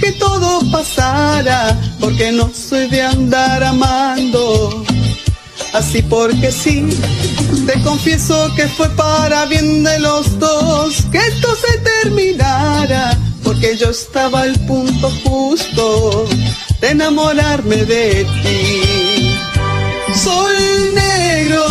que 0.00 0.10
todo 0.10 0.68
pasara, 0.72 1.78
porque 2.00 2.32
no 2.32 2.50
soy 2.52 2.88
de 2.88 3.02
andar 3.02 3.62
amando. 3.62 4.84
Así 5.72 6.02
porque 6.02 6.50
sí, 6.50 6.84
te 7.64 7.80
confieso 7.82 8.52
que 8.56 8.66
fue 8.66 8.88
para 8.96 9.44
bien 9.44 9.84
de 9.84 10.00
los 10.00 10.36
dos 10.40 11.02
que 11.12 11.18
esto 11.18 11.48
se 11.64 11.78
terminara, 11.78 13.16
porque 13.46 13.76
yo 13.76 13.90
estaba 13.90 14.40
al 14.40 14.58
punto 14.66 15.08
justo 15.24 16.26
de 16.80 16.88
enamorarme 16.90 17.76
de 17.84 18.26
ti. 18.42 19.38
Sol 20.12 20.56
negro, 20.92 21.64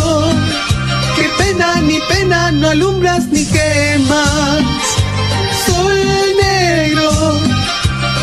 qué 1.18 1.30
pena 1.38 1.82
ni 1.82 2.00
pena, 2.08 2.52
no 2.54 2.70
alumbras 2.70 3.28
ni 3.28 3.44
quemas. 3.46 4.64
Sol 5.66 6.00
negro, 6.42 7.10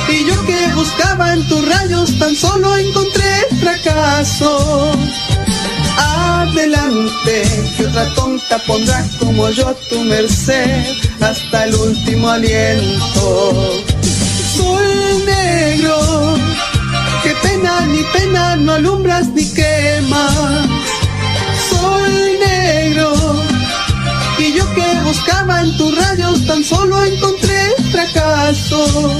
y 0.08 0.24
yo 0.24 0.46
que 0.46 0.68
buscaba 0.74 1.34
en 1.34 1.46
tus 1.46 1.68
rayos 1.68 2.18
tan 2.18 2.34
solo 2.34 2.74
encontré 2.78 3.32
fracaso. 3.60 4.92
Adelante, 5.98 7.42
que 7.76 7.86
otra 7.86 8.06
tonta 8.14 8.58
pondrá 8.66 9.04
como 9.18 9.48
yo 9.50 9.68
a 9.68 9.74
tu 9.74 10.00
merced 10.04 10.84
hasta 11.20 11.64
el 11.64 11.74
último 11.74 12.28
aliento. 12.28 13.82
Sol 14.56 15.24
negro, 15.24 16.34
qué 17.22 17.34
pena 17.42 17.80
ni 17.86 18.02
pena, 18.12 18.56
no 18.56 18.72
alumbras 18.72 19.28
ni 19.28 19.44
quemas. 19.52 20.68
Sol 21.70 22.12
negro, 22.40 23.12
y 24.38 24.52
yo 24.54 24.74
que 24.74 25.00
buscaba 25.04 25.60
en 25.60 25.76
tus 25.76 25.96
rayos 25.96 26.46
tan 26.46 26.64
solo 26.64 27.04
encontré 27.04 27.74
fracaso. 27.90 29.16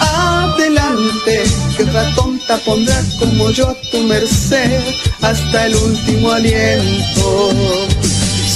Adelante, 0.00 1.44
que 1.76 1.84
tonta 2.14 2.56
pondrá 2.58 3.02
como 3.18 3.50
yo 3.50 3.68
a 3.68 3.74
tu 3.90 3.98
merced 4.02 4.80
hasta 5.20 5.66
el 5.66 5.76
último 5.76 6.30
aliento. 6.32 7.50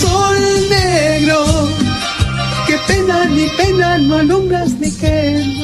Sol 0.01 0.38
negro, 0.70 1.45
qué 2.66 2.78
pena 2.86 3.24
ni 3.26 3.49
pena, 3.49 3.99
no 3.99 4.16
alumbras 4.16 4.72
ni 4.72 4.91
que. 4.93 5.61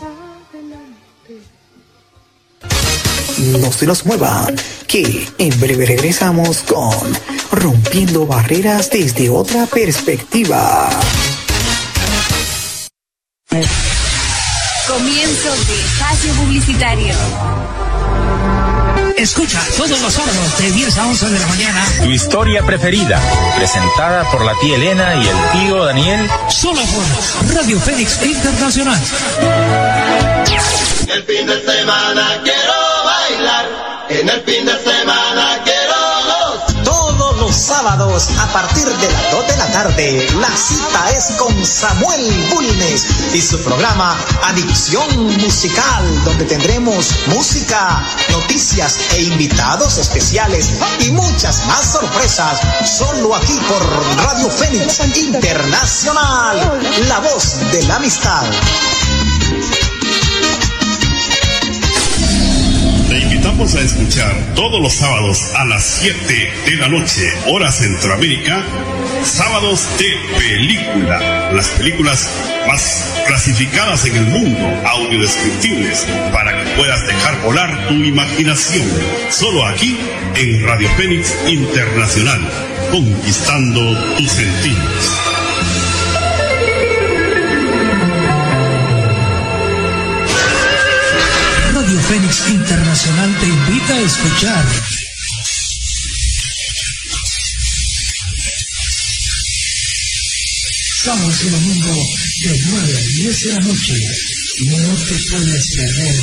Adelante. 0.00 1.34
No 3.60 3.72
se 3.72 3.86
nos 3.86 4.06
muevan, 4.06 4.54
que 4.94 5.28
en 5.38 5.58
breve 5.58 5.86
regresamos 5.86 6.58
con 6.58 6.94
Rompiendo 7.50 8.28
Barreras 8.28 8.90
desde 8.90 9.28
otra 9.28 9.66
perspectiva. 9.66 10.88
Comienzo 14.86 15.50
de 15.66 15.80
espacio 15.80 16.32
publicitario. 16.34 17.12
Escucha 19.16 19.60
todos 19.76 20.00
los 20.00 20.12
sábados 20.12 20.58
de 20.58 20.70
10 20.70 20.98
a 20.98 21.06
11 21.08 21.28
de 21.28 21.38
la 21.40 21.46
mañana. 21.48 21.84
Tu 22.04 22.10
historia 22.10 22.64
preferida, 22.64 23.20
presentada 23.56 24.30
por 24.30 24.44
la 24.44 24.54
tía 24.60 24.76
Elena 24.76 25.16
y 25.16 25.26
el 25.26 25.36
tío 25.58 25.84
Daniel. 25.86 26.30
Solo 26.48 26.82
por 26.82 27.52
Radio 27.52 27.80
Fénix 27.80 28.22
Internacional. 28.22 29.00
El 31.08 31.22
fin 31.24 31.46
de 31.48 31.64
semana 31.64 32.40
quiero 32.44 32.74
bailar. 33.04 33.63
En 34.14 34.28
el 34.28 34.40
fin 34.42 34.64
de 34.64 34.72
semana 34.84 35.60
quiero. 35.64 36.84
Todos 36.84 37.36
los 37.40 37.56
sábados 37.56 38.28
a 38.38 38.46
partir 38.52 38.86
de 38.86 39.10
las 39.10 39.32
2 39.32 39.46
de 39.48 39.56
la 39.56 39.72
tarde, 39.72 40.28
la 40.38 40.56
cita 40.56 41.10
es 41.10 41.32
con 41.36 41.66
Samuel 41.66 42.46
Bulnes 42.50 43.06
y 43.34 43.42
su 43.42 43.60
programa 43.64 44.16
Adicción 44.44 45.36
Musical, 45.38 46.24
donde 46.24 46.44
tendremos 46.44 47.12
música, 47.26 48.04
noticias 48.30 49.00
e 49.16 49.22
invitados 49.22 49.98
especiales 49.98 50.70
y 51.00 51.10
muchas 51.10 51.66
más 51.66 51.84
sorpresas, 51.92 52.60
solo 52.84 53.34
aquí 53.34 53.58
por 53.66 53.82
Radio 54.24 54.48
Fénix 54.48 55.00
Internacional, 55.16 56.80
la 57.08 57.18
voz 57.18 57.58
de 57.72 57.82
la 57.82 57.96
amistad. 57.96 58.44
Invitamos 63.54 63.76
a 63.76 63.86
escuchar 63.86 64.54
todos 64.56 64.82
los 64.82 64.94
sábados 64.94 65.52
a 65.54 65.64
las 65.64 65.84
7 65.84 66.52
de 66.66 66.76
la 66.76 66.88
noche, 66.88 67.32
hora 67.46 67.70
Centroamérica, 67.70 68.64
sábados 69.22 69.86
de 69.96 70.12
película. 70.36 71.52
Las 71.52 71.68
películas 71.68 72.28
más 72.66 73.14
clasificadas 73.28 74.06
en 74.06 74.16
el 74.16 74.26
mundo, 74.26 74.58
audiodescriptibles, 74.84 76.04
para 76.32 76.64
que 76.64 76.70
puedas 76.70 77.06
dejar 77.06 77.40
volar 77.42 77.86
tu 77.86 77.94
imaginación. 77.94 78.88
Solo 79.30 79.64
aquí 79.68 80.00
en 80.34 80.66
Radio 80.66 80.88
Fénix 80.96 81.32
Internacional, 81.46 82.40
conquistando 82.90 84.16
tus 84.16 84.32
sentidos. 84.32 85.23
Internacional 92.48 93.38
te 93.40 93.46
invita 93.46 93.94
a 93.94 94.00
escuchar 94.00 94.66
sábados 101.04 101.42
y 101.42 101.48
domingo 101.48 102.08
de 102.44 102.62
9 102.66 102.96
a 102.96 103.00
10 103.00 103.40
de 103.40 103.52
la 103.52 103.60
noche. 103.60 104.10
No 104.60 104.96
te 104.96 105.14
puedes 105.30 105.68
perder 105.74 106.16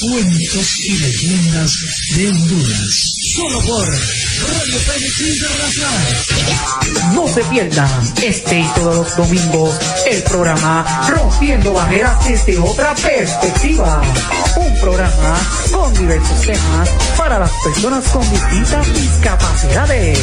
cuentos 0.00 0.80
y 0.84 0.98
leyendas 0.98 1.78
de 2.16 2.28
Honduras. 2.28 3.19
Solo 3.36 3.60
por 3.60 3.86
Radio 3.86 4.78
Fénix 4.80 5.20
Internacional. 5.20 6.02
No 7.14 7.28
se 7.28 7.44
pierdan 7.44 7.88
este 8.22 8.58
y 8.58 8.64
todos 8.74 8.96
los 8.96 9.16
domingos 9.16 9.78
el 10.10 10.20
programa 10.24 11.06
Rompiendo 11.08 11.72
Barreras 11.72 12.26
desde 12.26 12.58
otra 12.58 12.92
perspectiva. 12.96 14.02
Un 14.56 14.80
programa 14.80 15.38
con 15.70 15.94
diversos 15.94 16.40
temas 16.40 16.90
para 17.16 17.38
las 17.38 17.52
personas 17.62 18.08
con 18.08 18.28
distintas 18.30 18.94
discapacidades. 18.94 20.18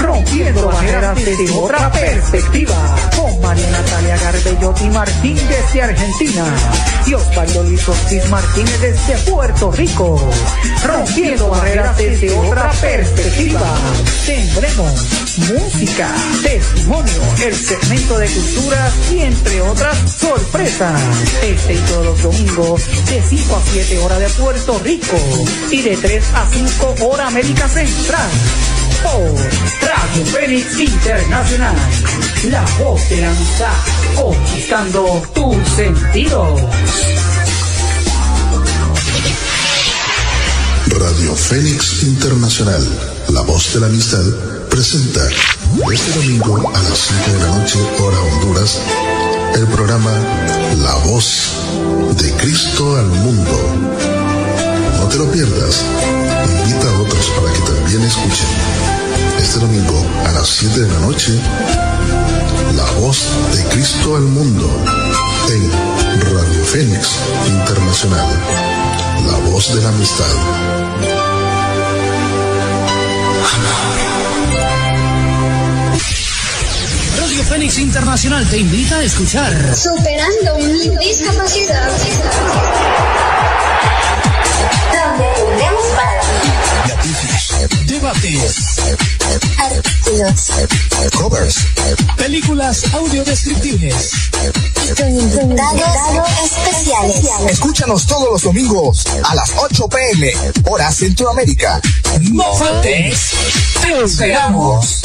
Rompiendo 0.00 0.66
barreras 0.68 1.16
desde 1.16 1.50
otra 1.50 1.90
perspectiva. 1.92 2.74
Con 3.16 3.40
María 3.40 3.70
Natalia 3.70 4.16
Garbellotti 4.18 4.88
Martín 4.90 5.36
desde 5.48 5.82
Argentina. 5.82 6.44
Y 7.06 7.14
Osvaldo 7.14 7.64
Luis 7.64 7.88
Ortiz 7.88 8.28
Martínez 8.30 8.80
desde 8.80 9.16
Puerto 9.30 9.70
Rico. 9.72 10.30
Rompiendo 10.84 11.48
barreras 11.48 11.96
desde 11.96 12.30
otra 12.30 12.70
perspectiva. 12.80 13.74
Tendremos 14.24 15.22
música, 15.38 16.08
testimonio, 16.42 17.22
el 17.42 17.54
segmento 17.54 18.18
de 18.18 18.26
cultura 18.28 18.92
y 19.10 19.20
entre 19.20 19.60
otras 19.62 19.96
sorpresas. 20.10 21.00
Este 21.42 21.74
y 21.74 21.78
todos 21.78 22.04
los 22.04 22.22
domingos 22.22 22.82
de 23.08 23.22
5 23.22 23.56
a 23.56 23.62
7 23.72 23.98
horas 23.98 24.18
de 24.20 24.28
Puerto 24.28 24.78
Rico 24.80 25.16
y 25.70 25.82
de 25.82 25.96
3 25.96 26.24
a 26.34 26.46
5 26.50 27.06
hora 27.06 27.26
América 27.28 27.68
Central. 27.68 28.30
Por 29.02 29.81
Radio 29.82 30.24
Fénix 30.26 30.78
Internacional, 30.78 31.76
la 32.50 32.64
voz 32.78 33.08
de 33.08 33.20
la 33.20 33.30
amistad, 33.30 33.72
conquistando 34.14 35.22
tus 35.34 35.56
sentidos. 35.74 36.60
Radio 40.86 41.34
Fénix 41.34 42.02
Internacional, 42.04 42.82
la 43.30 43.40
voz 43.42 43.74
de 43.74 43.80
la 43.80 43.86
amistad, 43.86 44.24
presenta 44.70 45.20
este 45.92 46.12
domingo 46.12 46.70
a 46.74 46.82
las 46.82 46.98
5 46.98 47.32
de 47.32 47.40
la 47.40 47.58
noche, 47.58 47.78
hora 47.98 48.20
Honduras, 48.20 48.78
el 49.54 49.66
programa 49.66 50.12
La 50.82 50.94
voz 51.06 51.52
de 52.18 52.32
Cristo 52.34 52.96
al 52.96 53.06
mundo. 53.06 53.74
No 54.98 55.08
te 55.08 55.16
lo 55.18 55.30
pierdas, 55.32 55.84
invita 56.60 56.88
a 56.88 57.00
otros 57.00 57.26
para 57.36 57.52
que 57.52 57.60
también 57.60 58.02
escuchen. 58.02 58.46
Este 59.42 59.58
domingo 59.58 60.06
a 60.24 60.30
las 60.30 60.48
7 60.48 60.80
de 60.80 60.88
la 60.88 61.00
noche, 61.00 61.32
La 62.76 62.84
voz 63.00 63.26
de 63.52 63.64
Cristo 63.64 64.14
al 64.14 64.22
mundo 64.22 64.70
en 65.50 65.72
Radio 66.32 66.64
Fénix 66.64 67.16
Internacional, 67.48 68.24
la 69.26 69.38
voz 69.50 69.74
de 69.74 69.82
la 69.82 69.88
amistad. 69.88 70.24
Radio 77.18 77.42
Fénix 77.42 77.78
Internacional 77.78 78.48
te 78.48 78.58
invita 78.58 78.96
a 78.96 79.02
escuchar 79.02 79.74
Superando 79.74 80.56
mi 80.58 80.88
discapacidad. 81.04 81.90
Donde 84.92 85.32
debates, 87.92 88.78
artículos, 89.58 90.50
covers, 91.14 91.56
películas 92.16 92.84
audiodescriptibles. 92.94 94.12
invitados 94.98 96.28
especiales. 96.42 97.30
Escúchanos 97.50 98.06
todos 98.06 98.30
los 98.32 98.42
domingos 98.42 99.04
a 99.24 99.34
las 99.34 99.52
8 99.58 99.88
pm, 99.88 100.32
hora 100.70 100.90
Centroamérica. 100.90 101.82
No 102.32 102.54
faltes, 102.54 103.32
te 103.82 104.04
esperamos. 104.04 105.02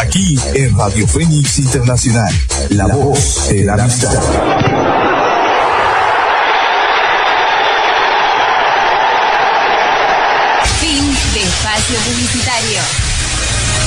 Aquí 0.00 0.40
en 0.54 0.78
Radio 0.78 1.06
Fénix 1.06 1.58
Internacional, 1.58 2.34
la 2.70 2.86
voz 2.86 3.48
de 3.50 3.64
la 3.64 3.74
amistad. 3.74 4.99
Publicitario. 12.04 12.80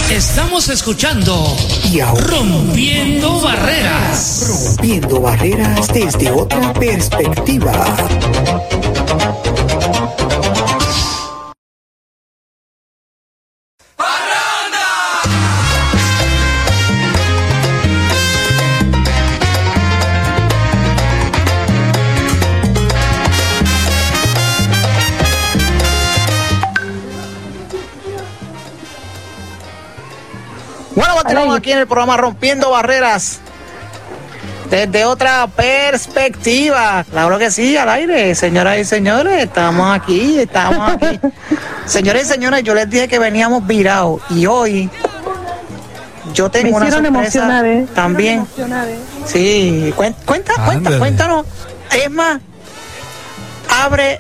Estamos 0.10 0.70
escuchando 0.70 1.56
Y 1.92 2.00
ahora, 2.00 2.24
Rompiendo 2.28 3.42
Barreras. 3.42 4.44
rompiendo 4.48 5.22
barreras 5.22 5.88
desde 5.88 6.30
otra 6.32 6.74
perspectiva. 6.74 7.74
Aquí 31.64 31.72
en 31.72 31.80
el 31.80 31.88
programa 31.88 32.18
Rompiendo 32.18 32.70
Barreras. 32.72 33.40
Desde 34.70 35.06
otra 35.06 35.48
perspectiva. 35.48 37.06
Claro 37.10 37.38
que 37.40 37.50
sí, 37.52 37.78
al 37.78 37.88
aire. 37.88 38.36
Señoras 38.36 38.80
y 38.80 38.84
señores, 38.84 39.44
estamos 39.44 39.96
aquí, 39.96 40.40
estamos 40.40 40.92
aquí. 40.92 41.20
Señores 41.86 42.26
y 42.26 42.30
señores, 42.30 42.64
yo 42.64 42.74
les 42.74 42.90
dije 42.90 43.08
que 43.08 43.18
veníamos 43.20 43.66
virados. 43.66 44.22
Y 44.30 44.46
hoy 44.46 44.90
yo 46.34 46.50
tengo 46.52 46.72
Me 46.80 46.86
una 46.88 46.92
sorpresa 46.92 47.08
emocionar, 47.08 47.66
¿eh? 47.66 47.86
también. 47.96 48.46
¿eh? 48.58 48.98
Sí, 49.26 49.94
cuen- 49.96 50.16
cuenta, 50.26 50.54
cuenta, 50.56 50.72
Ándale. 50.72 50.98
cuéntanos. 51.00 51.46
Es 51.92 52.10
más, 52.12 52.40
abre, 53.70 54.20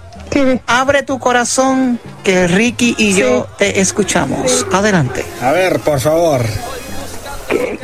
abre 0.68 1.04
tu 1.04 1.20
corazón 1.20 2.00
que 2.24 2.48
Ricky 2.48 2.96
y 2.98 3.14
yo 3.16 3.48
te 3.58 3.82
escuchamos. 3.82 4.66
Adelante. 4.72 5.26
A 5.41 5.52
ver, 5.52 5.80
por 5.80 6.00
favor. 6.00 6.41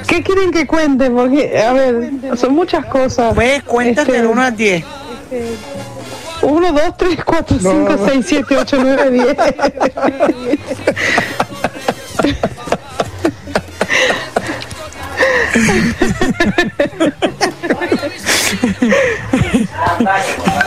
¿Qué 0.08 0.24
quieren 0.24 0.52
que 0.52 0.66
cuente? 0.66 1.10
Porque, 1.10 1.62
a 1.62 1.74
ver, 1.74 2.12
son 2.36 2.54
muchas 2.54 2.86
cosas. 2.86 3.34
Pues 3.34 3.64
cuéntate 3.64 4.12
del 4.14 4.28
1 4.28 4.42
al 4.42 4.56
10. 4.56 4.84
1, 6.42 6.72
2, 6.72 6.98
3, 6.98 7.24
4, 7.24 7.58
5, 7.60 7.98
6, 8.08 8.26
7, 8.28 8.58
8, 8.58 8.78
9, 8.82 9.12
10. 9.12 9.38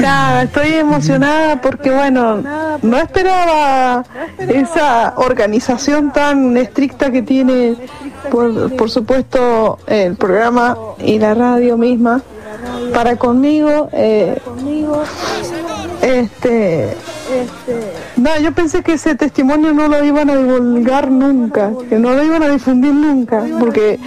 Nada, 0.01 0.43
estoy 0.43 0.75
emocionada 0.75 1.61
porque, 1.61 1.91
bueno, 1.91 2.43
no 2.83 2.97
esperaba 2.97 4.05
esa 4.39 5.15
organización 5.17 6.13
tan 6.13 6.57
estricta 6.57 7.11
que 7.11 7.23
tiene, 7.23 7.77
por, 8.31 8.75
por 8.77 8.91
supuesto, 8.91 9.79
el 9.87 10.17
programa 10.17 10.77
y 10.99 11.19
la 11.19 11.35
radio 11.35 11.77
misma 11.77 12.23
para 12.93 13.17
conmigo. 13.17 13.89
Eh, 13.93 14.41
este, 16.03 16.97
no, 18.17 18.41
yo 18.41 18.53
pensé 18.53 18.83
que 18.83 18.95
ese 18.95 19.15
testimonio 19.15 19.73
no 19.73 19.89
lo 19.89 20.05
iban 20.05 20.31
a 20.31 20.37
divulgar 20.37 21.11
nunca, 21.11 21.71
que 21.89 21.99
no 21.99 22.13
lo 22.13 22.23
iban 22.23 22.43
a 22.43 22.49
difundir 22.49 22.93
nunca, 22.93 23.43
porque 23.59 23.99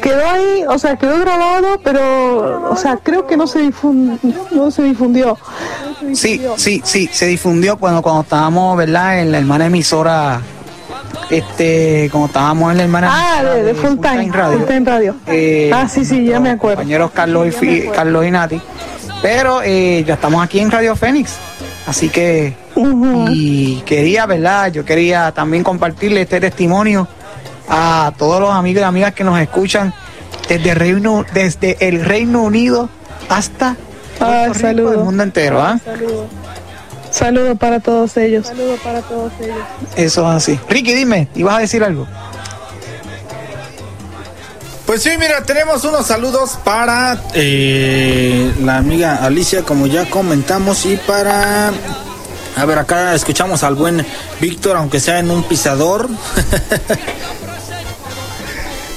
quedó 0.00 0.28
ahí, 0.28 0.64
o 0.68 0.78
sea, 0.78 0.96
quedó 0.96 1.18
grabado, 1.20 1.80
pero, 1.82 2.70
o 2.70 2.76
sea, 2.76 2.98
creo 3.02 3.26
que 3.26 3.36
no 3.36 3.46
se 3.46 3.60
difundió, 3.60 4.18
no 4.52 4.70
se 4.70 4.82
difundió. 4.82 5.36
Sí, 6.12 6.40
sí, 6.56 6.80
sí, 6.84 7.08
se 7.12 7.26
difundió 7.26 7.76
cuando, 7.78 8.02
cuando 8.02 8.22
estábamos, 8.22 8.76
¿verdad? 8.76 9.20
En 9.20 9.32
la 9.32 9.38
hermana 9.38 9.66
emisora, 9.66 10.40
este, 11.30 12.08
cuando 12.10 12.26
estábamos 12.26 12.70
en 12.70 12.76
la 12.78 12.82
hermana 12.84 13.10
Ah, 13.10 13.42
de, 13.42 13.62
de 13.64 13.74
Full 13.74 13.98
Time, 14.00 14.30
Radio. 14.32 14.58
Full 14.58 14.66
Time 14.68 14.84
Radio. 14.84 15.16
Eh, 15.26 15.70
ah, 15.74 15.88
sí, 15.88 16.04
sí, 16.04 16.24
ya 16.24 16.38
me 16.40 16.50
acuerdo. 16.50 16.76
compañeros 16.76 17.10
Carlos 17.12 17.48
y, 17.62 17.88
Carlos 17.88 18.26
y 18.26 18.30
Nati. 18.30 18.60
Pero 19.22 19.60
eh, 19.64 20.04
ya 20.06 20.14
estamos 20.14 20.44
aquí 20.44 20.60
en 20.60 20.70
Radio 20.70 20.94
Fénix. 20.94 21.36
Así 21.86 22.08
que, 22.08 22.54
y 23.30 23.76
quería, 23.86 24.26
¿verdad? 24.26 24.72
Yo 24.72 24.84
quería 24.84 25.30
también 25.32 25.62
compartirle 25.62 26.22
este 26.22 26.40
testimonio 26.40 27.06
a 27.68 28.12
todos 28.18 28.40
los 28.40 28.50
amigos 28.50 28.80
y 28.80 28.84
amigas 28.84 29.14
que 29.14 29.22
nos 29.24 29.38
escuchan 29.38 29.94
desde, 30.48 30.74
Reino, 30.74 31.24
desde 31.32 31.76
el 31.88 32.04
Reino 32.04 32.42
Unido 32.42 32.88
hasta 33.28 33.76
Ah, 34.18 34.44
Rico, 34.46 34.54
el 34.54 34.60
saludos. 34.60 35.04
mundo 35.04 35.22
entero, 35.22 35.60
¿ah? 35.62 35.78
Saludos 37.10 37.58
para 37.58 37.80
todos 37.80 38.16
ellos. 38.16 38.46
Saludos 38.46 38.80
para 38.82 39.00
todos 39.02 39.32
ellos. 39.40 39.56
Eso 39.96 40.22
es 40.22 40.36
así. 40.36 40.58
Ricky, 40.68 40.92
dime, 40.92 41.28
¿ibas 41.34 41.56
a 41.56 41.58
decir 41.60 41.84
algo? 41.84 42.06
Pues 44.86 45.02
sí, 45.02 45.10
mira, 45.18 45.42
tenemos 45.42 45.82
unos 45.84 46.06
saludos 46.06 46.58
para 46.62 47.20
eh, 47.34 48.52
la 48.62 48.76
amiga 48.76 49.16
Alicia, 49.16 49.62
como 49.62 49.86
ya 49.88 50.08
comentamos, 50.08 50.86
y 50.86 50.96
para... 50.96 51.72
A 52.56 52.64
ver, 52.64 52.78
acá 52.78 53.12
escuchamos 53.14 53.64
al 53.64 53.74
buen 53.74 54.06
Víctor, 54.40 54.76
aunque 54.76 55.00
sea 55.00 55.18
en 55.18 55.30
un 55.30 55.42
pisador. 55.42 56.08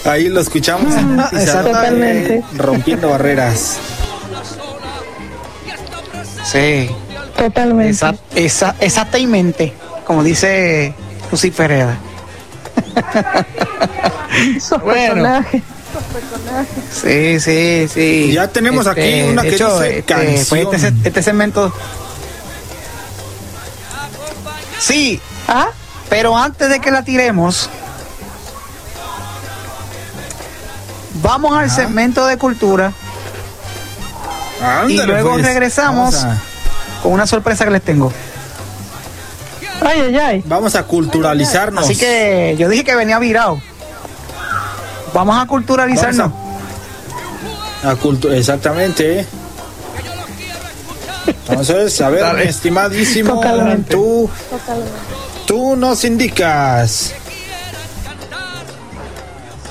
Ahí 0.05 0.29
lo 0.29 0.39
escuchamos 0.39 0.93
en 0.95 1.19
un 1.19 1.29
pisador, 1.29 1.65
Totalmente. 1.71 2.35
eh, 2.35 2.43
rompiendo 2.55 3.09
barreras. 3.09 3.77
Sí. 6.45 6.89
Totalmente. 7.35 7.91
Esa, 7.91 8.15
esa, 8.35 8.75
exactamente, 8.79 9.73
como 10.05 10.23
dice 10.23 10.93
Lucy 11.31 11.51
Ferreira. 11.51 11.97
Esos 14.55 14.81
Bueno. 14.83 15.13
personajes. 15.15 15.63
Sí, 16.91 17.39
sí, 17.39 17.87
sí. 17.93 18.31
Ya 18.33 18.47
tenemos 18.47 18.87
aquí 18.87 19.21
una 19.23 19.43
de 19.43 19.49
que 19.49 19.55
hecho, 19.55 19.79
dice 19.79 19.99
este, 19.99 20.65
pues 20.65 20.83
este, 20.83 21.07
este 21.07 21.23
segmento. 21.23 21.73
Sí. 24.79 25.21
¿Ah? 25.47 25.67
Pero 26.09 26.35
antes 26.37 26.69
de 26.69 26.79
que 26.79 26.89
la 26.91 27.03
tiremos, 27.03 27.69
vamos 31.21 31.57
al 31.57 31.69
segmento 31.69 32.25
de 32.25 32.37
cultura. 32.37 32.93
y 34.87 34.97
luego 34.97 35.33
pues. 35.33 35.45
regresamos 35.45 36.15
a- 36.23 36.37
con 37.03 37.13
una 37.13 37.27
sorpresa 37.27 37.65
que 37.65 37.71
les 37.71 37.81
tengo. 37.81 38.11
Ay, 39.81 40.01
ay, 40.01 40.17
ay. 40.17 40.43
Vamos 40.45 40.75
a 40.75 40.83
culturalizarnos. 40.83 41.85
Así 41.85 41.95
que 41.95 42.55
yo 42.59 42.67
dije 42.67 42.83
que 42.83 42.95
venía 42.95 43.17
virado. 43.19 43.61
Vamos 45.13 45.41
a 45.41 45.45
culturalizarnos. 45.45 46.31
A 47.83 47.95
cultu- 47.95 48.31
exactamente. 48.31 49.25
Entonces, 51.27 51.99
a 52.01 52.09
ver, 52.09 52.21
Dale. 52.21 52.43
estimadísimo, 52.49 53.35
Totalmente. 53.35 53.91
tú, 53.91 54.29
tú 55.45 55.75
nos 55.75 56.03
indicas. 56.03 57.13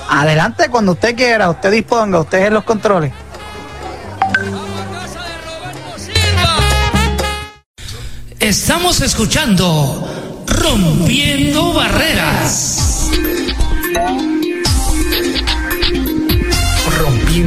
Adelante 0.09 0.69
cuando 0.69 0.93
usted 0.93 1.15
quiera, 1.15 1.49
usted 1.49 1.71
disponga, 1.71 2.19
usted 2.19 2.45
en 2.47 2.53
los 2.55 2.63
controles. 2.63 3.13
Estamos 8.39 9.01
escuchando 9.01 10.07
Rompiendo 10.47 11.73
Barreras. 11.73 13.09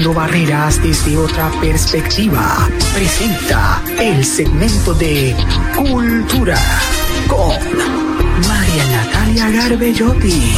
Barreras 0.00 0.82
desde 0.82 1.18
otra 1.18 1.50
perspectiva. 1.60 2.66
Presenta 2.94 3.82
el 4.00 4.24
segmento 4.24 4.94
de 4.94 5.36
Cultura 5.76 6.56
con 7.28 7.50
María 8.48 8.86
Natalia 8.90 9.50
Garbellotti. 9.50 10.54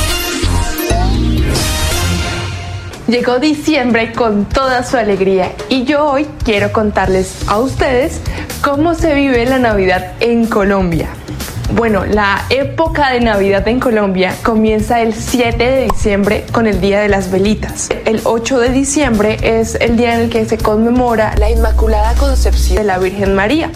Llegó 3.09 3.39
diciembre 3.41 4.13
con 4.13 4.45
toda 4.45 4.85
su 4.85 4.97
alegría 4.97 5.53
y 5.69 5.85
yo 5.85 6.07
hoy 6.07 6.27
quiero 6.45 6.73
contarles 6.73 7.49
a 7.49 7.59
ustedes 7.59 8.21
cómo 8.63 8.95
se 8.95 9.15
vive 9.15 9.45
la 9.47 9.59
Navidad 9.59 10.13
en 10.21 10.47
Colombia. 10.47 11.09
Bueno, 11.73 12.05
la 12.05 12.45
época 12.51 13.11
de 13.11 13.21
Navidad 13.21 13.67
en 13.67 13.81
Colombia 13.81 14.35
comienza 14.45 15.01
el 15.01 15.15
7 15.15 15.57
de 15.57 15.85
diciembre 15.85 16.45
con 16.53 16.67
el 16.67 16.81
Día 16.81 17.01
de 17.01 17.09
las 17.09 17.31
Velitas. 17.31 17.89
El 18.05 18.21
8 18.25 18.61
de 18.61 18.69
diciembre 18.69 19.39
es 19.43 19.75
el 19.77 19.97
día 19.97 20.15
en 20.15 20.21
el 20.21 20.31
que 20.31 20.45
se 20.45 20.59
conmemora 20.59 21.35
la 21.37 21.51
Inmaculada 21.51 22.15
Concepción 22.15 22.79
de 22.79 22.85
la 22.85 22.99
Virgen 22.99 23.35
María. 23.35 23.71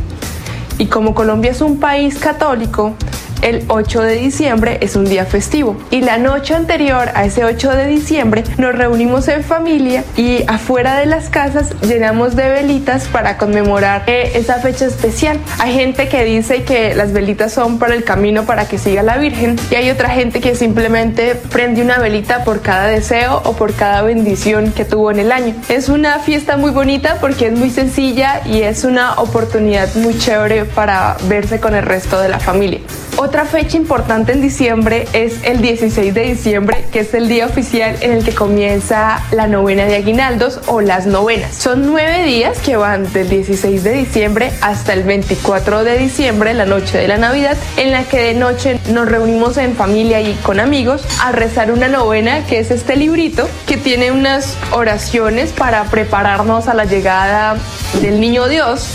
Y 0.77 0.87
como 0.87 1.15
Colombia 1.15 1.51
es 1.51 1.61
un 1.61 1.81
país 1.81 2.19
católico, 2.19 2.95
el 3.43 3.65
8 3.69 4.03
de 4.03 4.15
diciembre 4.17 4.79
es 4.81 4.97
un 4.97 5.05
día 5.05 5.25
festivo. 5.25 5.77
Y 5.91 6.01
la 6.01 6.19
noche 6.19 6.55
anterior 6.55 7.11
a 7.15 7.25
ese 7.25 7.45
8 7.45 7.71
de 7.71 7.87
diciembre 7.87 8.45
nos 8.57 8.75
reunimos 8.75 9.29
en 9.29 9.45
familia 9.45 10.05
y 10.17 10.45
afuera 10.47 10.97
de 10.97 11.07
las 11.07 11.29
casas 11.29 11.75
llenamos 11.81 12.37
de 12.37 12.49
velitas 12.51 13.07
para 13.09 13.37
conmemorar 13.37 14.05
eh, 14.07 14.33
esa 14.35 14.55
fecha 14.55 14.87
especial. 14.87 15.39
Hay 15.59 15.75
gente 15.75 16.09
que 16.09 16.25
dice 16.25 16.63
que 16.65 16.95
las 16.95 17.13
velitas 17.13 17.53
son 17.53 17.79
para 17.79 17.95
el 17.95 18.05
camino 18.05 18.45
para 18.45 18.67
que 18.67 18.79
siga 18.79 19.03
la 19.03 19.19
Virgen 19.19 19.57
y 19.71 19.75
hay 19.75 19.91
otra 19.91 20.11
gente 20.11 20.41
que 20.41 20.55
simplemente 20.55 21.35
prende 21.35 21.83
una 21.83 21.99
velita 21.99 22.45
por 22.45 22.61
cada 22.63 22.87
deseo 22.87 23.43
o 23.45 23.55
por 23.55 23.75
cada 23.75 24.03
bendición 24.03 24.73
que 24.73 24.85
tuvo 24.85 25.11
en 25.11 25.21
el 25.21 25.33
año. 25.33 25.55
Es 25.69 25.89
una 25.89 26.19
fiesta 26.19 26.57
muy 26.57 26.71
bonita 26.71 27.17
porque 27.21 27.47
es 27.47 27.53
muy 27.53 27.71
sencilla 27.71 28.43
y 28.47 28.63
es 28.63 28.85
una 28.85 29.15
oportunidad 29.15 29.95
muy 29.97 30.17
chévere 30.19 30.65
para 30.65 31.17
verse 31.29 31.61
con 31.61 31.75
el 31.75 31.83
resto 31.83 32.21
de 32.21 32.29
la 32.29 32.39
familia. 32.39 32.81
Otra 33.29 33.45
fecha 33.45 33.77
importante 33.77 34.33
en 34.33 34.41
diciembre 34.41 35.07
es 35.13 35.45
el 35.45 35.61
16 35.61 36.15
de 36.15 36.23
diciembre, 36.23 36.87
que 36.91 37.01
es 37.01 37.13
el 37.13 37.29
día 37.29 37.45
oficial 37.45 37.95
en 38.01 38.13
el 38.13 38.25
que 38.25 38.35
comienza 38.35 39.23
la 39.33 39.47
novena 39.47 39.85
de 39.85 39.97
aguinaldos 39.97 40.63
o 40.67 40.81
las 40.81 41.05
novenas. 41.05 41.55
Son 41.55 41.85
nueve 41.85 42.23
días 42.23 42.59
que 42.59 42.77
van 42.77 43.13
del 43.13 43.29
16 43.29 43.85
de 43.85 43.93
diciembre 43.93 44.51
hasta 44.63 44.95
el 44.95 45.03
24 45.03 45.85
de 45.85 45.99
diciembre, 45.99 46.55
la 46.55 46.65
noche 46.65 46.97
de 46.97 47.07
la 47.07 47.19
Navidad, 47.19 47.59
en 47.77 47.93
la 47.93 48.05
que 48.05 48.19
de 48.19 48.33
noche 48.33 48.81
nos 48.93 49.07
reunimos 49.07 49.59
en 49.59 49.77
familia 49.77 50.23
y 50.23 50.33
con 50.37 50.59
amigos 50.59 51.05
a 51.23 51.31
rezar 51.31 51.71
una 51.71 51.89
novena, 51.89 52.47
que 52.47 52.61
es 52.61 52.71
este 52.71 52.97
librito, 52.97 53.47
que 53.67 53.77
tiene 53.77 54.11
unas 54.11 54.57
oraciones 54.73 55.53
para 55.53 55.85
prepararnos 55.85 56.67
a 56.67 56.73
la 56.73 56.87
llegada 56.87 57.59
del 58.01 58.23
niño 58.23 58.49
Dios 58.49 58.89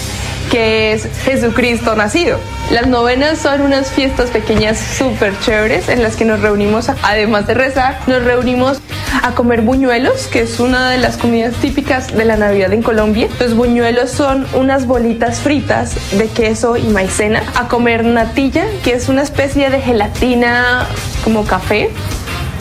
que 0.53 0.93
es 0.93 1.07
Jesucristo 1.23 1.95
nacido. 1.95 2.37
Las 2.69 2.85
novenas 2.85 3.39
son 3.39 3.61
unas 3.61 3.89
fiestas 3.89 4.29
pequeñas 4.29 4.77
súper 4.77 5.33
chéveres 5.39 5.89
en 5.89 6.03
las 6.03 6.15
que 6.15 6.25
nos 6.25 6.41
reunimos, 6.41 6.89
además 7.01 7.47
de 7.47 7.55
rezar, 7.55 7.97
nos 8.05 8.23
reunimos 8.23 8.79
a 9.23 9.31
comer 9.31 9.61
buñuelos, 9.61 10.27
que 10.27 10.41
es 10.41 10.59
una 10.59 10.91
de 10.91 10.99
las 10.99 11.17
comidas 11.17 11.55
típicas 11.55 12.15
de 12.15 12.23
la 12.25 12.37
Navidad 12.37 12.71
en 12.71 12.83
Colombia. 12.83 13.29
Los 13.39 13.55
buñuelos 13.55 14.11
son 14.11 14.45
unas 14.53 14.85
bolitas 14.85 15.39
fritas 15.39 15.95
de 16.19 16.27
queso 16.27 16.77
y 16.77 16.83
maicena, 16.83 17.41
a 17.55 17.67
comer 17.67 18.05
natilla, 18.05 18.67
que 18.83 18.93
es 18.93 19.09
una 19.09 19.23
especie 19.23 19.71
de 19.71 19.81
gelatina 19.81 20.85
como 21.23 21.45
café, 21.45 21.89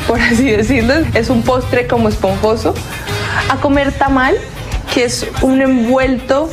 por 0.08 0.18
así 0.18 0.50
decirlo, 0.50 0.94
es 1.12 1.28
un 1.28 1.42
postre 1.42 1.86
como 1.86 2.08
esponjoso, 2.08 2.72
a 3.50 3.56
comer 3.56 3.92
tamal, 3.92 4.34
que 4.92 5.04
es 5.04 5.26
un 5.42 5.60
envuelto 5.62 6.50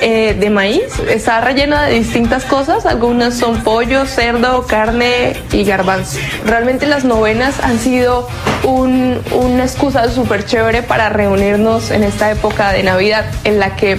eh, 0.00 0.36
de 0.38 0.50
maíz. 0.50 0.82
Está 1.08 1.40
relleno 1.40 1.80
de 1.80 1.92
distintas 1.92 2.44
cosas. 2.44 2.86
Algunas 2.86 3.34
son 3.34 3.62
pollo, 3.62 4.04
cerdo, 4.06 4.66
carne 4.66 5.36
y 5.52 5.64
garbanzo. 5.64 6.18
Realmente 6.44 6.86
las 6.86 7.04
novenas 7.04 7.60
han 7.62 7.78
sido 7.78 8.28
un- 8.64 9.20
una 9.32 9.64
excusa 9.64 10.10
súper 10.10 10.44
chévere 10.44 10.82
para 10.82 11.08
reunirnos 11.08 11.90
en 11.90 12.04
esta 12.04 12.30
época 12.30 12.72
de 12.72 12.82
Navidad 12.82 13.24
en 13.44 13.58
la 13.58 13.74
que 13.76 13.96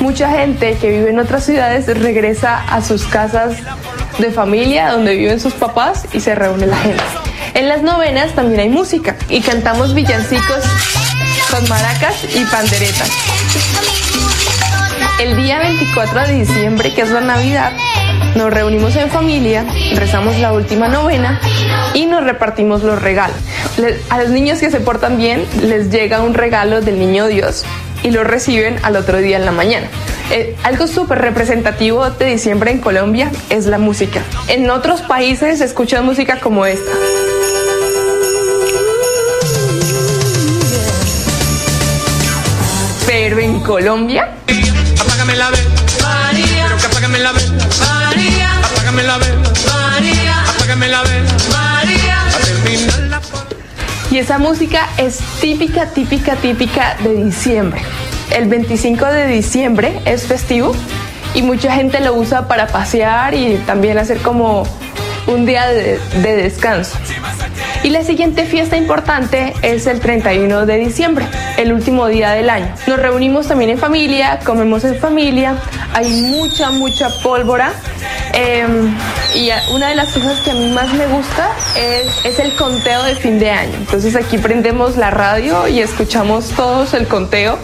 mucha 0.00 0.30
gente 0.30 0.76
que 0.80 0.90
vive 0.90 1.10
en 1.10 1.18
otras 1.18 1.44
ciudades 1.44 1.86
regresa 1.98 2.62
a 2.68 2.82
sus 2.82 3.04
casas 3.06 3.54
de 4.18 4.30
familia 4.30 4.90
donde 4.90 5.14
viven 5.16 5.40
sus 5.40 5.54
papás 5.54 6.04
y 6.12 6.20
se 6.20 6.34
reúne 6.34 6.66
la 6.66 6.76
gente. 6.76 7.02
En 7.54 7.68
las 7.68 7.82
novenas 7.82 8.32
también 8.32 8.60
hay 8.60 8.68
música 8.68 9.16
y 9.28 9.40
cantamos 9.40 9.94
villancicos 9.94 10.62
con 11.52 11.68
maracas 11.68 12.24
y 12.34 12.44
panderetas. 12.46 13.10
El 15.20 15.36
día 15.36 15.58
24 15.58 16.26
de 16.26 16.32
diciembre, 16.32 16.94
que 16.94 17.02
es 17.02 17.10
la 17.10 17.20
Navidad, 17.20 17.72
nos 18.34 18.50
reunimos 18.50 18.96
en 18.96 19.10
familia, 19.10 19.66
rezamos 19.94 20.38
la 20.38 20.54
última 20.54 20.88
novena 20.88 21.38
y 21.92 22.06
nos 22.06 22.24
repartimos 22.24 22.82
los 22.82 23.02
regalos. 23.02 23.36
A 24.08 24.18
los 24.22 24.30
niños 24.30 24.60
que 24.60 24.70
se 24.70 24.80
portan 24.80 25.18
bien 25.18 25.44
les 25.60 25.90
llega 25.90 26.22
un 26.22 26.32
regalo 26.32 26.80
del 26.80 26.98
niño 26.98 27.26
Dios 27.26 27.64
y 28.02 28.10
lo 28.12 28.24
reciben 28.24 28.78
al 28.82 28.96
otro 28.96 29.18
día 29.18 29.36
en 29.36 29.44
la 29.44 29.52
mañana. 29.52 29.88
Eh, 30.30 30.56
algo 30.62 30.86
súper 30.86 31.18
representativo 31.18 32.08
de 32.08 32.24
diciembre 32.24 32.70
en 32.70 32.78
Colombia 32.78 33.30
es 33.50 33.66
la 33.66 33.76
música. 33.76 34.22
En 34.48 34.70
otros 34.70 35.02
países 35.02 35.58
se 35.58 36.00
música 36.00 36.40
como 36.40 36.64
esta. 36.64 36.90
Pero 43.24 43.38
en 43.38 43.60
Colombia 43.60 44.32
Apágame 45.00 45.36
la 45.36 45.50
vela, 45.50 45.70
María. 46.02 46.64
Pero 46.66 46.76
que 46.76 46.86
apágame 46.86 47.18
la 47.20 47.30
vela, 47.30 47.68
María. 47.78 48.50
Apágame 48.58 49.02
la 49.04 49.18
vela, 49.18 49.52
María. 49.72 50.42
Apágame 50.42 50.88
la 50.88 51.02
vela, 51.02 51.30
María. 51.52 52.26
A 52.26 52.38
terminar 52.40 52.98
la 52.98 53.20
Y 54.10 54.18
esa 54.18 54.38
música 54.38 54.88
es 54.96 55.20
típica, 55.40 55.86
típica, 55.86 56.34
típica 56.34 56.96
de 56.96 57.14
diciembre. 57.14 57.80
El 58.34 58.48
25 58.48 59.06
de 59.06 59.28
diciembre 59.28 60.00
es 60.04 60.26
festivo 60.26 60.74
y 61.32 61.42
mucha 61.42 61.72
gente 61.72 62.00
lo 62.00 62.14
usa 62.14 62.48
para 62.48 62.66
pasear 62.66 63.34
y 63.34 63.54
también 63.66 63.98
hacer 63.98 64.18
como 64.18 64.64
un 65.28 65.46
día 65.46 65.68
de, 65.68 66.00
de 66.22 66.36
descanso. 66.36 66.98
Y 67.82 67.90
la 67.90 68.04
siguiente 68.04 68.44
fiesta 68.44 68.76
importante 68.76 69.54
es 69.62 69.86
el 69.88 69.98
31 70.00 70.66
de 70.66 70.78
diciembre, 70.78 71.26
el 71.56 71.72
último 71.72 72.06
día 72.06 72.30
del 72.30 72.48
año. 72.48 72.72
Nos 72.86 72.98
reunimos 72.98 73.48
también 73.48 73.70
en 73.70 73.78
familia, 73.78 74.38
comemos 74.44 74.84
en 74.84 74.96
familia, 74.98 75.56
hay 75.92 76.08
mucha, 76.22 76.70
mucha 76.70 77.08
pólvora. 77.22 77.72
eh, 78.34 78.64
y 79.34 79.50
una 79.74 79.88
de 79.88 79.94
las 79.94 80.12
cosas 80.12 80.38
que 80.40 80.50
a 80.50 80.54
mí 80.54 80.68
más 80.68 80.92
me 80.94 81.06
gusta 81.06 81.50
es, 81.76 82.24
es 82.24 82.38
el 82.38 82.54
conteo 82.54 83.02
de 83.02 83.14
fin 83.16 83.38
de 83.38 83.50
año. 83.50 83.74
Entonces 83.78 84.14
aquí 84.14 84.38
prendemos 84.38 84.96
la 84.96 85.10
radio 85.10 85.66
y 85.68 85.80
escuchamos 85.80 86.50
todos 86.50 86.94
el 86.94 87.08
conteo 87.08 87.58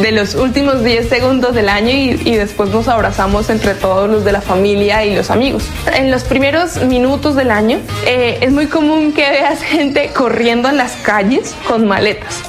de 0.00 0.12
los 0.12 0.34
últimos 0.34 0.82
10 0.82 1.08
segundos 1.08 1.54
del 1.54 1.68
año 1.68 1.90
y, 1.90 2.36
después 2.36 2.70
nos 2.70 2.88
abrazamos 2.88 3.50
entre 3.50 3.74
todos 3.74 4.08
los 4.08 4.24
de 4.24 4.32
la 4.32 4.40
familia 4.40 5.04
y 5.04 5.14
los 5.14 5.30
amigos. 5.30 5.64
En 5.94 6.10
los 6.10 6.24
primeros 6.24 6.82
minutos 6.84 7.36
del 7.36 7.50
año 7.50 7.78
eh, 8.06 8.38
es 8.40 8.52
muy 8.52 8.66
común 8.66 9.12
que 9.12 9.28
veas 9.28 9.62
gente 9.62 10.10
corriendo 10.14 10.68
en 10.68 10.76
las 10.76 10.92
calles 10.96 11.54
con 11.68 11.86
maletas. 11.86 12.42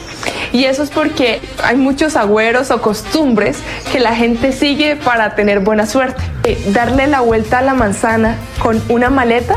Y 0.54 0.66
eso 0.66 0.84
es 0.84 0.90
porque 0.90 1.42
hay 1.64 1.76
muchos 1.76 2.16
agüeros 2.16 2.72
o 2.72 2.82
costumbres 2.82 3.58
que 3.92 4.00
la 4.00 4.16
gente 4.16 4.52
sigue 4.52 4.96
para 4.96 5.36
tener 5.36 5.60
buena 5.60 5.86
suerte. 5.86 6.22
Eh, 6.44 6.62
darle 6.68 7.08
la 7.08 7.22
vuelta 7.22 7.60
a 7.60 7.62
la 7.62 7.74
manzana 7.74 8.38
con 8.60 8.82
una 8.88 9.10
maleta 9.10 9.56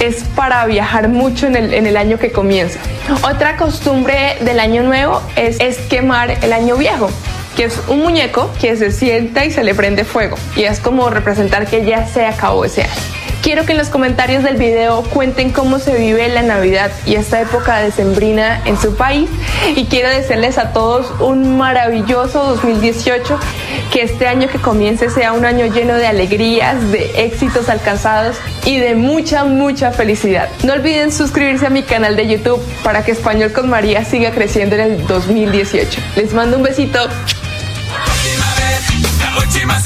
es 0.00 0.24
para 0.34 0.66
viajar 0.66 1.08
mucho 1.08 1.46
en 1.46 1.56
el, 1.56 1.74
en 1.74 1.86
el 1.86 1.96
año 1.96 2.18
que 2.18 2.32
comienza. 2.32 2.80
Otra 3.22 3.56
costumbre 3.56 4.36
del 4.40 4.58
año 4.58 4.82
nuevo 4.82 5.22
es, 5.36 5.60
es 5.60 5.78
quemar 5.78 6.30
el 6.42 6.52
año 6.52 6.76
viejo 6.76 7.10
que 7.56 7.64
es 7.64 7.80
un 7.88 8.00
muñeco 8.00 8.50
que 8.60 8.76
se 8.76 8.92
sienta 8.92 9.44
y 9.44 9.50
se 9.50 9.64
le 9.64 9.74
prende 9.74 10.04
fuego 10.04 10.36
y 10.56 10.62
es 10.62 10.78
como 10.80 11.10
representar 11.10 11.66
que 11.66 11.84
ya 11.84 12.06
se 12.06 12.24
acabó 12.24 12.64
ese 12.64 12.82
año. 12.82 13.19
Quiero 13.42 13.64
que 13.64 13.72
en 13.72 13.78
los 13.78 13.88
comentarios 13.88 14.42
del 14.42 14.56
video 14.56 15.02
cuenten 15.02 15.50
cómo 15.50 15.78
se 15.78 15.94
vive 15.94 16.28
la 16.28 16.42
Navidad 16.42 16.90
y 17.06 17.14
esta 17.14 17.40
época 17.40 17.78
decembrina 17.78 18.60
en 18.66 18.78
su 18.78 18.96
país 18.96 19.30
y 19.74 19.86
quiero 19.86 20.10
desearles 20.10 20.58
a 20.58 20.74
todos 20.74 21.10
un 21.20 21.56
maravilloso 21.56 22.44
2018, 22.44 23.38
que 23.92 24.02
este 24.02 24.28
año 24.28 24.48
que 24.48 24.58
comience 24.58 25.08
sea 25.08 25.32
un 25.32 25.46
año 25.46 25.64
lleno 25.66 25.94
de 25.94 26.06
alegrías, 26.06 26.92
de 26.92 27.24
éxitos 27.24 27.70
alcanzados 27.70 28.36
y 28.66 28.78
de 28.78 28.94
mucha, 28.94 29.44
mucha 29.44 29.90
felicidad. 29.90 30.50
No 30.62 30.74
olviden 30.74 31.10
suscribirse 31.10 31.66
a 31.66 31.70
mi 31.70 31.82
canal 31.82 32.16
de 32.16 32.28
YouTube 32.28 32.62
para 32.84 33.02
que 33.04 33.12
Español 33.12 33.52
con 33.52 33.70
María 33.70 34.04
siga 34.04 34.32
creciendo 34.32 34.76
en 34.76 34.82
el 34.82 35.06
2018. 35.06 35.98
Les 36.16 36.34
mando 36.34 36.58
un 36.58 36.62
besito. 36.62 36.98
La 36.98 37.06
última 38.16 39.34
próxima 39.34 39.80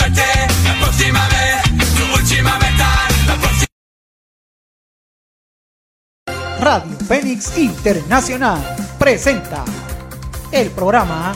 Radio 6.64 6.96
Fénix 7.06 7.58
Internacional 7.58 8.58
presenta 8.98 9.66
el 10.50 10.70
programa 10.70 11.34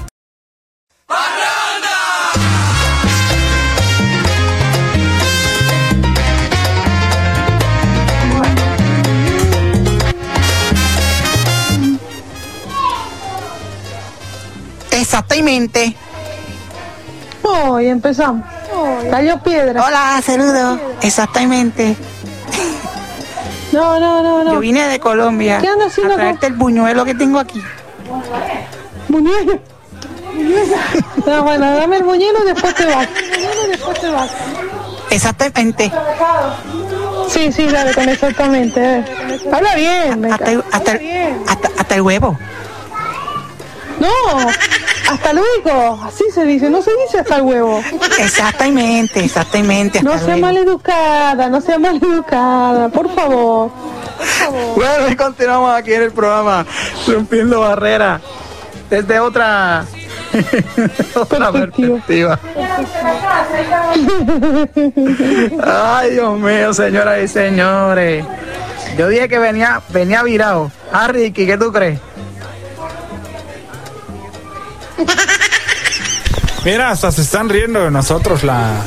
Exactamente. 14.92 15.94
Hoy 17.42 17.88
empezamos. 17.88 18.46
Cayó 19.10 19.42
piedra. 19.42 19.84
Hola, 19.84 20.22
saludo. 20.24 20.80
Exactamente. 21.02 21.96
No, 23.72 24.00
no, 24.00 24.22
no, 24.22 24.44
no. 24.44 24.52
Yo 24.54 24.60
vine 24.60 24.86
de 24.88 24.98
Colombia 24.98 25.58
¿Qué 25.60 25.68
anda 25.68 25.86
haciendo 25.86 26.12
a 26.14 26.16
acá? 26.16 26.22
traerte 26.24 26.46
el 26.46 26.54
buñuelo 26.54 27.04
que 27.04 27.14
tengo 27.14 27.38
aquí. 27.38 27.62
Buñuelo. 29.08 29.58
No, 31.26 31.42
bueno, 31.44 31.70
dame 31.76 31.96
el 31.96 32.02
buñuelo 32.04 32.38
y 32.44 32.46
después 32.46 32.74
te 32.74 32.86
vas. 32.86 33.08
después 33.70 34.00
te 34.00 34.08
vas. 34.10 34.30
Exactamente. 35.10 35.92
Sí, 37.28 37.52
sí, 37.52 37.66
dale, 37.66 37.92
con 37.94 38.08
exactamente. 38.08 38.80
eh. 38.98 39.04
Habla 39.52 39.74
bien. 39.74 40.32
Hasta, 40.32 40.50
hasta, 40.72 40.98
hasta, 41.46 41.70
hasta 41.78 41.94
el 41.94 42.02
huevo. 42.02 42.38
No, 44.00 44.08
hasta 45.08 45.32
luego. 45.32 46.00
Así 46.04 46.24
se 46.32 46.44
dice, 46.44 46.70
no 46.70 46.82
se 46.82 46.90
dice 47.04 47.20
hasta 47.20 47.36
el 47.36 47.42
huevo. 47.42 47.80
Exactamente, 48.18 49.24
exactamente. 49.24 50.02
No 50.02 50.18
sea 50.18 50.36
maleducada, 50.36 51.48
no 51.48 51.60
sea 51.60 51.78
maleducada, 51.78 52.88
por 52.88 53.14
favor. 53.14 53.70
Bueno, 54.76 55.08
y 55.10 55.16
continuamos 55.16 55.74
aquí 55.74 55.92
en 55.94 56.02
el 56.02 56.12
programa 56.12 56.66
Rompiendo 57.06 57.60
Barreras 57.60 58.20
desde 58.90 59.20
otra, 59.20 59.84
otra 61.14 61.52
perspectiva. 61.52 62.38
Ay, 65.64 66.10
Dios 66.10 66.38
mío, 66.38 66.74
señoras 66.74 67.22
y 67.22 67.28
señores. 67.28 68.24
Yo 68.96 69.08
dije 69.08 69.28
que 69.28 69.38
venía, 69.38 69.80
venía 69.90 70.22
virado. 70.22 70.70
Ah, 70.92 71.08
Ricky, 71.08 71.46
¿qué 71.46 71.56
tú 71.56 71.72
crees? 71.72 72.00
Mira, 76.64 76.90
hasta 76.90 77.12
se 77.12 77.22
están 77.22 77.48
riendo 77.48 77.82
de 77.82 77.90
nosotros 77.90 78.44
la. 78.44 78.82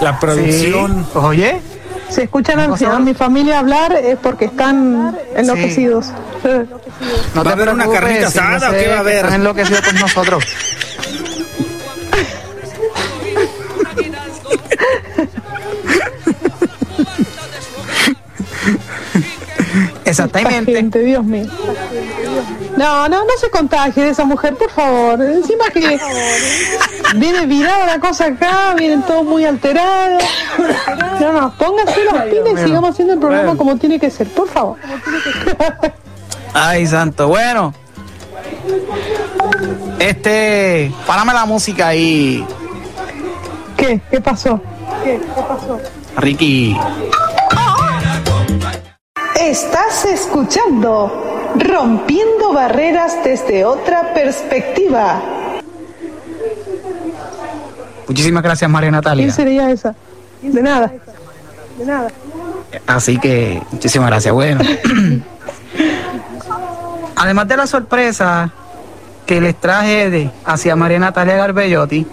La 0.00 0.18
producción. 0.20 1.06
Oye. 1.14 1.60
Si 2.08 2.22
escuchan 2.22 2.58
a, 2.60 2.64
a 2.64 2.98
mi 3.00 3.12
familia 3.14 3.58
hablar 3.58 3.92
es 3.92 4.16
porque 4.16 4.46
están 4.46 5.16
enloquecidos. 5.34 6.06
No 7.34 7.44
¿Va 7.44 7.50
a 7.50 7.52
haber 7.52 7.68
una 7.68 7.88
carnita 7.88 8.30
si 8.30 8.38
asada 8.38 8.70
o 8.70 8.72
qué 8.72 8.88
va 8.88 8.94
a 8.94 8.96
que 8.96 9.00
haber? 9.00 9.16
Están 9.16 9.34
enloquecidos 9.34 9.82
con 9.82 9.94
nosotros. 9.96 10.44
Exactamente. 20.04 20.72
Gente, 20.72 20.98
Dios 21.00 21.24
mío. 21.24 21.46
No, 22.78 23.08
no, 23.08 23.24
no 23.24 23.32
se 23.40 23.50
contagie 23.50 24.04
de 24.04 24.10
esa 24.10 24.24
mujer, 24.24 24.54
por 24.54 24.70
favor. 24.70 25.20
Encima 25.20 25.64
que 25.70 25.98
viene 27.16 27.44
virada 27.46 27.86
la 27.86 27.98
cosa 27.98 28.26
acá, 28.26 28.74
vienen 28.76 29.02
todos 29.02 29.24
muy 29.24 29.44
alterados. 29.44 30.22
No, 31.20 31.32
no, 31.32 31.52
pónganse 31.58 32.04
los 32.04 32.22
pilas 32.22 32.52
y 32.52 32.66
sigamos 32.66 32.90
haciendo 32.90 33.14
el 33.14 33.18
programa 33.18 33.56
como 33.56 33.76
tiene 33.76 33.98
que 33.98 34.10
ser, 34.10 34.28
por 34.28 34.48
favor. 34.48 34.76
Ay, 36.54 36.86
santo. 36.86 37.26
Bueno. 37.26 37.74
Este, 39.98 40.92
párame 41.04 41.32
la 41.32 41.46
música 41.46 41.88
ahí, 41.88 42.46
¿Qué? 43.76 44.00
¿Qué 44.08 44.20
pasó? 44.20 44.60
¿Qué? 45.02 45.20
¿Qué 45.34 45.42
pasó? 45.42 45.80
Ricky. 46.16 46.76
Estás 49.34 50.04
escuchando 50.04 51.37
Rompiendo 51.56 52.52
Barreras 52.52 53.12
desde 53.24 53.64
otra 53.64 54.12
perspectiva. 54.14 55.20
Muchísimas 58.06 58.42
gracias, 58.42 58.70
María 58.70 58.88
¿Quién 58.88 58.92
Natalia. 58.96 59.32
sería 59.32 59.70
esa? 59.70 59.94
De 60.42 60.62
nada. 60.62 60.92
De 61.78 61.84
nada. 61.84 62.08
Así 62.86 63.18
que, 63.18 63.62
muchísimas 63.70 64.08
gracias. 64.08 64.32
Bueno. 64.34 64.60
Además 67.16 67.48
de 67.48 67.56
la 67.56 67.66
sorpresa 67.66 68.50
que 69.26 69.40
les 69.40 69.56
traje 69.56 70.08
de, 70.10 70.30
hacia 70.44 70.76
María 70.76 70.98
Natalia 71.00 71.36
Garbellotti, 71.36 72.06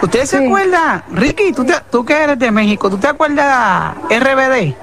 ¿ustedes 0.00 0.30
se 0.30 0.46
acuerdan? 0.46 1.02
Ricky, 1.12 1.52
¿tú, 1.52 1.64
te- 1.64 1.74
tú 1.90 2.04
que 2.04 2.14
eres 2.22 2.38
de 2.38 2.50
México, 2.50 2.88
¿tú 2.88 2.96
te 2.98 3.08
acuerdas 3.08 3.94
RBD? 4.08 4.74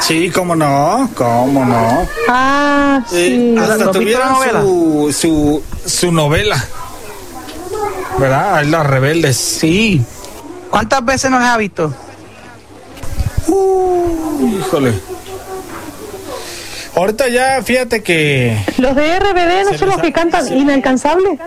Sí, 0.00 0.30
cómo 0.30 0.54
no, 0.54 1.10
cómo 1.14 1.64
no. 1.64 2.06
Ah, 2.28 3.02
sí. 3.10 3.54
Hasta 3.58 3.72
¿Has 3.74 3.78
visto 3.78 3.86
la 3.86 3.92
tuvieron 3.92 4.62
su, 4.62 5.12
su, 5.12 5.62
su 5.88 6.12
novela. 6.12 6.64
¿Verdad? 8.18 8.64
Las 8.64 8.86
rebeldes. 8.86 9.36
Sí. 9.36 10.02
¿Cuántas 10.70 11.04
veces 11.04 11.30
nos 11.30 11.42
ha 11.42 11.56
visto? 11.56 11.92
Híjole. 14.58 14.94
Ahorita 16.94 17.28
ya, 17.28 17.62
fíjate 17.62 18.02
que. 18.02 18.58
Los 18.78 18.94
de 18.96 19.18
RBD 19.20 19.70
no 19.70 19.78
son 19.78 19.88
los 19.90 19.98
que 19.98 20.12
cantan 20.12 20.52
inalcanzable. 20.56 21.38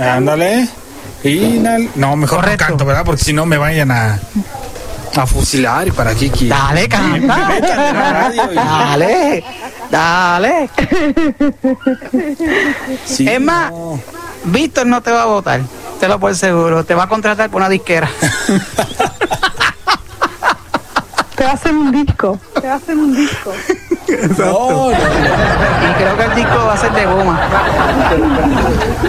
Ándale. 0.00 0.68
Inal- 1.24 1.88
No, 1.94 2.14
mejor 2.16 2.46
no 2.46 2.56
canto, 2.56 2.84
¿verdad? 2.84 3.04
Porque 3.04 3.24
si 3.24 3.32
no 3.32 3.46
me 3.46 3.56
vayan 3.58 3.90
a. 3.90 4.18
A 5.16 5.26
fusilar 5.26 5.88
y 5.88 5.90
para 5.92 6.14
Kiki. 6.14 6.48
Dale, 6.48 6.88
canta. 6.88 7.58
Dale, 8.54 9.42
dale. 9.90 10.70
es 13.18 13.40
más, 13.40 13.72
Víctor 14.44 14.86
no 14.86 15.00
te 15.00 15.10
va 15.10 15.22
a 15.22 15.26
votar. 15.26 15.62
Te 15.98 16.06
lo 16.06 16.20
por 16.20 16.34
seguro. 16.36 16.84
Te 16.84 16.94
va 16.94 17.04
a 17.04 17.08
contratar 17.08 17.48
por 17.48 17.62
una 17.62 17.70
disquera. 17.70 18.10
Te 21.36 21.44
va 21.44 21.50
a 21.50 21.54
hacer 21.54 21.72
un 21.72 21.92
disco. 21.92 22.38
Te 22.54 22.66
va 22.66 22.74
a 22.74 22.76
hacer 22.76 22.96
un 22.96 23.14
disco. 23.14 23.52
Exacto. 24.08 24.92
Y 24.92 25.94
creo 26.02 26.16
que 26.16 26.24
el 26.24 26.34
disco 26.34 26.56
va 26.66 26.72
a 26.74 26.76
ser 26.76 26.92
de 26.92 27.06
goma. 27.06 27.40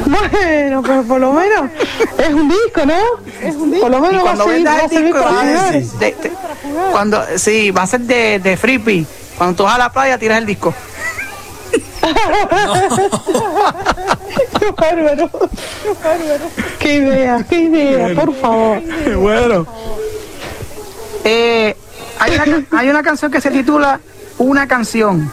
Bueno, 0.06 0.82
pero 0.82 1.03
por 1.03 1.19
lo 1.19 1.34
menos 1.34 1.69
es 2.18 2.34
un 2.34 2.49
disco, 2.49 2.86
¿no? 2.86 2.94
Es 3.41 3.56
un 3.56 3.72
disco. 3.72 3.86
Por 3.88 3.91
lo 3.91 4.02
menos 4.02 4.26
va 4.26 4.32
a 4.32 4.36
va 4.36 4.44
servir 4.44 5.06
disco, 5.06 5.19
para 5.22 5.30
jugar. 5.36 5.74
ser 5.74 5.84
de- 5.99 6.15
de- 6.22 6.32
cuando, 6.91 7.24
sí, 7.38 7.72
va 7.72 7.84
a 7.84 7.88
ser 7.88 8.02
de, 8.02 8.40
de 8.40 8.57
freebie. 8.57 9.06
Cuando 9.38 9.56
tú 9.56 9.64
vas 9.64 9.76
a 9.76 9.78
la 9.78 9.91
playa, 9.91 10.18
tiras 10.18 10.38
el 10.40 10.45
disco. 10.45 10.74
Qué 14.60 14.72
bárbaro. 14.78 15.30
Qué 15.30 15.90
bárbaro. 16.03 16.45
Qué 16.80 16.94
idea, 16.95 17.45
qué 17.49 17.56
idea, 17.60 18.15
por 18.15 18.34
favor. 18.36 18.82
bueno. 19.18 19.68
Eh, 21.24 21.76
hay, 22.19 22.32
una, 22.36 22.65
hay 22.80 22.90
una 22.90 23.03
canción 23.03 23.32
que 23.32 23.41
se 23.41 23.52
titula 23.52 23.99
Una 24.38 24.68
canción. 24.68 25.31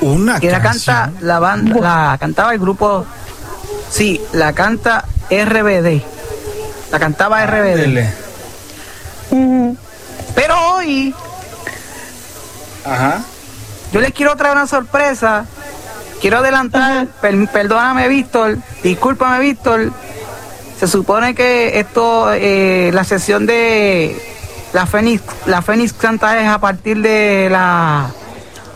Una 0.00 0.40
que 0.40 0.50
la 0.50 0.62
canta 0.62 1.10
la 1.20 1.38
banda, 1.40 1.76
la 1.80 2.16
cantaba 2.18 2.52
el 2.54 2.58
grupo, 2.58 3.04
sí, 3.90 4.20
la 4.32 4.52
canta 4.54 5.04
RBD. 5.30 6.00
La 6.90 6.98
cantaba 6.98 7.44
RBD. 7.44 8.08
Pero 10.34 10.54
hoy, 10.74 11.14
Ajá. 12.84 13.20
yo 13.92 14.00
les 14.00 14.12
quiero 14.12 14.34
traer 14.36 14.56
una 14.56 14.66
sorpresa. 14.66 15.44
Quiero 16.20 16.38
adelantar, 16.38 17.06
per- 17.20 17.48
perdóname 17.48 18.08
Víctor, 18.08 18.58
discúlpame 18.82 19.40
Víctor. 19.40 19.90
Se 20.78 20.86
supone 20.86 21.34
que 21.34 21.78
esto, 21.78 22.32
eh, 22.32 22.90
la 22.92 23.04
sesión 23.04 23.44
de 23.46 24.20
la 24.72 24.86
Fénix, 24.86 25.22
la 25.46 25.62
Fénix 25.62 25.94
Santa 25.98 26.40
es 26.40 26.48
a 26.48 26.58
partir 26.58 27.00
de 27.00 27.48
las 27.50 28.12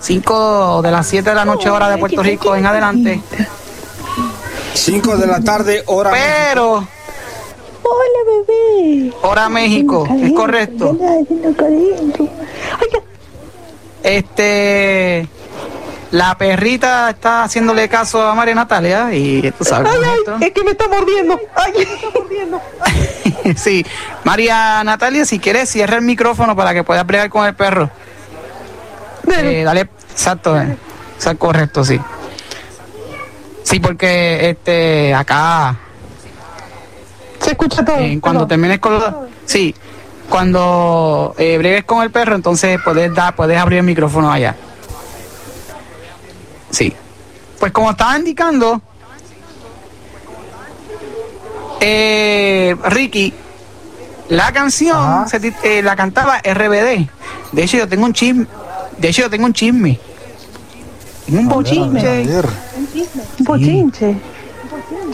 5 0.01 0.83
de 0.83 0.91
las 0.91 1.07
7 1.07 1.31
de 1.31 1.37
la 1.37 1.45
noche 1.45 1.71
hora 1.71 1.89
de 1.89 1.99
Puerto 1.99 2.23
Rico 2.23 2.55
en 2.57 2.67
adelante. 2.67 3.21
5 4.75 5.17
de 5.17 5.27
la 5.27 5.41
tarde, 5.41 5.83
hora. 5.87 6.11
Pero, 6.11 6.87
Hola, 7.83 8.45
bebé. 8.47 9.13
hora 9.23 9.49
México, 9.49 10.07
es 10.21 10.33
correcto. 10.33 10.97
Este, 14.03 15.29
la 16.15 16.39
perrita 16.39 17.11
está 17.11 17.43
haciéndole 17.43 17.89
caso 17.89 18.23
a 18.23 18.37
María 18.37 18.55
Natalia 18.55 19.13
y 19.13 19.51
tú 19.51 19.65
sabes. 19.65 19.91
Ay, 19.93 20.01
ay, 20.05 20.47
es 20.47 20.53
que 20.53 20.63
me 20.63 20.71
está 20.71 20.87
mordiendo. 20.87 21.41
Ay, 21.57 21.73
me 21.77 21.83
está 21.83 22.09
mordiendo. 22.15 22.63
sí, 23.57 23.85
María 24.23 24.85
Natalia, 24.85 25.25
si 25.25 25.41
quieres, 25.41 25.69
cierra 25.69 25.97
el 25.97 26.03
micrófono 26.03 26.55
para 26.55 26.73
que 26.73 26.85
puedas 26.85 27.05
bregar 27.05 27.31
con 27.31 27.45
el 27.45 27.55
perro. 27.55 27.91
Eh, 29.27 29.65
dale, 29.65 29.89
exacto, 30.13 30.57
eh, 30.57 30.77
correcto, 31.37 31.85
sí. 31.85 32.01
Sí, 33.65 33.81
porque 33.81 34.51
este 34.51 35.13
acá 35.13 35.77
Se 37.41 37.51
escucha 37.51 37.85
todo. 37.85 37.99
eh, 37.99 38.21
cuando 38.21 38.47
termines 38.47 38.79
con 38.79 38.95
los, 38.95 39.05
sí, 39.47 39.75
cuando 40.29 41.35
eh, 41.39 41.59
bregues 41.59 41.83
con 41.83 42.05
el 42.05 42.13
perro, 42.13 42.37
entonces 42.37 42.79
puedes 42.85 43.13
dar, 43.13 43.35
puedes 43.35 43.59
abrir 43.59 43.81
el 43.81 43.85
micrófono 43.85 44.31
allá. 44.31 44.55
Sí. 46.75 46.93
Pues 47.61 47.71
como 47.71 47.93
estaba 47.93 48.19
indicando, 48.19 48.83
eh, 51.81 52.75
Ricky, 52.87 53.33
la 54.29 54.53
canción 54.53 55.29
se 55.29 55.55
eh, 55.63 55.83
la 55.83 55.95
cantaba 55.95 56.39
RBD. 56.39 57.09
De 57.53 57.63
hecho, 57.63 57.77
yo 57.77 57.89
tengo 57.89 58.07
un 58.07 58.13
chisme. 58.13 58.47
De 58.99 59.09
hecho, 59.09 59.23
yo 59.23 59.31
tengo 59.31 59.47
un 59.47 59.53
chisme. 59.53 60.01
Tengo 61.27 61.41
un 61.41 61.49
bochinche. 61.49 62.27
Un 63.39 63.45
bochinche. 63.45 64.17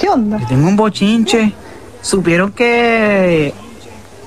¿Qué 0.01 0.09
onda? 0.09 0.39
Yo 0.39 0.47
tengo 0.47 0.69
un 0.69 0.77
bochinche. 0.77 1.53
Supieron 2.01 2.53
que 2.53 3.53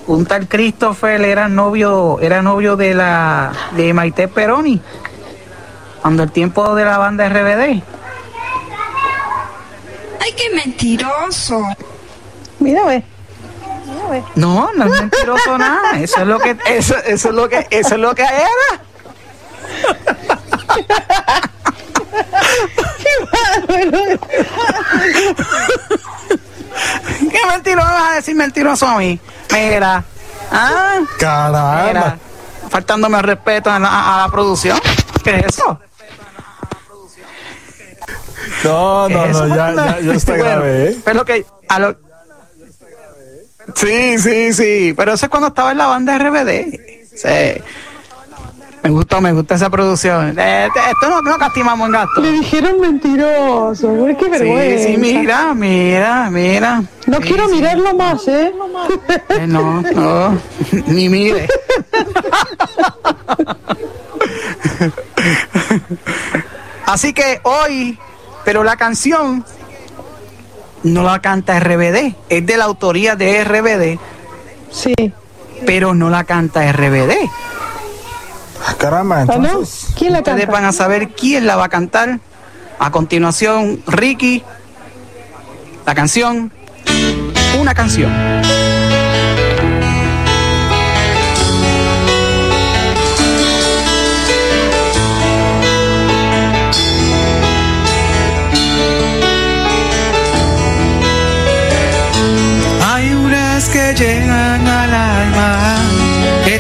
un 0.05 0.25
tal 0.25 0.47
Christopher 0.47 1.21
era 1.21 1.49
novio, 1.49 2.19
era 2.21 2.43
novio 2.43 2.75
de 2.75 2.93
la 2.93 3.51
de 3.75 3.91
Maite 3.93 4.27
Peroni. 4.27 4.79
Cuando 6.03 6.23
el 6.23 6.31
tiempo 6.33 6.75
de 6.75 6.83
la 6.83 6.97
banda 6.97 7.29
RBD. 7.29 7.81
Ay, 10.19 10.33
qué 10.35 10.49
mentiroso. 10.53 11.63
Mira, 12.59 12.83
ve. 12.83 13.03
Mira, 13.85 14.09
ve. 14.09 14.23
No, 14.35 14.69
no 14.75 14.83
es 14.83 14.99
mentiroso 15.01 15.57
nada. 15.57 15.97
Eso 15.97 16.19
es 16.19 16.27
lo 16.27 16.39
que, 16.39 16.57
eso, 16.65 16.95
eso 17.05 17.29
es 17.29 17.35
lo 17.35 17.47
que, 17.47 17.65
eso 17.71 17.95
es 17.95 18.01
lo 18.01 18.13
que 18.13 18.23
era. 18.23 18.83
¿Qué 27.19 27.39
mentiroso 27.51 27.87
vas 27.87 28.11
a 28.11 28.15
decir 28.15 28.35
mentiroso 28.35 28.87
a 28.87 28.97
mí? 28.97 29.19
Mira. 29.51 30.03
Ah, 30.51 30.99
Caramba. 31.19 31.83
mira. 31.87 32.17
Faltándome 32.69 33.17
el 33.17 33.23
respeto 33.23 33.71
a 33.71 33.79
la, 33.79 34.15
a 34.15 34.25
la 34.25 34.29
producción. 34.31 34.79
¿Qué 35.23 35.37
es 35.37 35.45
eso? 35.57 35.79
No, 38.63 39.09
no, 39.09 39.27
no, 39.27 39.47
ya, 39.55 39.73
ya, 39.75 39.99
ya 39.99 40.13
está 40.13 40.31
Bueno, 40.33 40.45
grave, 40.45 40.89
¿eh? 40.89 40.97
Pero 41.03 41.25
que 41.25 41.45
a 41.69 41.79
lo... 41.79 41.95
Sí, 43.75 44.17
sí, 44.19 44.53
sí. 44.53 44.93
Pero 44.95 45.13
eso 45.13 45.25
es 45.25 45.29
cuando 45.29 45.47
estaba 45.47 45.71
en 45.71 45.77
la 45.77 45.87
banda 45.87 46.17
RBD. 46.17 46.79
Sí. 47.15 47.61
Me 48.83 48.89
gustó, 48.89 49.21
me 49.21 49.31
gusta 49.31 49.55
esa 49.55 49.69
producción. 49.69 50.37
Eh, 50.37 50.65
esto 50.65 51.09
no, 51.09 51.21
no 51.21 51.37
castimamos 51.37 51.85
en 51.87 51.93
gasto. 51.93 52.19
Le 52.19 52.31
dijeron 52.33 52.81
mentiroso. 52.81 53.87
güey, 53.93 54.17
Qué 54.17 54.27
vergüenza. 54.27 54.85
Sí, 54.87 54.93
sí, 54.95 54.97
mira, 54.99 55.53
mira, 55.53 56.29
mira. 56.29 56.83
No 57.07 57.17
Sí, 57.17 57.23
quiero 57.23 57.47
sí. 57.47 57.55
mirarlo 57.55 57.93
más, 57.95 58.27
¿eh? 58.27 58.51
Eh, 59.29 59.47
no, 59.47 59.81
no, 59.81 60.37
ni 60.87 61.07
mire. 61.07 61.47
Así 66.85 67.13
que 67.13 67.39
hoy, 67.43 67.97
pero 68.45 68.63
la 68.63 68.75
canción 68.77 69.45
no 70.83 71.03
la 71.03 71.21
canta 71.21 71.59
RBD, 71.59 72.15
es 72.29 72.45
de 72.45 72.57
la 72.57 72.65
autoría 72.65 73.15
de 73.15 73.43
RBD. 73.43 73.99
Sí. 74.71 74.93
Pero 75.65 75.93
no 75.93 76.09
la 76.09 76.23
canta 76.25 76.69
RBD. 76.71 77.11
Ah, 78.65 78.75
Caramba, 78.77 79.21
¿Ah, 79.21 79.25
no? 79.25 79.33
entonces. 79.35 79.87
¿Quién 79.97 80.11
la 80.13 80.19
Ustedes 80.19 80.39
canta? 80.45 80.51
van 80.51 80.65
a 80.65 80.71
saber 80.73 81.09
quién 81.09 81.45
la 81.47 81.55
va 81.55 81.65
a 81.65 81.69
cantar. 81.69 82.19
A 82.79 82.91
continuación, 82.91 83.81
Ricky, 83.87 84.43
la 85.85 85.95
canción, 85.95 86.51
una 87.59 87.73
canción. 87.73 88.11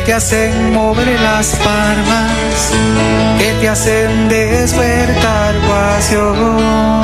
Te 0.05 0.13
hacen 0.13 0.73
mover 0.73 1.07
las 1.21 1.55
palmas, 1.55 2.71
que 3.39 3.53
te 3.61 3.69
hacen 3.69 4.27
despertar 4.27 5.55
pasión. 5.67 7.01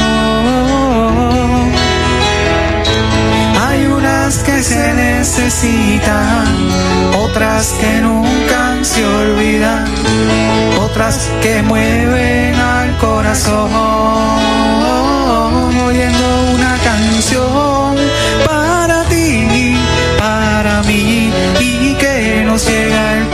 Hay 3.59 3.85
unas 3.85 4.39
que 4.39 4.61
se 4.61 4.93
necesitan, 4.93 6.45
otras 7.17 7.73
que 7.79 8.01
nunca 8.01 8.75
se 8.81 9.05
olvidan, 9.05 9.85
otras 10.79 11.29
que 11.41 11.61
mueven 11.63 12.55
al 12.55 12.97
corazón. 12.97 13.71
Oyendo 15.85 16.53
una 16.55 16.77
canción 16.83 17.68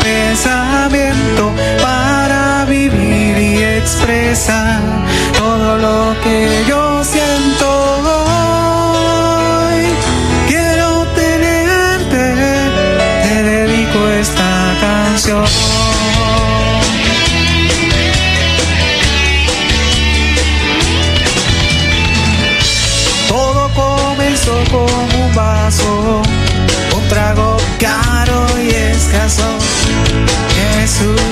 pensamiento 0.06 1.52
para 1.82 2.66
vivir 2.66 3.38
y 3.38 3.64
expresar 3.64 4.80
todo 5.38 5.78
lo 5.78 6.16
que 6.22 6.64
yo 6.68 6.95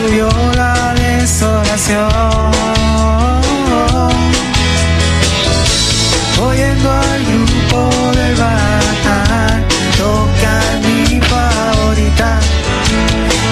subió 0.04 0.28
la 0.56 0.94
desolación. 0.96 2.10
Oyendo 6.42 6.92
al 6.92 7.24
grupo 7.26 7.90
del 8.12 8.36
bar, 8.36 9.64
toca 9.98 10.62
mi 10.84 11.22
favorita, 11.22 12.40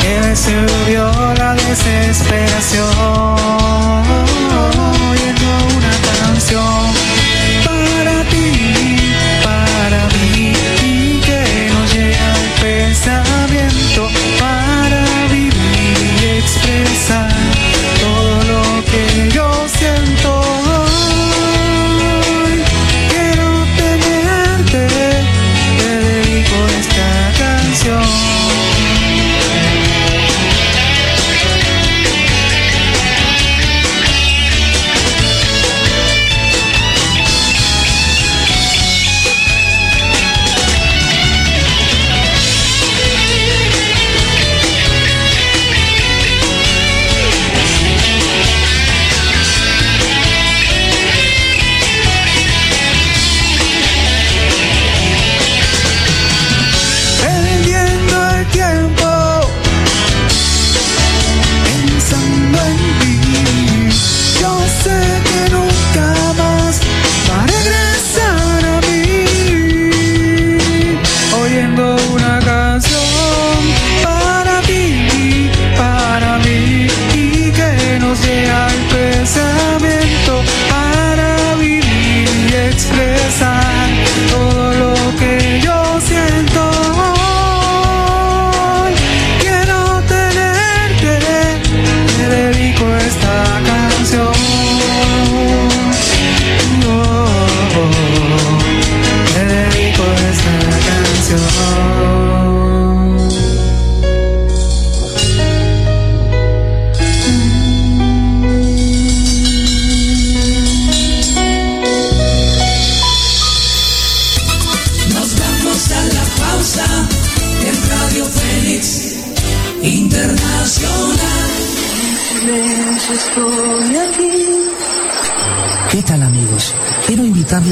me 0.03 0.35
subió 0.35 1.09
la 1.37 1.55
desesperación. 1.55 3.40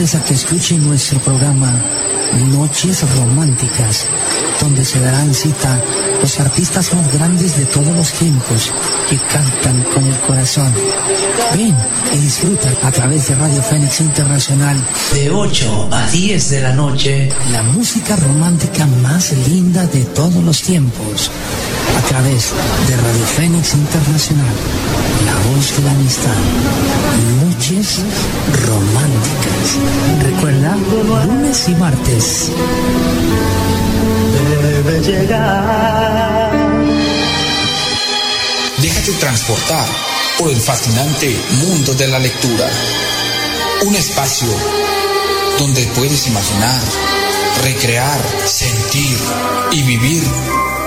Invitarles 0.10 0.16
a 0.16 0.24
que 0.24 0.34
escuchen 0.34 0.88
nuestro 0.88 1.20
programa 1.20 1.74
Noches 2.52 3.04
Románticas, 3.18 4.06
donde 4.60 4.86
se 4.86 5.00
darán 5.00 5.34
cita 5.34 5.82
los 6.22 6.40
artistas 6.40 6.94
más 6.94 7.12
grandes 7.14 7.58
de 7.58 7.66
todos 7.66 7.96
los 7.96 8.12
tiempos 8.14 8.72
que 9.10 9.18
cantan 9.18 9.84
con 9.94 10.06
el 10.06 10.20
corazón. 10.22 10.74
Ven 11.56 11.76
y 12.14 12.18
disfruta 12.18 12.70
a 12.84 12.92
través 12.92 13.28
de 13.28 13.36
Radio 13.36 13.62
Fénix 13.62 14.02
Internacional. 14.02 14.78
De 15.14 15.32
8 15.32 15.90
a 15.92 16.08
10 16.10 16.50
de 16.50 16.62
la 16.62 16.74
noche. 16.74 17.30
La 17.52 17.64
música 17.64 18.16
romántica 18.16 18.86
más 19.02 19.32
linda 19.48 19.86
de 19.88 20.06
todos 20.06 20.44
los 20.44 20.62
tiempos 20.62 21.32
a 22.00 22.02
través 22.04 22.54
de 22.88 22.96
Radio 22.96 23.26
Fénix 23.36 23.74
Internacional, 23.74 24.56
la 25.26 25.36
voz 25.50 25.76
de 25.76 25.84
la 25.84 25.92
amistad. 25.92 26.40
Noches 27.44 28.00
románticas. 28.66 29.68
Recuerda, 30.24 30.78
lunes 31.28 31.68
y 31.68 31.76
martes. 31.76 32.52
Debe 34.50 35.02
llegar. 35.02 36.52
Déjate 38.78 39.12
transportar 39.14 39.86
por 40.38 40.50
el 40.50 40.58
fascinante 40.58 41.38
mundo 41.66 41.94
de 41.96 42.08
la 42.08 42.20
lectura. 42.20 42.70
Un 43.86 43.96
espacio 43.96 44.48
donde 45.58 45.86
puedes 45.96 46.28
imaginar, 46.28 46.82
recrear, 47.64 48.22
sentir 48.46 49.18
y 49.72 49.82
vivir 49.84 50.24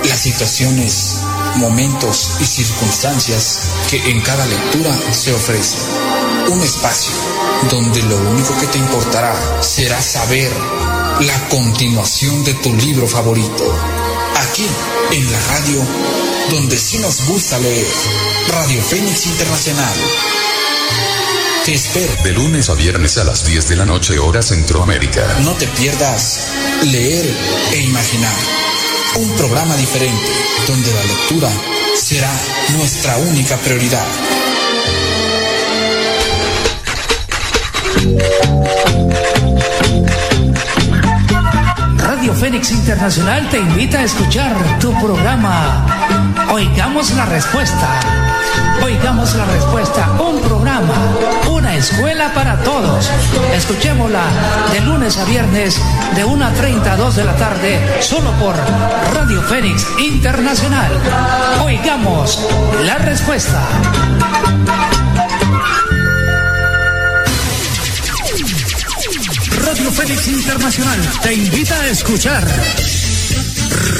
las 0.05 0.21
situaciones, 0.21 1.19
momentos 1.57 2.33
y 2.41 2.45
circunstancias 2.45 3.61
que 3.91 4.11
en 4.11 4.21
cada 4.21 4.45
lectura 4.47 4.97
se 5.13 5.33
ofrecen. 5.33 5.81
Un 6.51 6.61
espacio 6.61 7.13
donde 7.71 8.03
lo 8.03 8.17
único 8.31 8.57
que 8.59 8.67
te 8.67 8.79
importará 8.79 9.63
será 9.63 10.01
saber 10.03 10.51
la 11.21 11.49
continuación 11.49 12.43
de 12.45 12.55
tu 12.55 12.75
libro 12.75 13.07
favorito. 13.07 13.65
Aquí, 14.49 14.67
en 15.13 15.33
la 15.33 15.41
radio, 15.41 15.87
donde 16.51 16.77
sí 16.77 16.99
nos 16.99 17.27
gusta 17.27 17.59
leer. 17.59 17.87
Radio 18.49 18.83
Fénix 18.83 19.27
Internacional. 19.27 19.95
Te 21.65 21.75
espero. 21.75 22.13
De 22.25 22.33
lunes 22.33 22.69
a 22.71 22.75
viernes 22.75 23.19
a 23.19 23.25
las 23.25 23.45
10 23.45 23.69
de 23.69 23.77
la 23.77 23.87
noche, 23.87 24.19
hora 24.19 24.43
Centroamérica. 24.43 25.39
No 25.45 25.53
te 25.53 25.69
pierdas 25.69 26.49
leer 26.83 27.37
e 27.73 27.81
imaginar. 27.83 28.72
Un 29.15 29.29
programa 29.37 29.77
diferente 29.77 30.31
donde 30.67 30.91
la 30.91 31.03
lectura 31.05 31.51
será 31.95 32.31
nuestra 32.77 33.17
única 33.19 33.57
prioridad. 33.59 34.07
Radio 41.99 42.35
Fénix 42.35 42.71
Internacional 42.71 43.51
te 43.51 43.59
invita 43.59 43.99
a 43.99 44.05
escuchar 44.05 44.79
tu 44.81 44.93
programa. 45.01 45.87
Oigamos 46.51 47.11
la 47.13 47.27
respuesta. 47.27 48.32
Oigamos 48.85 49.35
la 49.35 49.45
respuesta. 49.47 50.11
Un 50.19 50.41
programa, 50.41 50.95
una 51.51 51.77
escuela 51.77 52.33
para 52.35 52.57
todos. 52.63 53.11
Escuchémosla 53.55 54.25
de 54.73 54.81
lunes 54.81 55.17
a 55.19 55.25
viernes 55.25 55.81
de 56.15 56.25
1.30 56.25 56.87
a 56.87 56.97
2 56.97 57.17
de 57.17 57.25
la 57.25 57.37
tarde, 57.37 58.03
solo 58.03 58.31
por 58.33 58.55
Radio 59.15 59.43
Fénix 59.43 59.87
Internacional. 59.99 60.91
Oigamos 61.65 62.39
la 62.85 62.99
respuesta. 62.99 63.63
Radio 69.65 69.91
Fénix 69.91 70.29
Internacional 70.29 70.99
te 71.23 71.35
invita 71.35 71.75
a 71.81 71.89
escuchar 71.89 72.45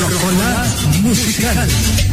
Rocola 0.01 0.65
Musical. 1.03 2.12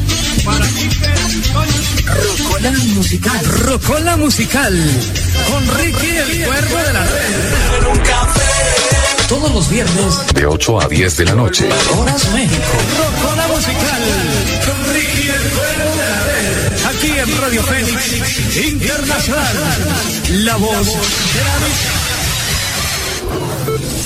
Rocola 2.05 2.71
Musical. 2.95 3.45
Rocola 3.45 4.17
Musical. 4.17 4.73
Con 5.49 5.77
Ricky 5.77 6.07
el 6.07 6.45
Cuervo 6.45 6.77
de 6.77 6.93
la 6.93 7.03
Red. 7.05 7.35
Todos 9.27 9.51
los 9.53 9.69
viernes, 9.69 10.15
De 10.33 10.45
8 10.45 10.81
a 10.81 10.87
10 10.87 11.17
de 11.17 11.25
la 11.25 11.33
noche. 11.35 11.67
Horas 11.97 12.29
México. 12.33 12.63
Rocola 12.97 13.47
Musical. 13.47 14.03
Con 14.65 14.93
Ricky 14.93 15.27
el 15.27 15.49
Cuervo 15.49 15.91
de 15.95 16.05
la 16.09 16.23
Red. 16.23 16.85
Aquí 16.85 17.19
en 17.19 17.41
Radio 17.41 17.63
Fénix 17.63 18.55
Internacional. 18.57 19.57
La 20.29 20.55
voz 20.55 20.87
de 20.87 21.43
la. 21.43 21.99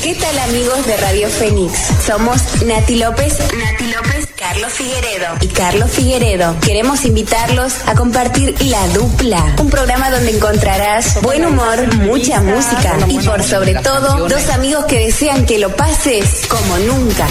¿Qué 0.01 0.15
tal 0.15 0.37
amigos 0.39 0.85
de 0.85 0.97
Radio 0.97 1.29
Fénix? 1.29 1.71
Somos 2.05 2.41
Nati 2.65 2.97
López, 2.97 3.33
Nati 3.39 3.87
López, 3.87 4.27
Carlos 4.43 4.73
Figueredo 4.73 5.27
y 5.39 5.47
Carlos 5.47 5.89
Figueredo. 5.89 6.59
Queremos 6.59 7.05
invitarlos 7.05 7.75
a 7.85 7.95
compartir 7.95 8.53
La 8.63 8.85
Dupla, 8.89 9.55
un 9.57 9.69
programa 9.69 10.11
donde 10.11 10.35
encontrarás 10.35 11.21
buen 11.21 11.45
humor, 11.45 11.95
mucha 11.99 12.41
música 12.41 12.97
y 13.07 13.19
por 13.19 13.41
sobre 13.41 13.73
todo 13.75 14.27
dos 14.27 14.49
amigos 14.49 14.83
que 14.85 14.99
desean 14.99 15.45
que 15.45 15.59
lo 15.59 15.73
pases 15.73 16.45
como 16.49 16.77
nunca. 16.79 17.25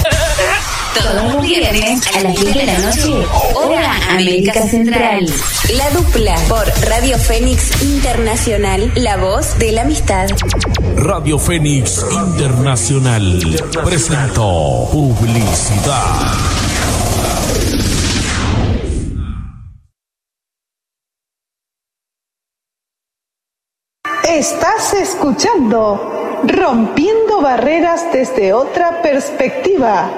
Todos 0.98 1.34
los 1.34 1.42
viernes 1.42 2.00
a 2.16 2.20
las 2.22 2.34
10 2.34 2.54
de 2.54 2.64
la 2.64 2.78
noche, 2.78 3.26
hora 3.56 3.92
América 4.10 4.62
Central. 4.66 5.26
La 5.74 5.90
dupla 5.90 6.34
por 6.48 6.64
Radio 6.88 7.18
Fénix 7.18 7.82
Internacional, 7.82 8.90
la 8.96 9.18
voz 9.18 9.58
de 9.58 9.72
la 9.72 9.82
amistad. 9.82 10.28
Radio 10.96 11.38
Fénix 11.38 12.04
Internacional 12.10 13.38
presentó 13.84 14.88
publicidad. 14.90 16.61
Estás 24.32 24.94
escuchando 24.94 26.40
Rompiendo 26.44 27.42
Barreras 27.42 28.10
desde 28.14 28.54
otra 28.54 29.02
perspectiva. 29.02 30.10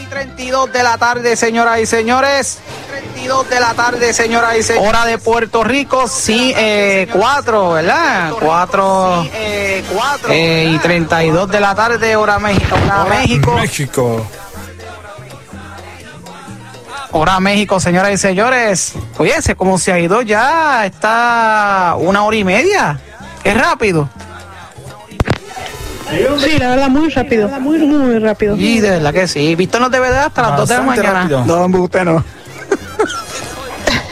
y 0.00 0.06
32 0.06 0.72
de 0.72 0.82
la 0.82 0.98
tarde, 0.98 1.36
señoras 1.36 1.78
y 1.78 1.86
señores. 1.86 2.58
32 3.02 3.50
de 3.50 3.60
la 3.60 3.74
tarde, 3.74 4.12
señoras 4.12 4.56
y 4.56 4.62
señores. 4.62 4.88
Hora 4.88 5.04
de 5.06 5.18
Puerto 5.18 5.64
Rico, 5.64 6.06
sí, 6.08 6.52
eh, 6.56 7.08
4, 7.12 7.72
¿verdad? 7.72 8.32
4 8.38 9.26
eh, 9.32 10.70
y 10.72 10.78
32 10.78 11.50
de 11.50 11.60
la 11.60 11.74
tarde, 11.74 12.16
hora 12.16 12.38
México. 12.38 12.76
Hora 12.84 13.04
México. 13.04 13.54
México. 13.54 14.26
Hora 17.12 17.40
México, 17.40 17.78
señoras 17.78 18.12
y 18.12 18.16
señores. 18.16 18.94
Oye, 19.18 19.34
ese 19.36 19.54
como 19.54 19.78
se 19.78 19.92
ha 19.92 19.98
ido 19.98 20.22
ya, 20.22 20.86
está 20.86 21.94
una 21.98 22.24
hora 22.24 22.36
y 22.36 22.44
media. 22.44 23.00
Es 23.44 23.56
rápido. 23.56 24.08
Sí, 26.38 26.58
la 26.58 26.70
verdad, 26.70 26.88
muy 26.88 27.08
rápido. 27.08 27.48
Muy, 27.60 27.78
muy 27.78 28.18
rápido. 28.18 28.56
Y 28.56 28.80
de 28.80 28.90
verdad 28.90 29.12
que 29.12 29.28
sí. 29.28 29.54
Visto 29.54 29.80
no 29.80 29.88
debe 29.88 30.10
dar 30.10 30.26
hasta 30.26 30.42
las 30.42 30.56
2 30.58 30.68
de 30.68 30.74
la 30.76 30.82
mañana. 30.82 31.12
rápido. 31.22 31.44
No, 31.44 31.66
usted 31.82 32.04
no. 32.04 32.24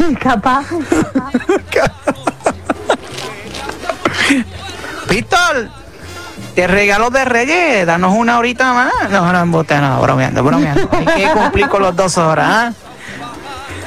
Capaz. 0.21 0.67
Víctor, 5.09 5.69
te 6.55 6.67
regalo 6.67 7.11
de 7.11 7.25
Reyes, 7.25 7.87
danos 7.87 8.15
una 8.15 8.39
horita 8.39 8.73
más. 8.73 9.11
No, 9.11 9.33
no, 9.33 9.41
embuste, 9.41 9.79
no, 9.79 10.01
bromeando, 10.01 10.43
bromeando. 10.43 10.89
Hay 10.93 11.07
que 11.07 11.31
cumplir 11.31 11.69
con 11.69 11.83
las 11.83 11.97
dos 11.97 12.17
horas, 12.19 12.47
¿ah? 12.49 12.73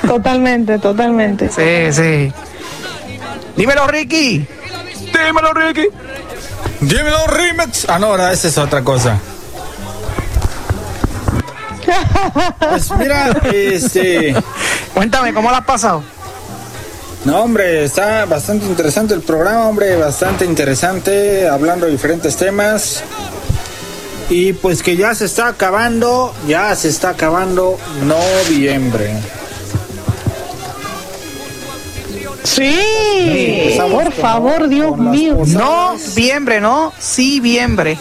Totalmente, 0.06 0.80
totalmente. 0.80 1.50
Sí, 1.50 1.94
sí. 1.94 2.34
Dímelo, 3.56 3.88
Ricky. 3.88 4.46
Dímelo, 5.26 5.54
Ricky. 5.54 5.88
Dímelo, 6.82 7.28
remix. 7.28 7.88
Ah, 7.88 8.00
no, 8.00 8.08
ahora 8.08 8.34
esa 8.34 8.50
es 8.50 8.58
otra 8.58 8.84
cosa. 8.84 9.20
Pues 12.60 12.92
mira, 12.98 13.30
este. 13.54 14.36
Cuéntame, 14.94 15.34
¿cómo 15.34 15.52
la 15.52 15.58
has 15.58 15.66
pasado? 15.66 16.04
No, 17.26 17.42
hombre, 17.44 17.86
está 17.86 18.26
bastante 18.26 18.66
interesante 18.66 19.14
el 19.14 19.22
programa, 19.22 19.68
hombre, 19.68 19.96
bastante 19.96 20.44
interesante, 20.46 21.48
hablando 21.48 21.86
de 21.86 21.92
diferentes 21.94 22.36
temas. 22.36 23.04
Y 24.30 24.54
pues 24.54 24.82
que 24.84 24.96
ya 24.98 25.14
se 25.16 25.26
está 25.26 25.48
acabando, 25.48 26.34
ya 26.48 26.76
se 26.76 26.90
está 26.90 27.10
acabando 27.10 27.78
noviembre. 28.06 29.14
Sí, 32.44 33.78
por 33.80 34.04
con- 34.06 34.12
favor, 34.14 34.68
Dios 34.68 34.92
con 34.92 35.12
mío. 35.12 35.38
Noviembre, 35.46 36.60
no, 36.60 36.94
sí, 37.00 37.40
viembre. 37.40 37.98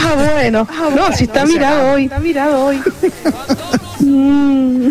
Ah, 0.00 0.14
bueno. 0.14 0.66
No, 0.94 1.12
si 1.12 1.24
está 1.24 1.44
mirado 1.44 1.92
hoy. 1.92 2.04
Está 2.04 2.18
mirado 2.20 2.64
hoy. 2.64 2.82
Mm. 4.00 4.90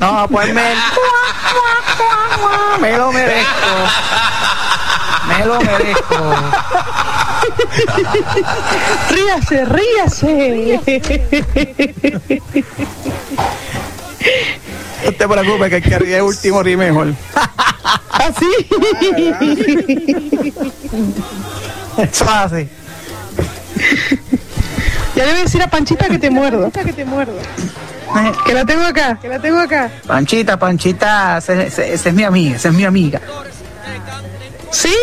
No, 0.00 0.28
pues 0.28 0.54
me, 0.54 0.62
me 2.80 2.96
lo 2.96 3.12
merezco. 3.12 3.66
Me 5.28 5.44
lo 5.46 5.60
merezco. 5.60 6.34
Ríase, 9.10 9.64
ríase. 9.64 10.80
No 15.04 15.12
te 15.12 15.28
preocupes 15.28 15.68
que 15.68 15.76
el 15.76 15.82
que 15.82 15.98
ríe 15.98 16.16
es 16.16 16.22
último 16.22 16.62
ríe 16.62 16.76
mejor. 16.76 17.14
Así. 18.12 18.48
Eso 21.98 22.30
hace. 22.30 22.68
Ya 25.14 25.24
le 25.24 25.30
voy 25.30 25.40
a 25.40 25.42
decir 25.44 25.62
a 25.62 25.68
Panchita 25.68 26.08
que 26.08 26.18
te 26.18 26.30
muerdo. 26.30 26.70
Que 26.70 26.92
te 26.92 27.04
muerdo. 27.04 27.34
Que 28.46 28.54
la 28.54 28.64
tengo 28.64 28.82
acá, 28.82 29.18
que 29.20 29.28
la 29.28 29.38
tengo 29.40 29.58
acá. 29.58 29.90
Panchita, 30.06 30.58
Panchita, 30.58 31.38
esa 31.38 31.62
es 31.64 32.12
mi 32.12 32.24
amiga, 32.24 32.56
esa 32.56 32.68
es 32.68 32.74
mi 32.74 32.84
amiga. 32.84 33.20
Sí, 34.70 34.94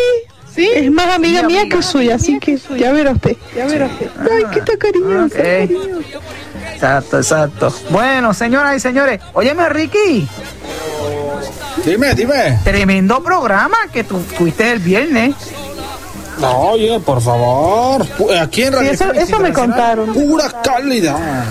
sí. 0.54 0.70
Es 0.74 0.90
más 0.90 1.14
amiga 1.14 1.42
mía 1.42 1.68
que 1.68 1.82
suya, 1.82 2.14
así 2.14 2.38
que 2.38 2.58
ya 2.78 2.92
verá 2.92 3.12
usted. 3.12 3.36
Ya 3.56 3.66
verá 3.66 3.86
usted. 3.86 4.10
Ay, 4.20 4.44
qué 4.52 4.58
está 4.60 4.76
cariñosa. 4.76 5.38
Ok. 5.38 5.44
Exacto, 6.74 7.18
exacto. 7.18 7.74
Bueno, 7.90 8.34
señoras 8.34 8.76
y 8.76 8.80
señores, 8.80 9.20
óyeme, 9.32 9.68
Ricky. 9.68 10.28
Dime, 11.84 12.14
dime. 12.14 12.58
Tremendo 12.64 13.22
programa 13.22 13.76
que 13.92 14.04
tú 14.04 14.22
tuviste 14.36 14.72
el 14.72 14.78
viernes. 14.78 15.34
No, 16.38 16.58
oye, 16.70 16.98
por 17.00 17.20
favor. 17.20 18.04
pu- 18.18 18.36
Aquí 18.40 18.62
en 18.62 18.68
Sí, 18.72 18.74
Radio 18.74 19.12
eso, 19.22 19.38
me 19.38 19.52
contaron. 19.52 20.12
Pura 20.12 20.62
calidad. 20.62 21.44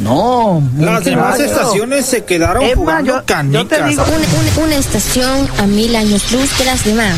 No, 0.00 0.60
Las 0.76 1.04
demás 1.04 1.38
estaciones 1.38 2.04
se 2.04 2.24
quedaron 2.24 2.64
jugando 2.74 3.12
yo- 3.12 3.18
yo 3.20 3.24
canicas. 3.26 3.68
te 3.68 3.84
digo- 3.84 4.04
Una, 4.04 4.64
una 4.66 4.74
estación 4.74 5.48
a 5.58 5.62
mil 5.66 5.94
años 5.94 6.32
luz 6.32 6.58
de 6.58 6.64
las 6.64 6.84
demás. 6.84 7.16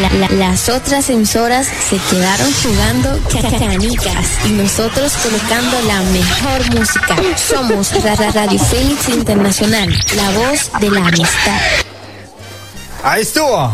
La- 0.00 0.08
la- 0.28 0.28
las 0.36 0.68
otras 0.68 1.10
emisoras 1.10 1.66
se 1.66 1.96
quedaron 2.10 2.50
jugando 2.62 3.18
ca- 3.28 3.42
ca- 3.50 3.58
canicas 3.58 4.26
y 4.46 4.50
nosotros 4.50 5.12
colocando 5.22 5.76
la 5.82 6.00
mejor 6.02 6.74
música. 6.78 7.16
Somos 7.36 7.92
Ra- 8.04 8.14
Ra- 8.14 8.30
Radio 8.30 8.58
Fénix 8.60 9.08
Internacional, 9.08 9.88
la 10.16 10.30
voz 10.30 10.70
de 10.80 10.90
la 10.90 11.00
amistad. 11.00 11.60
Ahí 13.02 13.22
estuvo. 13.22 13.72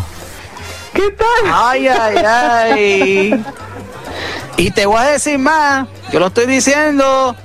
¿Qué 0.99 1.13
tal? 1.13 1.53
Ay, 1.55 1.87
ay, 1.87 2.17
ay. 2.27 3.45
Y 4.57 4.73
te 4.73 4.85
voy 4.85 4.97
a 5.01 5.05
decir 5.05 5.39
más, 5.39 5.87
yo 6.11 6.19
lo 6.19 6.27
estoy 6.27 6.47
diciendo. 6.47 7.37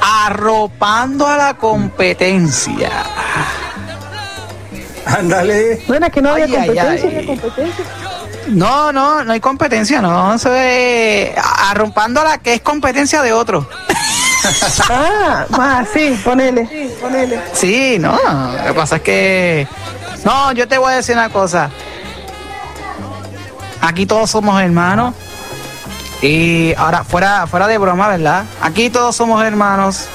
Arropando 0.00 1.26
a 1.26 1.36
la 1.36 1.54
competencia. 1.58 2.90
Ándale. 5.04 5.82
Bueno, 5.86 6.06
es 6.06 6.12
que 6.14 6.22
no 6.22 6.30
había 6.30 6.46
Ay, 6.46 6.52
competencia, 6.52 7.10
ay. 7.10 7.26
no 7.26 7.26
competencia. 7.26 7.84
No, 8.46 8.92
no, 8.92 9.22
no 9.22 9.32
hay 9.34 9.40
competencia, 9.40 10.00
no. 10.00 10.34
Eso 10.36 10.54
es 10.54 11.32
arrompando 11.36 12.22
a 12.22 12.24
la 12.24 12.38
que 12.38 12.54
es 12.54 12.62
competencia 12.62 13.20
de 13.20 13.34
otro. 13.34 13.68
Ah, 14.88 15.44
ah, 15.52 15.84
sí, 15.92 16.18
ponele. 16.24 16.66
Sí, 16.68 16.94
ponele. 17.00 17.40
Sí, 17.52 17.96
no. 17.98 18.16
Lo 18.56 18.64
que 18.64 18.72
pasa 18.74 18.96
es 18.96 19.02
que. 19.02 19.68
No, 20.26 20.50
yo 20.52 20.66
te 20.66 20.76
voy 20.76 20.92
a 20.92 20.96
decir 20.96 21.14
una 21.14 21.28
cosa. 21.30 21.70
Aquí 23.80 24.06
todos 24.06 24.28
somos 24.30 24.60
hermanos. 24.60 25.14
Y 26.20 26.74
ahora, 26.74 27.04
fuera, 27.04 27.46
fuera 27.46 27.68
de 27.68 27.78
broma, 27.78 28.08
¿verdad? 28.08 28.44
Aquí 28.60 28.90
todos 28.90 29.14
somos 29.14 29.44
hermanos. 29.44 30.06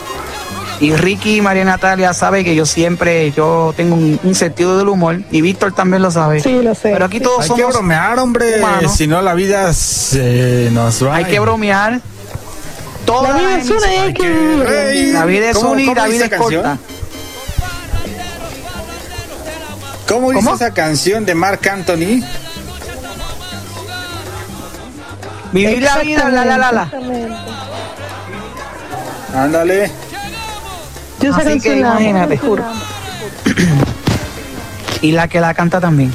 Y 0.82 0.94
Ricky 0.96 1.38
y 1.38 1.42
María 1.42 1.64
Natalia 1.64 2.14
sabe 2.14 2.44
que 2.44 2.56
yo 2.56 2.66
siempre, 2.66 3.32
yo 3.32 3.72
tengo 3.78 3.96
un, 3.96 4.20
un 4.22 4.36
sentido 4.36 4.78
del 4.78 4.90
humor. 4.90 5.22
Y 5.32 5.40
Víctor 5.42 5.72
también 5.74 6.02
lo 6.02 6.12
sabe. 6.12 6.42
Sí, 6.42 6.62
lo 6.62 6.76
sé. 6.76 6.90
Pero 6.92 7.06
aquí 7.06 7.22
todos 7.22 7.42
Hay 7.44 7.48
somos 7.48 7.62
que 7.66 7.72
bromear, 7.72 8.20
hombre. 8.20 8.60
humanos. 8.60 8.94
Si 8.94 9.08
no, 9.08 9.22
la 9.22 9.34
vida 9.34 9.72
se 9.74 10.70
nos 10.74 11.06
va. 11.06 11.16
Hay 11.16 11.26
que 11.26 11.40
bromear. 11.40 12.02
Toda 13.06 13.30
La 13.30 13.38
vida 13.38 13.58
es 13.58 13.70
una 13.70 13.88
hay 13.88 15.12
La 15.14 15.26
vida 15.26 15.50
es 15.52 15.58
¿cómo- 15.58 15.72
una 15.72 15.82
y 15.82 15.94
la 15.96 16.06
vida 16.08 16.26
es 16.26 16.30
canción? 16.32 16.62
corta. 16.64 16.78
¿Cómo 20.12 20.32
dice 20.32 20.44
¿Cómo? 20.44 20.56
esa 20.56 20.74
canción 20.74 21.26
de 21.26 21.34
Mark 21.36 21.62
Anthony? 21.70 22.22
Vivir 25.54 25.82
la 25.82 26.00
vida, 26.00 26.30
la, 26.30 26.44
la, 26.44 26.58
la, 26.58 26.72
la. 26.74 26.92
Ándale. 29.34 29.90
Yo 31.22 31.34
Así 31.34 31.62
que 31.62 31.78
imagínate. 31.78 32.36
te 32.36 32.38
juro. 32.40 32.66
Y 35.02 35.14
la 35.14 35.30
que 35.30 35.40
la 35.40 35.54
canta 35.54 35.80
también. 35.80 36.14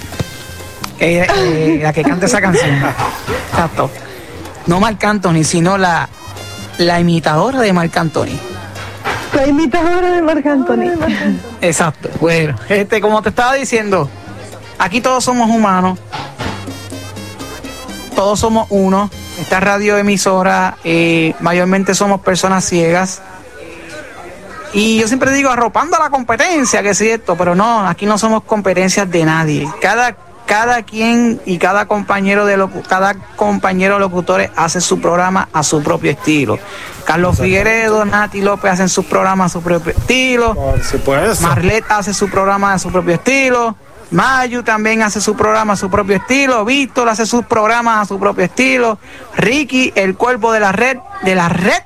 Eh, 1.01 1.27
eh, 1.35 1.78
la 1.82 1.94
que 1.94 2.02
canta 2.02 2.27
esa 2.27 2.43
canción. 2.43 2.77
Exacto. 3.51 3.90
No 4.66 4.78
Marc 4.78 5.02
Anthony, 5.05 5.43
sino 5.43 5.78
la, 5.78 6.06
la 6.77 7.01
imitadora 7.01 7.60
de 7.62 7.73
Marc 7.73 7.97
Anthony. 7.97 8.39
La 9.36 9.46
imitadora 9.46 10.12
de 10.12 10.22
Marc 10.22 10.46
Anthony. 10.46 10.92
Exacto. 11.60 12.08
Bueno, 12.20 12.56
este, 12.70 13.02
como 13.02 13.20
te 13.20 13.28
estaba 13.28 13.52
diciendo, 13.52 14.08
aquí 14.78 15.02
todos 15.02 15.24
somos 15.24 15.50
humanos. 15.50 15.98
Todos 18.14 18.40
somos 18.40 18.66
uno. 18.70 19.10
Esta 19.38 19.60
radioemisora, 19.60 20.78
eh, 20.84 21.34
mayormente 21.40 21.94
somos 21.94 22.22
personas 22.22 22.64
ciegas. 22.64 23.20
Y 24.72 24.98
yo 24.98 25.06
siempre 25.06 25.30
digo, 25.32 25.50
arropando 25.50 25.96
a 25.96 26.00
la 26.00 26.08
competencia, 26.08 26.82
que 26.82 26.90
es 26.90 26.98
cierto, 26.98 27.36
pero 27.36 27.54
no, 27.54 27.86
aquí 27.86 28.06
no 28.06 28.16
somos 28.16 28.42
competencias 28.44 29.10
de 29.10 29.24
nadie. 29.26 29.68
Cada, 29.82 30.16
cada 30.47 30.82
quien 30.82 31.40
y 31.44 31.59
cada 31.59 31.86
compañero 31.86 32.47
de 32.47 32.56
locu- 32.56 32.86
cada 32.86 33.14
compañero 33.36 33.98
locutores 33.98 34.51
hace 34.56 34.81
su 34.81 35.01
programa 35.01 35.48
a 35.52 35.62
su 35.62 35.82
propio 35.82 36.12
estilo. 36.12 36.59
Carlos 37.05 37.39
Figueredo, 37.39 38.05
Nati 38.05 38.40
López 38.40 38.73
hacen 38.73 38.89
sus 38.89 39.05
programas 39.06 39.51
a 39.51 39.59
su 39.59 39.62
propio 39.62 39.93
estilo. 39.93 40.55
Por 40.55 40.82
supuesto. 40.82 41.47
Marlet 41.47 41.85
hace 41.89 42.14
su 42.14 42.28
programa 42.28 42.73
a 42.73 42.78
su 42.78 42.90
propio 42.90 43.14
estilo. 43.14 43.77
Mayu 44.10 44.62
también 44.62 45.02
hace 45.02 45.20
su 45.20 45.36
programa 45.36 45.73
a 45.73 45.77
su 45.77 45.90
propio 45.90 46.16
estilo. 46.16 46.64
Víctor 46.64 47.09
hace 47.09 47.27
sus 47.27 47.44
programas 47.44 48.02
a 48.02 48.05
su 48.06 48.18
propio 48.18 48.44
estilo. 48.44 48.98
Ricky, 49.36 49.93
el 49.97 50.16
cuerpo 50.16 50.52
de 50.52 50.60
la 50.60 50.70
red, 50.73 50.98
de 51.23 51.35
la 51.35 51.48
red, 51.48 51.82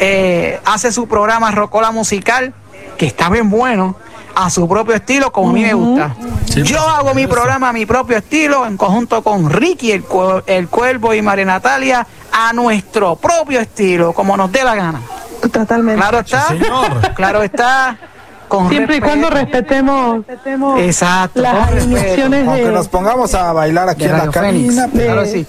eh, 0.00 0.60
hace 0.64 0.92
su 0.92 1.06
programa 1.08 1.50
Rocola 1.50 1.90
Musical, 1.92 2.52
que 2.98 3.06
está 3.06 3.28
bien 3.30 3.48
bueno, 3.50 3.96
a 4.34 4.50
su 4.50 4.68
propio 4.68 4.94
estilo, 4.94 5.32
como 5.32 5.50
a 5.50 5.52
mí 5.52 5.62
me 5.62 5.74
gusta. 5.74 6.14
Yo 6.56 6.80
hago 6.80 7.14
mi 7.14 7.26
programa 7.26 7.68
a 7.68 7.72
mi 7.72 7.86
propio 7.86 8.16
estilo, 8.18 8.66
en 8.66 8.76
conjunto 8.76 9.22
con 9.22 9.50
Ricky, 9.50 9.92
el, 9.92 10.04
Cuer- 10.06 10.42
el 10.46 10.68
Cuervo 10.68 11.14
y 11.14 11.22
María 11.22 11.44
Natalia, 11.44 12.06
a 12.32 12.52
nuestro 12.52 13.16
propio 13.16 13.60
estilo, 13.60 14.12
como 14.12 14.36
nos 14.36 14.50
dé 14.52 14.64
la 14.64 14.74
gana. 14.74 15.00
Totalmente. 15.52 16.00
Claro 16.00 16.18
está. 16.20 16.46
Claro 17.14 17.42
está. 17.42 17.96
Con 18.48 18.68
Siempre 18.68 18.96
y 18.96 19.00
cuando 19.00 19.30
respetemos, 19.30 20.24
Exacto, 20.78 21.40
las 21.40 21.54
con 21.54 21.74
respeto. 21.74 21.96
emisiones 21.98 22.46
Aunque 22.46 22.64
de, 22.66 22.72
nos 22.72 22.88
pongamos 22.88 23.34
a 23.34 23.52
bailar 23.52 23.88
aquí 23.88 24.04
en 24.04 24.12
la 24.12 24.30
cabina. 24.30 24.88
Claro, 24.92 25.24
sí. 25.24 25.46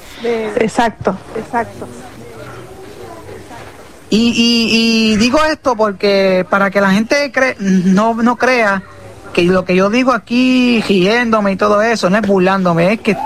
exacto, 0.56 1.16
exacto. 1.36 1.88
Y, 4.10 5.16
digo 5.18 5.40
esto 5.46 5.76
porque 5.76 6.46
para 6.50 6.70
que 6.70 6.80
la 6.80 6.92
gente 6.92 7.32
cre- 7.32 7.58
no, 7.58 8.14
no 8.14 8.36
crea 8.36 8.84
que 9.34 9.44
lo 9.44 9.66
que 9.66 9.76
yo 9.76 9.90
digo 9.90 10.14
aquí, 10.14 10.82
riéndome 10.88 11.54
y 11.54 11.56
todo 11.58 11.82
eso, 11.82 12.10
no 12.10 12.18
es 12.18 12.26
burlándome, 12.26 12.94
es 12.94 13.02
que 13.02 13.18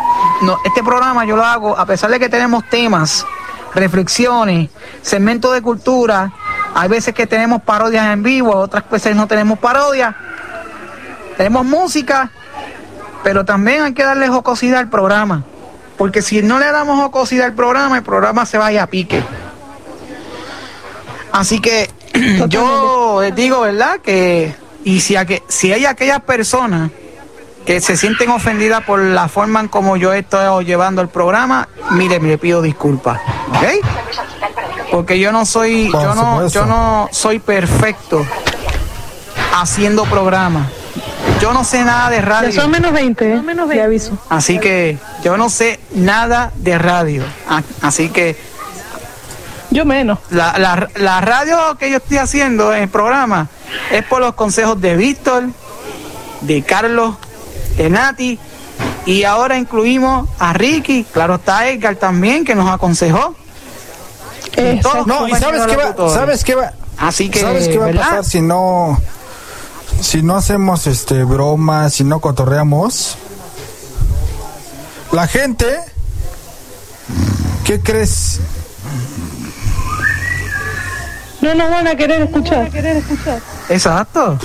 este 0.66 0.82
programa 0.84 1.26
yo 1.26 1.36
lo 1.36 1.46
hago, 1.46 1.78
a 1.78 1.86
pesar 1.86 2.10
de 2.10 2.20
que 2.20 2.30
tenemos 2.30 2.68
temas, 2.70 3.26
reflexiones, 3.76 4.70
segmentos 5.04 5.54
de 5.54 5.62
cultura, 5.62 6.32
hay 6.74 6.90
veces 6.90 7.14
que 7.14 7.28
tenemos 7.28 7.62
parodias 7.62 8.08
en 8.12 8.24
vivo, 8.24 8.56
otras 8.56 8.90
veces 8.90 9.16
no 9.16 9.28
tenemos 9.28 9.60
parodias, 9.60 10.16
tenemos 11.38 11.64
música, 11.66 12.32
pero 13.24 13.46
también 13.46 13.84
hay 13.84 13.94
que 13.94 14.04
darle 14.04 14.28
jocosidad 14.30 14.80
al 14.80 14.90
programa, 14.90 15.44
porque 15.98 16.24
si 16.24 16.42
no 16.42 16.58
le 16.58 16.72
damos 16.72 17.00
jocosidad 17.00 17.46
al 17.48 17.54
programa, 17.54 17.98
el 17.98 18.04
programa 18.04 18.48
se 18.48 18.58
vaya 18.58 18.84
a 18.84 18.88
pique. 18.88 19.24
Así 21.32 21.60
que 21.60 21.90
yo 22.48 23.20
les 23.22 23.36
digo, 23.36 23.62
¿verdad? 23.62 24.00
Que 24.02 24.54
y 24.84 25.00
si, 25.02 25.16
aqu- 25.16 25.44
si 25.48 25.72
hay 25.74 25.86
aquellas 25.86 26.22
personas 26.22 26.90
que 27.66 27.82
se 27.82 27.98
sienten 27.98 28.30
ofendidas 28.30 28.84
por 28.84 29.00
la 29.00 29.28
forma 29.28 29.60
en 29.60 29.68
como 29.68 29.96
yo 29.98 30.14
estoy 30.14 30.66
llevando 30.66 31.02
el 31.02 31.10
programa, 31.10 31.68
mire, 31.92 32.20
me 32.20 32.38
pido 32.38 32.62
disculpas, 32.62 33.20
¿ok? 33.50 33.86
Porque 34.92 35.20
yo 35.20 35.32
no 35.32 35.46
soy, 35.46 35.92
yo 35.92 36.16
no, 36.16 36.48
yo 36.48 36.66
no 36.66 37.10
soy 37.12 37.38
perfecto 37.40 38.26
haciendo 39.54 40.06
programas. 40.06 40.68
Yo 41.42 41.54
no 41.54 41.64
sé 41.64 41.84
nada 41.86 42.10
de 42.10 42.18
Ya 42.18 42.26
radio. 42.26 42.52
son 42.62 42.72
menos 42.72 42.92
20, 42.92 43.34
¿eh? 43.36 43.42
Te 43.70 43.82
aviso. 43.82 44.18
Así 44.30 44.60
que 44.60 44.98
yo 45.24 45.38
no 45.38 45.50
sé 45.50 45.80
nada 45.94 46.52
de 46.56 46.78
radio. 46.78 47.24
Ah, 47.48 47.62
Así 47.82 48.10
que 48.10 48.36
Yo 49.72 49.86
menos. 49.86 50.20
la, 50.32 50.58
la, 50.58 50.88
la 50.96 51.22
radio 51.22 51.78
que 51.78 51.92
yo 51.92 51.98
estoy 51.98 52.18
haciendo 52.18 52.74
en 52.74 52.84
el 52.84 52.90
programa 52.90 53.48
es 53.92 54.04
por 54.04 54.20
los 54.20 54.34
consejos 54.34 54.82
de 54.82 54.96
Víctor, 54.96 55.50
de 56.42 56.64
Carlos, 56.64 57.16
de 57.78 57.90
Nati 57.90 58.40
y 59.06 59.24
ahora 59.24 59.58
incluimos 59.58 60.30
a 60.40 60.54
Ricky, 60.54 61.04
claro 61.04 61.36
está 61.36 61.68
Edgar 61.68 61.96
también 61.96 62.46
que 62.46 62.56
nos 62.56 62.70
aconsejó. 62.70 63.36
Todos 64.82 64.98
los 64.98 65.08
No, 65.08 65.28
y 65.28 65.36
sabes 65.36 65.66
qué 65.68 65.76
va, 65.76 66.10
sabes 66.10 66.44
qué 66.44 66.56
va, 66.56 66.74
Así 66.98 67.30
que, 67.30 67.40
¿Sabes 67.40 67.68
qué 67.70 67.78
va 67.78 67.88
a 67.88 67.94
pasar 67.94 68.26
si 68.26 68.42
no 68.42 69.00
si 70.02 70.22
no 70.22 70.36
hacemos 70.36 70.88
este 70.88 71.24
bromas, 71.24 71.94
si 71.94 72.04
no 72.04 72.20
cotorreamos? 72.20 73.18
La 75.12 75.28
gente 75.28 75.66
¿Qué 77.64 77.80
crees? 77.80 78.40
No 81.42 81.56
nos 81.56 81.70
van 81.70 81.88
a 81.88 81.96
querer 81.96 82.22
escuchar. 82.22 82.70
Exacto. 83.70 84.38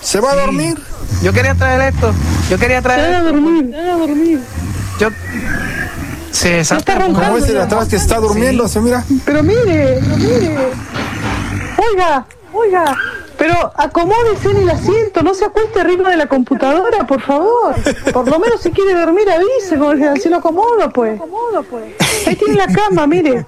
¿Se 0.00 0.20
va 0.20 0.32
a 0.32 0.36
dormir? 0.36 0.78
Yo 1.22 1.32
quería 1.32 1.54
traer 1.54 1.94
esto. 1.94 2.12
Yo 2.50 2.58
quería 2.58 2.80
Se 2.82 2.88
van 2.88 2.94
a 2.98 3.02
traer 3.02 3.14
esto. 3.14 3.24
dormir, 3.32 3.70
se 3.70 3.76
van 3.76 3.88
a 3.88 3.96
dormir. 3.96 4.40
Yo 4.98 5.08
Sí, 6.32 6.48
exacto. 6.48 6.92
Como 6.94 7.36
ese 7.36 7.52
de 7.52 7.60
atrás 7.62 7.88
que 7.88 7.96
está 7.96 8.18
durmiendo, 8.18 8.66
se 8.66 8.80
mira. 8.80 9.04
Pero 9.24 9.42
mire, 9.42 10.00
pero 10.00 10.16
mire. 10.16 10.58
Oiga, 11.76 12.26
oiga. 12.52 12.96
Pero 13.42 13.72
acomódese 13.76 14.52
en 14.52 14.58
el 14.58 14.70
asiento, 14.70 15.20
no 15.24 15.34
se 15.34 15.46
acueste 15.46 15.80
arriba 15.80 16.08
de 16.08 16.16
la 16.16 16.26
computadora, 16.26 17.04
por 17.08 17.20
favor. 17.20 17.74
Por 18.12 18.28
lo 18.28 18.38
menos 18.38 18.60
si 18.60 18.70
quiere 18.70 18.94
dormir 18.94 19.28
avise, 19.28 19.76
como 19.76 19.96
que 19.96 20.06
así 20.06 20.28
lo 20.28 20.36
acomodo, 20.36 20.88
pues. 20.94 21.20
Ahí 22.24 22.36
tiene 22.36 22.54
la 22.54 22.68
cama, 22.68 23.04
mire. 23.08 23.44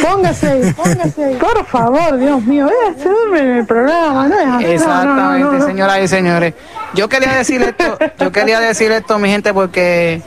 Póngase 0.00 0.46
ahí, 0.46 0.72
póngase 0.72 1.24
ahí. 1.24 1.34
Por 1.38 1.66
favor, 1.66 2.18
Dios 2.18 2.40
mío, 2.44 2.68
eh, 2.68 2.94
se 2.96 3.08
duerme 3.08 3.40
en 3.40 3.50
el 3.56 3.66
programa, 3.66 4.28
no 4.28 4.60
es. 4.60 4.74
Exactamente, 4.74 5.44
no, 5.44 5.58
no. 5.58 5.66
señoras 5.66 5.98
y 5.98 6.06
señores. 6.06 6.54
Yo 6.94 7.08
quería 7.08 7.32
decir 7.32 7.62
esto, 7.62 7.98
yo 8.20 8.30
quería 8.30 8.60
decir 8.60 8.92
esto, 8.92 9.18
mi 9.18 9.28
gente, 9.28 9.52
porque 9.52 10.22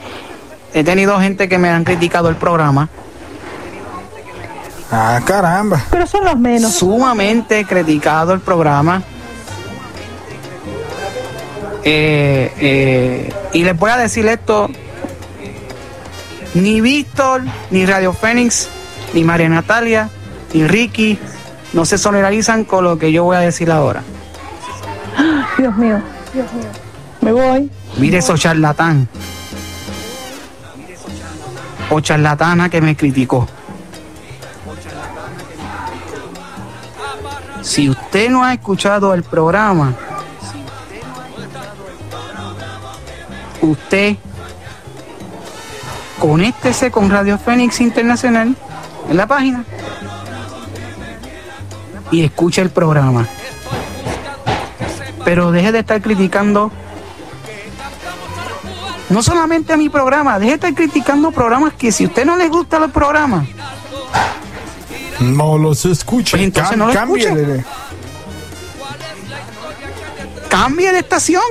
he 0.74 0.84
tenido 0.84 1.18
gente 1.20 1.48
que 1.48 1.56
me 1.56 1.70
han 1.70 1.84
criticado 1.84 2.28
el 2.28 2.36
programa. 2.36 2.90
Ah, 4.90 5.20
caramba. 5.24 5.82
Pero 5.90 6.06
son 6.06 6.24
los 6.24 6.38
menos. 6.38 6.74
Sumamente 6.74 7.64
criticado 7.64 8.32
el 8.32 8.40
programa. 8.40 9.02
Eh, 11.82 12.52
eh, 12.58 13.34
y 13.52 13.62
les 13.62 13.78
voy 13.78 13.90
a 13.90 13.96
decir 13.96 14.26
esto, 14.26 14.68
ni 16.54 16.80
Víctor, 16.80 17.42
ni 17.70 17.86
Radio 17.86 18.12
Fénix, 18.12 18.68
ni 19.14 19.22
María 19.22 19.48
Natalia, 19.48 20.10
ni 20.52 20.66
Ricky 20.66 21.16
no 21.72 21.84
se 21.84 21.96
solidarizan 21.96 22.64
con 22.64 22.82
lo 22.82 22.98
que 22.98 23.12
yo 23.12 23.24
voy 23.24 23.36
a 23.36 23.40
decir 23.40 23.70
ahora. 23.70 24.02
Dios 25.58 25.76
mío, 25.76 26.00
Dios 26.34 26.52
mío. 26.52 26.68
Me 27.20 27.32
voy. 27.32 27.70
Mire 27.98 28.18
esos 28.18 28.40
charlatán. 28.40 29.08
O 31.90 32.00
charlatana 32.00 32.68
que 32.68 32.80
me 32.80 32.96
criticó. 32.96 33.46
Si 37.66 37.90
usted 37.90 38.30
no 38.30 38.44
ha 38.44 38.54
escuchado 38.54 39.12
el 39.12 39.24
programa, 39.24 39.92
usted 43.60 44.16
conéctese 46.20 46.92
con 46.92 47.10
Radio 47.10 47.36
Fénix 47.38 47.80
Internacional 47.80 48.54
en 49.10 49.16
la 49.16 49.26
página 49.26 49.64
y 52.12 52.22
escuche 52.22 52.62
el 52.62 52.70
programa. 52.70 53.26
Pero 55.24 55.50
deje 55.50 55.72
de 55.72 55.80
estar 55.80 56.00
criticando 56.00 56.70
no 59.10 59.22
solamente 59.24 59.72
a 59.72 59.76
mi 59.76 59.88
programa, 59.88 60.38
deje 60.38 60.50
de 60.50 60.54
estar 60.54 60.74
criticando 60.74 61.32
programas 61.32 61.72
que 61.72 61.90
si 61.90 62.04
a 62.04 62.06
usted 62.06 62.24
no 62.24 62.36
les 62.36 62.48
gusta 62.48 62.78
los 62.78 62.92
programas, 62.92 63.48
No 65.20 65.58
los 65.58 65.84
escucha. 65.84 66.32
Pues 66.36 66.42
entonces 66.44 66.76
no 66.76 66.86
lo 66.86 66.92
escuche. 66.92 67.26
cámbiale. 67.28 67.64
cambie 70.48 70.92
de 70.92 70.98
estación. 70.98 71.42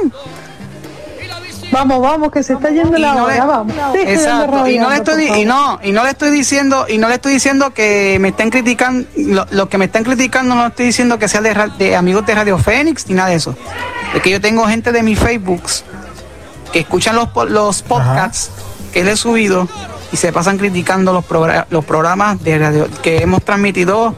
Vamos, 1.71 1.99
vamos, 1.99 2.31
que 2.31 2.41
se 2.43 2.53
está 2.53 2.69
yendo 2.69 2.97
la 2.97 3.13
no 3.15 3.27
le- 3.27 3.33
hora, 3.35 3.45
vamos. 3.45 3.75
Deje 3.91 4.05
de 4.05 4.13
Exacto, 4.13 4.67
y 4.67 4.77
no 4.77 4.89
le 4.89 4.95
estoy 4.97 5.25
y 5.41 5.45
no 5.45 5.79
y 5.83 5.91
no 5.91 6.03
le 6.03 6.11
estoy 6.11 6.29
diciendo 6.29 6.85
y 6.87 6.97
no 6.99 7.09
le 7.09 7.15
estoy 7.15 7.33
diciendo 7.33 7.73
que 7.73 8.17
me 8.21 8.29
estén 8.29 8.49
criticando 8.49 9.05
lo, 9.17 9.45
lo 9.49 9.67
que 9.67 9.77
me 9.77 9.85
están 9.85 10.03
criticando 10.03 10.55
no 10.55 10.61
le 10.61 10.67
estoy 10.69 10.85
diciendo 10.85 11.17
que 11.19 11.27
sea 11.27 11.41
de, 11.41 11.71
de 11.77 11.95
amigos 11.95 12.25
de 12.25 12.35
Radio 12.35 12.57
Fénix 12.59 13.07
ni 13.07 13.15
nada 13.15 13.29
de 13.29 13.35
eso. 13.35 13.55
Es 14.13 14.21
que 14.21 14.29
yo 14.29 14.39
tengo 14.39 14.65
gente 14.67 14.91
de 14.91 15.01
mi 15.03 15.15
Facebook 15.15 15.63
que 16.71 16.79
escuchan 16.79 17.15
los 17.15 17.29
los 17.49 17.81
podcasts 17.81 18.51
que 18.93 19.03
le 19.03 19.11
he 19.13 19.17
subido 19.17 19.67
y 20.11 20.17
se 20.17 20.31
pasan 20.31 20.57
criticando 20.57 21.13
los 21.13 21.25
progra- 21.25 21.65
los 21.69 21.83
programas 21.85 22.41
de 22.43 22.57
radio 22.57 22.87
que 23.01 23.17
hemos 23.17 23.43
transmitido 23.43 24.15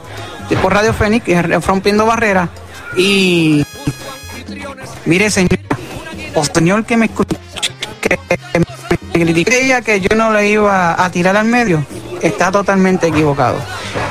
por 0.61 0.73
Radio 0.73 0.93
Fénix, 0.93 1.25
rompiendo 1.65 2.05
barreras 2.05 2.49
y 2.95 3.65
mire 5.05 5.29
señor 5.29 5.59
o 6.35 6.43
señor 6.45 6.85
que 6.85 6.97
me 6.97 7.05
escucha 7.07 7.37
que 8.01 8.17
me 9.19 9.25
critique 9.25 9.65
ella 9.65 9.81
que 9.81 9.99
yo 9.99 10.15
no 10.15 10.31
le 10.31 10.49
iba 10.49 11.03
a 11.03 11.09
tirar 11.11 11.35
al 11.35 11.45
medio, 11.47 11.83
está 12.21 12.51
totalmente 12.51 13.07
equivocado. 13.07 13.57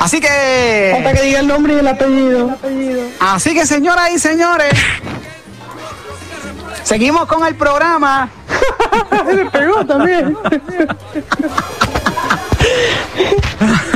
Así 0.01 0.20
que. 0.20 0.93
Hasta 0.97 1.12
que 1.12 1.23
diga 1.23 1.40
el 1.40 1.47
nombre 1.47 1.74
y 1.74 1.78
el 1.78 1.86
apellido. 1.89 2.57
Así 3.20 3.55
que, 3.55 3.65
señoras 3.66 4.11
y 4.15 4.19
señores, 4.19 4.73
seguimos 6.87 7.27
con 7.27 7.45
el 7.45 7.57
programa. 7.57 8.29
Me 9.27 9.45
pegó 9.51 9.85
también. 9.85 10.37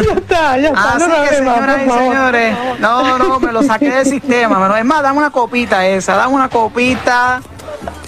ya 0.04 0.12
está, 0.14 0.58
ya 0.58 0.68
está. 0.68 0.92
Así 0.94 1.04
no 1.08 1.14
que, 1.14 1.42
más, 1.42 1.56
señoras 1.56 1.76
y 1.86 1.90
señores, 1.90 2.56
no, 2.80 3.18
no, 3.18 3.40
me 3.40 3.52
lo 3.52 3.62
saqué 3.62 3.90
del 3.90 4.06
sistema. 4.06 4.78
Es 4.78 4.84
más, 4.84 5.02
dame 5.02 5.18
una 5.18 5.30
copita 5.30 5.86
esa, 5.86 6.16
dame 6.16 6.34
una 6.34 6.48
copita. 6.48 7.40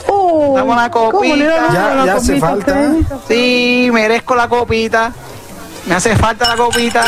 dame 0.08 0.62
una 0.62 0.90
¿cómo 0.90 1.22
le 1.22 1.46
copita. 1.46 1.72
Ya- 1.72 2.04
ya 2.04 2.14
hace 2.14 2.38
copita 2.40 2.46
falta. 2.48 2.90
Sí, 3.28 3.88
merezco 3.92 4.34
la 4.34 4.48
copita. 4.48 5.12
Me 5.86 5.94
hace 5.94 6.16
falta 6.16 6.48
la 6.48 6.56
copita. 6.56 7.04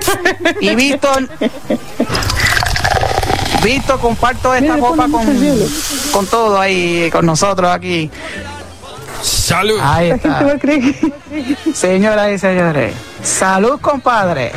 y 0.60 0.74
Víctor, 0.74 1.28
Víctor, 3.62 4.00
comparto 4.00 4.54
esta 4.54 4.76
copa 4.78 5.08
con, 5.08 5.26
con 6.12 6.26
todo 6.26 6.60
ahí, 6.60 7.08
con 7.10 7.24
nosotros 7.24 7.70
aquí. 7.70 8.10
Salud. 9.22 9.78
Ahí 9.80 10.08
La 10.08 10.18
gente 10.18 10.44
va 10.44 10.52
a 10.52 10.58
creer 10.58 10.80
que... 10.80 11.72
Señoras 11.74 12.32
y 12.32 12.38
señores, 12.38 12.94
salud, 13.22 13.80
compadre. 13.80 14.52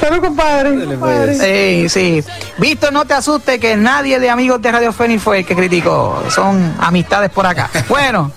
Salud, 0.00 0.20
compadre. 0.20 1.34
Sí, 1.34 1.88
sí. 1.88 2.24
Víctor, 2.58 2.92
no 2.92 3.04
te 3.04 3.14
asustes 3.14 3.58
que 3.58 3.76
nadie 3.76 4.20
de 4.20 4.30
amigos 4.30 4.62
de 4.62 4.70
Radio 4.70 4.92
Fénix 4.92 5.22
fue 5.22 5.40
el 5.40 5.46
que 5.46 5.56
criticó. 5.56 6.22
Son 6.30 6.76
amistades 6.78 7.30
por 7.30 7.46
acá. 7.46 7.70
Bueno, 7.88 8.30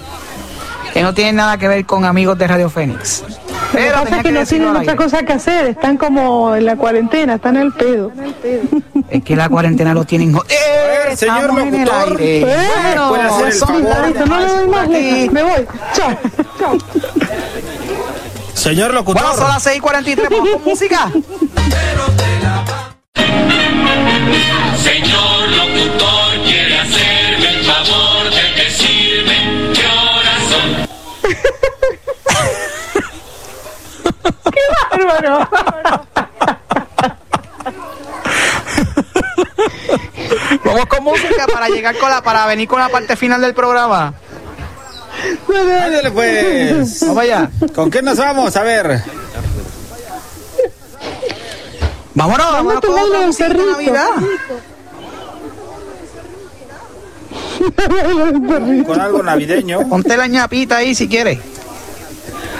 que 0.93 1.03
no 1.03 1.13
tienen 1.13 1.35
nada 1.35 1.57
que 1.57 1.67
ver 1.67 1.85
con 1.85 2.05
amigos 2.05 2.37
de 2.37 2.47
Radio 2.47 2.69
Fénix. 2.69 3.23
Lo 3.71 3.77
que 3.79 3.85
Pero 3.85 3.93
pasa 4.03 4.09
es 4.09 4.23
que 4.23 4.23
que 4.23 4.31
no 4.39 4.45
tienen 4.45 4.67
al 4.69 4.77
otra 4.77 4.95
cosa 4.95 5.23
que 5.23 5.33
hacer. 5.33 5.67
Están 5.67 5.97
como 5.97 6.55
en 6.55 6.65
la 6.65 6.75
cuarentena, 6.75 7.35
están 7.35 7.55
en 7.57 7.61
el 7.63 7.71
pedo. 7.73 8.11
Es 9.09 9.23
que 9.23 9.35
la 9.35 9.47
cuarentena 9.49 9.93
lo 9.93 10.05
tienen. 10.05 10.35
¡Eh! 10.49 11.15
señor 11.15 11.37
Estamos 11.41 11.61
en 11.61 11.75
el 11.75 11.85
locutor. 11.85 12.19
aire. 12.21 12.41
Eh, 12.41 12.67
Bueno, 12.83 13.09
¿puede 13.09 13.23
hacer 13.23 13.45
el 13.47 13.53
favor? 13.53 14.07
Listo, 14.07 14.25
no 14.25 14.39
le 14.39 14.47
doy 14.47 14.67
más. 14.67 14.87
Me 14.89 15.43
voy. 15.43 15.67
Chao. 15.93 16.17
Chao. 16.59 16.77
Señor 18.53 18.93
locutor. 18.93 19.21
Bueno, 19.23 19.37
son 19.37 19.49
las 19.49 19.63
6 19.63 19.77
y 19.77 19.79
43. 19.79 20.29
Vamos 20.29 20.49
con 20.51 20.63
música. 20.65 21.11
Señor 24.83 25.49
locutor, 25.49 26.43
quiere 26.45 26.79
hacerme 26.79 27.49
el 27.59 27.65
favor 27.65 28.29
de 28.29 28.63
decirme 28.63 29.73
qué 29.73 29.85
horas 29.85 30.41
son. 30.49 30.89
Bárbaro. 34.91 35.47
Vamos 40.63 40.85
con 40.85 41.03
música 41.03 41.47
para 41.51 41.69
llegar 41.69 41.97
con 41.97 42.09
la, 42.09 42.21
para 42.21 42.45
venir 42.45 42.67
con 42.67 42.79
la 42.79 42.89
parte 42.89 43.15
final 43.15 43.41
del 43.41 43.53
programa. 43.53 44.13
Ándale 45.47 46.11
pues. 46.11 47.01
Vamos 47.01 47.17
allá. 47.17 47.49
¿Con 47.73 47.89
qué 47.89 48.01
nos 48.01 48.17
vamos? 48.17 48.55
A 48.55 48.63
ver. 48.63 49.03
Vámonos, 52.13 52.75
otra 52.75 52.93
del 52.93 53.25
música 53.27 53.49
de 53.49 53.55
perrito. 53.55 53.71
Navidad. 53.71 54.09
Con 58.85 59.01
algo 59.01 59.23
navideño. 59.23 59.87
Ponte 59.87 60.17
la 60.17 60.27
ñapita 60.27 60.77
ahí 60.77 60.95
si 60.95 61.07
quieres. 61.07 61.39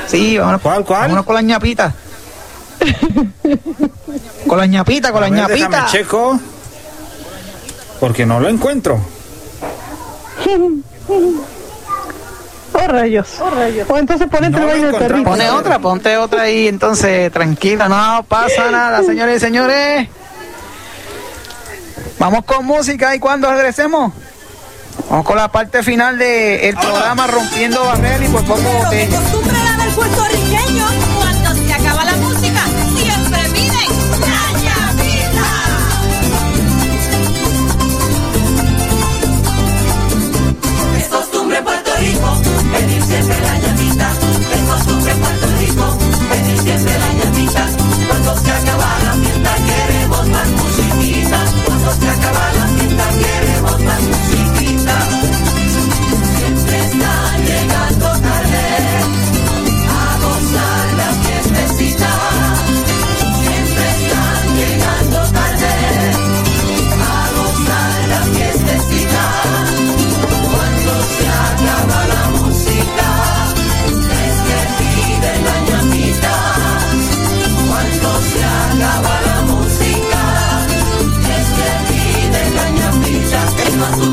Sí, 0.10 0.38
vámonos, 0.38 0.61
¿Cuál, 0.61 0.84
cuál? 0.86 1.02
vámonos 1.03 1.26
con 1.26 1.36
la 1.36 1.41
ñapita. 1.41 1.94
con 4.48 4.57
la 4.57 4.65
ñapita, 4.65 5.11
con 5.11 5.22
la 5.22 5.27
A 5.27 5.30
ver, 5.30 5.40
ñapita. 5.40 5.68
déjame 5.69 5.91
checo. 5.91 6.40
Porque 7.99 8.26
no 8.26 8.40
lo 8.40 8.48
encuentro. 8.49 8.99
Oh, 12.72 12.88
rayos. 12.88 13.27
O 13.90 13.98
entonces 13.98 14.27
ponete 14.30 14.60
No 14.60 14.72
el 14.72 14.91
perrito. 14.95 15.30
Pone 15.30 15.49
otra, 15.49 15.80
ponte 15.80 16.18
otra 16.18 16.44
ahí, 16.44 16.68
entonces 16.68 17.31
tranquila, 17.31 17.90
no 17.90 18.23
pasa 18.27 18.72
nada, 18.72 19.03
señores 19.03 19.38
y 19.38 19.40
señores. 19.40 20.07
Vamos 22.19 22.45
con 22.45 22.65
música 22.65 23.15
y 23.15 23.19
cuando 23.19 23.52
regresemos, 23.52 24.14
vamos 25.10 25.26
con 25.26 25.36
la 25.38 25.52
parte 25.52 25.84
final 25.84 26.18
del 26.18 26.76
programa 26.76 27.27
Rompiendo 27.27 27.84
Barreras 27.84 28.22
y 28.22 28.27
por 28.27 28.44
poco 28.45 28.61
botella. 28.61 29.19
Del 29.90 29.95
puertorriqueño. 29.95 30.86
Cuando 31.18 31.56
se 31.56 31.74
acaba 31.74 32.06
la 32.06 32.16
música, 32.18 32.64
siempre 32.95 33.41
piden 33.53 33.90
la 34.22 34.44
llamita. 34.64 35.48
Es 40.98 41.07
costumbre 41.07 41.61
Puerto 41.61 41.91
Rico 41.99 42.41
pedir 42.74 43.03
siempre 43.03 43.41
la 43.41 43.60
llamita. 43.60 44.11
Es 44.53 44.61
costumbre 44.70 45.16
Puerto 45.16 45.48
Rico 45.60 45.98
pedir 46.30 46.60
siempre 46.61 46.99
la 46.99 47.09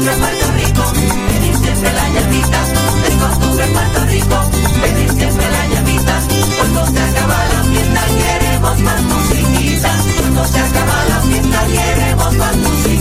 costumbre 0.06 0.12
en 0.12 0.20
Puerto 0.20 0.52
Rico, 0.52 0.92
pedir 1.28 1.56
siempre 1.56 1.92
la 1.92 2.08
llavita. 2.10 2.62
Es 3.08 3.14
costumbre 3.14 3.64
en 3.64 3.72
Puerto 3.72 4.04
Rico, 4.06 4.50
pedir 4.82 5.10
siempre 5.10 5.50
la 5.50 5.66
llavita. 5.66 6.20
Cuando 6.58 6.86
se 6.86 7.00
acaba 7.00 7.38
la 7.52 7.62
fiesta 7.64 8.02
queremos 8.18 8.80
más 8.80 9.02
musiquita. 9.02 9.90
Cuando 10.18 10.44
se 10.46 10.60
acaba 10.60 11.04
la 11.08 11.20
fiesta 11.22 11.66
queremos 11.66 12.36
más 12.36 12.56
musiquita. 12.56 12.95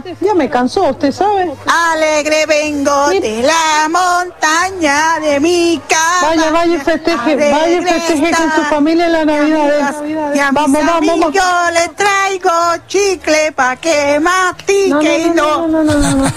Señora. 0.00 0.18
Ya 0.20 0.34
me 0.34 0.48
cansó, 0.48 0.90
usted 0.90 1.12
sabe. 1.12 1.52
Alegre 1.66 2.46
vengo 2.46 3.08
de 3.08 3.42
la 3.42 3.88
montaña 3.88 5.18
de 5.20 5.40
mi 5.40 5.80
casa. 5.88 6.26
Vaya, 6.28 6.50
vaya 6.50 6.74
y 6.76 6.78
festeje, 6.78 7.36
vaya 7.36 7.80
y 7.80 7.84
festeje 7.84 8.30
con 8.34 8.52
su 8.52 8.62
familia 8.70 9.06
en 9.06 9.12
la 9.12 9.24
Navidad. 9.24 10.04
Y 10.34 10.38
a 10.38 10.52
mis 10.52 10.54
Vamos, 10.62 10.86
vamos, 10.86 11.06
vamos. 11.06 11.32
yo 11.34 11.70
les 11.74 11.94
traigo 11.96 12.50
chicle 12.86 13.52
pa' 13.52 13.76
que 13.76 14.18
mastique 14.20 15.18
y 15.26 15.30
no. 15.30 15.66
no, 15.68 15.82
no, 15.82 15.84
no, 15.84 15.98
no, 15.98 16.10
no. 16.16 16.32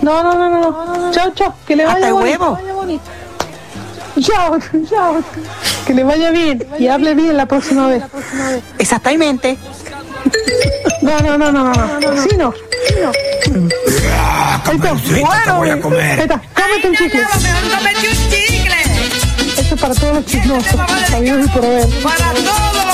No, 0.00 0.22
no, 0.22 0.32
no, 0.34 0.48
no, 0.48 0.60
no. 0.60 1.10
Chao, 1.10 1.30
chao. 1.34 1.52
Que 1.66 1.74
le 1.76 1.84
vaya 1.84 2.12
bonito. 2.12 2.44
huevo. 2.54 2.58
Chao, 4.20 4.58
chao. 4.88 5.16
Que 5.86 5.94
le 5.94 6.04
vaya 6.04 6.30
bien 6.30 6.66
y 6.78 6.86
hable 6.88 7.14
bien 7.14 7.36
la 7.36 7.46
próxima 7.46 7.88
vez. 7.88 8.04
Exactamente. 8.78 9.58
No, 11.02 11.18
no, 11.20 11.38
no, 11.38 11.52
no, 11.52 11.64
no. 11.64 12.00
no. 12.00 12.22
Sí, 12.22 12.36
no. 12.36 12.52
Sí, 12.86 12.94
no. 13.00 13.12
Te 15.44 15.52
voy 15.52 15.70
a 15.70 15.80
comer. 15.80 16.20
Está. 16.20 16.40
Cómete 16.54 16.88
un 16.88 16.96
chicle. 16.96 17.22
¡Cómete 17.22 18.08
un 18.08 18.30
chicle! 18.30 18.76
Esto 19.58 19.74
es 19.74 19.80
para 19.80 19.94
todos 19.94 20.14
los 20.16 20.26
chismosos, 20.26 20.80
sabidos 21.08 21.46
y 21.46 21.48
por 21.48 21.64
haber. 21.64 21.86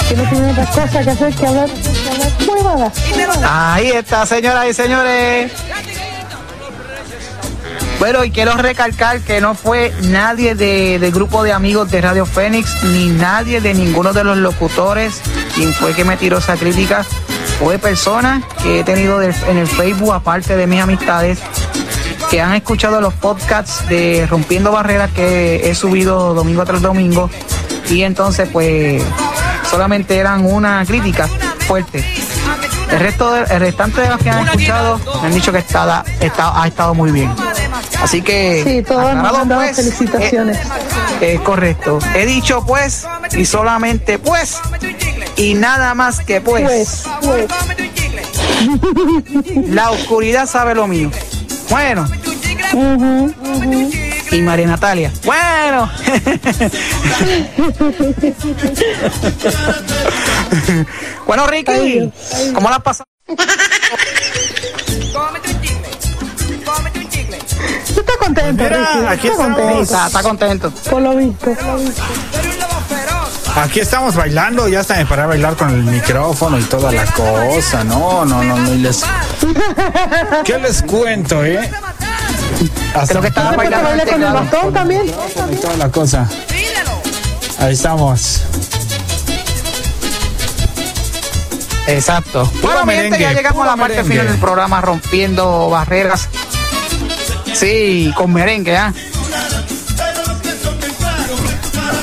Que 0.09 0.17
no 0.17 0.23
tienen 0.29 0.51
otra 0.51 0.67
cosa 0.67 1.03
que 1.03 1.11
hacer 1.11 1.35
que 1.35 1.47
hablar 1.47 1.69
huevadas. 2.47 2.93
Ahí 3.49 3.91
está, 3.91 4.27
señoras 4.27 4.67
y 4.69 4.75
señores. 4.75 5.53
Bueno, 8.05 8.23
y 8.23 8.31
quiero 8.31 8.53
recalcar 8.59 9.21
que 9.21 9.41
no 9.41 9.55
fue 9.55 9.91
nadie 10.03 10.55
de- 10.55 10.99
del 10.99 11.11
grupo 11.11 11.43
de 11.43 11.55
amigos 11.55 11.91
de 11.91 12.03
Radio 12.03 12.27
Fénix, 12.27 12.85
ni 12.85 13.07
nadie 13.07 13.63
de 13.63 13.73
ninguno 13.73 14.13
de 14.13 14.23
los 14.23 14.37
locutores 14.37 15.23
quien 15.55 15.73
fue 15.73 15.95
que 15.95 16.05
me 16.05 16.19
tiró 16.19 16.37
esa 16.37 16.55
crítica. 16.57 17.03
Fue 17.59 17.79
personas 17.79 18.45
que 18.63 18.81
he 18.81 18.85
tenido 18.85 19.19
del- 19.21 19.35
en 19.49 19.57
el 19.57 19.67
Facebook, 19.67 20.13
aparte 20.13 20.55
de 20.55 20.67
mis 20.67 20.83
amistades, 20.83 21.39
que 22.29 22.43
han 22.43 22.53
escuchado 22.53 23.01
los 23.01 23.15
podcasts 23.15 23.89
de 23.89 24.27
Rompiendo 24.29 24.71
Barreras 24.71 25.11
que 25.13 25.71
he 25.71 25.75
subido 25.75 26.35
domingo 26.35 26.63
tras 26.67 26.83
domingo. 26.83 27.31
Y 27.89 28.03
entonces, 28.03 28.51
pues, 28.53 29.03
solamente 29.71 30.19
eran 30.19 30.45
una 30.45 30.85
crítica 30.87 31.27
fuerte. 31.67 32.05
El 32.91 33.01
resto 33.01 33.33
de- 33.33 33.45
el 33.45 33.61
restante 33.61 34.03
de 34.03 34.09
los 34.11 34.19
que 34.19 34.29
han 34.29 34.45
escuchado 34.47 35.01
me 35.23 35.29
han 35.29 35.33
dicho 35.35 35.51
que 35.51 35.59
está, 35.59 36.05
está- 36.21 36.63
ha 36.63 36.67
estado 36.69 36.93
muy 36.93 37.11
bien. 37.11 37.33
Así 38.03 38.23
que 38.23 38.63
Sí, 38.65 38.83
todos 38.83 39.15
nos 39.15 39.47
pues, 39.47 39.77
felicitaciones. 39.77 40.59
eh, 41.21 41.35
es 41.35 41.41
correcto. 41.41 41.99
He 42.15 42.27
dicho 42.27 42.65
pues 42.67 43.07
y 43.33 43.45
solamente 43.45 44.19
pues 44.19 44.59
y 45.37 45.55
nada 45.55 45.95
más 45.95 46.21
que 46.21 46.41
pues. 46.41 46.65
Pues, 46.65 47.05
pues. 47.23 47.47
La 49.69 49.91
oscuridad 49.91 50.47
sabe 50.47 50.75
lo 50.75 50.87
mío. 50.87 51.11
Bueno. 51.71 52.07
Y 54.31 54.43
María 54.43 54.67
Natalia. 54.67 55.11
Bueno. 55.25 55.91
bueno, 61.27 61.47
Ricky, 61.47 62.13
¿cómo 62.55 62.69
la 62.69 62.77
has 62.77 62.83
pasado? 62.83 63.07
Está 67.89 68.13
contento, 68.19 68.63
Mira, 68.65 68.77
Ricky. 68.79 69.07
aquí 69.07 69.29
está 69.29 69.43
estamos. 69.43 69.57
contento. 69.59 69.83
Está, 69.83 70.07
está 70.07 70.23
contento. 70.23 70.71
Por 70.91 71.03
lo 71.03 71.17
visto. 71.17 71.51
Aquí 73.57 73.81
estamos 73.81 74.17
bailando, 74.17 74.67
ya 74.69 74.81
hasta 74.81 74.97
me 74.97 75.07
paré 75.07 75.23
a 75.23 75.27
bailar 75.27 75.55
con 75.57 75.71
el 75.71 75.85
micrófono 75.85 76.59
y 76.59 76.63
toda 76.65 76.91
la 76.91 77.05
cosa. 77.07 77.85
No, 77.85 78.25
no, 78.25 78.43
no, 78.43 78.57
no. 78.57 78.75
y 78.75 78.79
les... 78.79 79.05
¿Qué 80.45 80.59
les 80.59 80.83
cuento, 80.83 81.45
eh? 81.45 81.71
Hasta 82.95 83.07
Creo 83.09 83.23
que 83.23 83.29
estaba 83.29 83.51
¿Te 83.51 83.57
bailando 83.57 83.89
bailé 83.91 84.07
con 84.07 84.23
el 84.23 84.33
bastón 84.33 84.73
también? 84.73 85.03
y 85.53 85.57
toda 85.57 85.77
la 85.77 85.89
cosa. 85.91 86.29
Ahí 87.61 87.75
estamos. 87.75 88.43
Exacto. 91.87 92.51
Bueno, 92.63 92.87
mi 92.87 92.95
gente, 92.95 93.19
ya 93.21 93.33
llegamos 93.33 93.63
a 93.63 93.71
la 93.73 93.77
parte 93.77 93.97
merengue. 93.97 94.11
final 94.13 94.27
del 94.29 94.39
programa 94.41 94.81
Rompiendo 94.81 95.69
Barreras. 95.71 96.29
Sí, 97.55 98.13
con 98.17 98.33
merengue, 98.33 98.77
¿ah? 98.77 98.93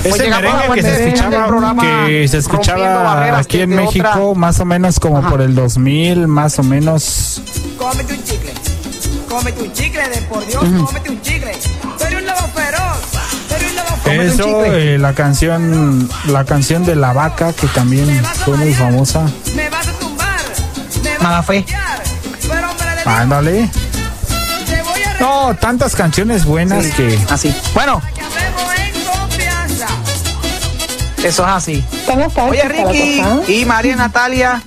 Pues 0.03 0.15
Ese 0.15 0.29
la 0.29 0.39
merengue 0.39 0.75
que 0.75 0.81
se 0.81 1.03
escuchaba, 1.09 1.47
programa 1.47 1.83
que 2.07 2.27
se 2.27 2.37
escuchaba 2.39 3.37
aquí 3.37 3.61
en 3.61 3.69
México, 3.69 4.07
otra- 4.09 4.39
más 4.39 4.59
o 4.59 4.65
menos 4.65 4.99
como 4.99 5.21
por 5.29 5.41
el 5.41 5.53
2000, 5.53 6.27
más 6.27 6.57
o 6.57 6.63
menos. 6.63 7.41
Cómete 7.77 8.13
un 8.13 8.23
chicle. 8.23 8.53
Cómete 9.29 9.61
un 9.61 9.73
chicle, 9.73 10.09
de 10.09 10.21
por 10.23 10.45
Dios, 10.47 10.63
Ujú. 10.63 10.85
cómete 10.85 11.09
un 11.11 11.21
chicle. 11.21 11.51
Soy 11.99 12.15
un 12.15 12.25
lobo 12.25 12.47
feroz. 12.55 12.97
Soy 13.49 13.69
un 13.69 13.75
lobo 13.75 13.89
un 14.05 14.11
Eso, 14.11 14.65
eh, 14.65 14.97
la 14.97 15.13
canción, 15.13 16.09
la 16.27 16.45
canción 16.45 16.83
de 16.83 16.95
la 16.95 17.13
vaca 17.13 17.53
que 17.53 17.67
también 17.67 18.23
fue 18.43 18.57
muy 18.57 18.73
famosa. 18.73 19.29
Me 19.55 19.69
vas 19.69 19.87
a 19.87 19.91
tumbar. 19.93 20.39
Mala 21.21 21.43
fe. 21.43 21.63
Ándale. 23.05 23.69
No, 25.21 25.55
tantas 25.55 25.95
canciones 25.95 26.45
buenas 26.45 26.83
Sí, 26.85 26.91
que. 26.91 27.19
Así. 27.29 27.55
Bueno. 27.73 28.01
Eso 31.23 31.43
es 31.43 31.49
así. 31.51 31.85
Oye, 32.49 32.63
Ricky 32.63 33.21
y 33.47 33.65
María 33.65 33.95
Natalia. 33.95 34.61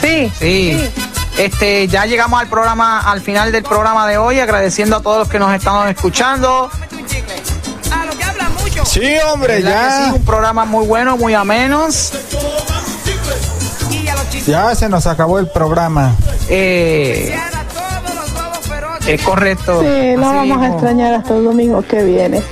Sí. 0.00 0.32
Sí. 0.38 0.90
Este, 1.36 1.88
ya 1.88 2.06
llegamos 2.06 2.40
al 2.40 2.48
programa, 2.48 3.00
al 3.00 3.20
final 3.20 3.52
del 3.52 3.62
programa 3.64 4.06
de 4.06 4.16
hoy, 4.16 4.38
agradeciendo 4.40 4.96
a 4.96 5.02
todos 5.02 5.18
los 5.18 5.28
que 5.28 5.38
nos 5.38 5.52
están 5.54 5.88
escuchando. 5.88 6.70
Sí, 8.84 9.02
hombre, 9.32 9.60
¿Verdad 9.60 9.70
que 9.98 10.04
ya. 10.04 10.06
sí? 10.06 10.12
un 10.16 10.24
programa 10.24 10.64
muy 10.64 10.86
bueno, 10.86 11.16
muy 11.16 11.34
amenos. 11.34 12.12
Ya 14.46 14.74
se 14.74 14.88
nos 14.88 15.06
acabó 15.06 15.38
el 15.38 15.48
programa. 15.48 16.14
Eh, 16.48 17.34
es 19.06 19.22
correcto. 19.22 19.80
Sí, 19.82 19.86
Así 19.86 20.16
vamos 20.16 20.62
a 20.62 20.68
extrañar 20.68 21.14
hasta 21.14 21.36
el 21.36 21.44
domingo 21.44 21.82
que 21.82 22.02
viene. 22.04 22.42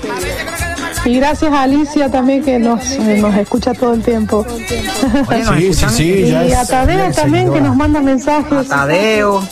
Y 1.04 1.16
gracias 1.16 1.52
a 1.52 1.62
Alicia 1.62 2.10
también 2.10 2.44
que 2.44 2.58
nos, 2.60 2.92
eh, 2.92 3.18
nos 3.20 3.34
escucha 3.36 3.74
todo 3.74 3.94
el 3.94 4.02
tiempo. 4.02 4.46
Oye, 5.28 5.42
nos 5.44 5.56
Sí, 5.56 5.74
sí, 5.74 5.86
sí, 5.90 6.28
ya 6.30 6.44
y 6.44 6.52
a 6.52 6.64
Tadeo 6.64 7.10
también 7.12 7.52
que 7.52 7.60
nos 7.60 7.74
manda 7.74 8.00
mensajes. 8.00 8.68
Tadeo. 8.68 9.42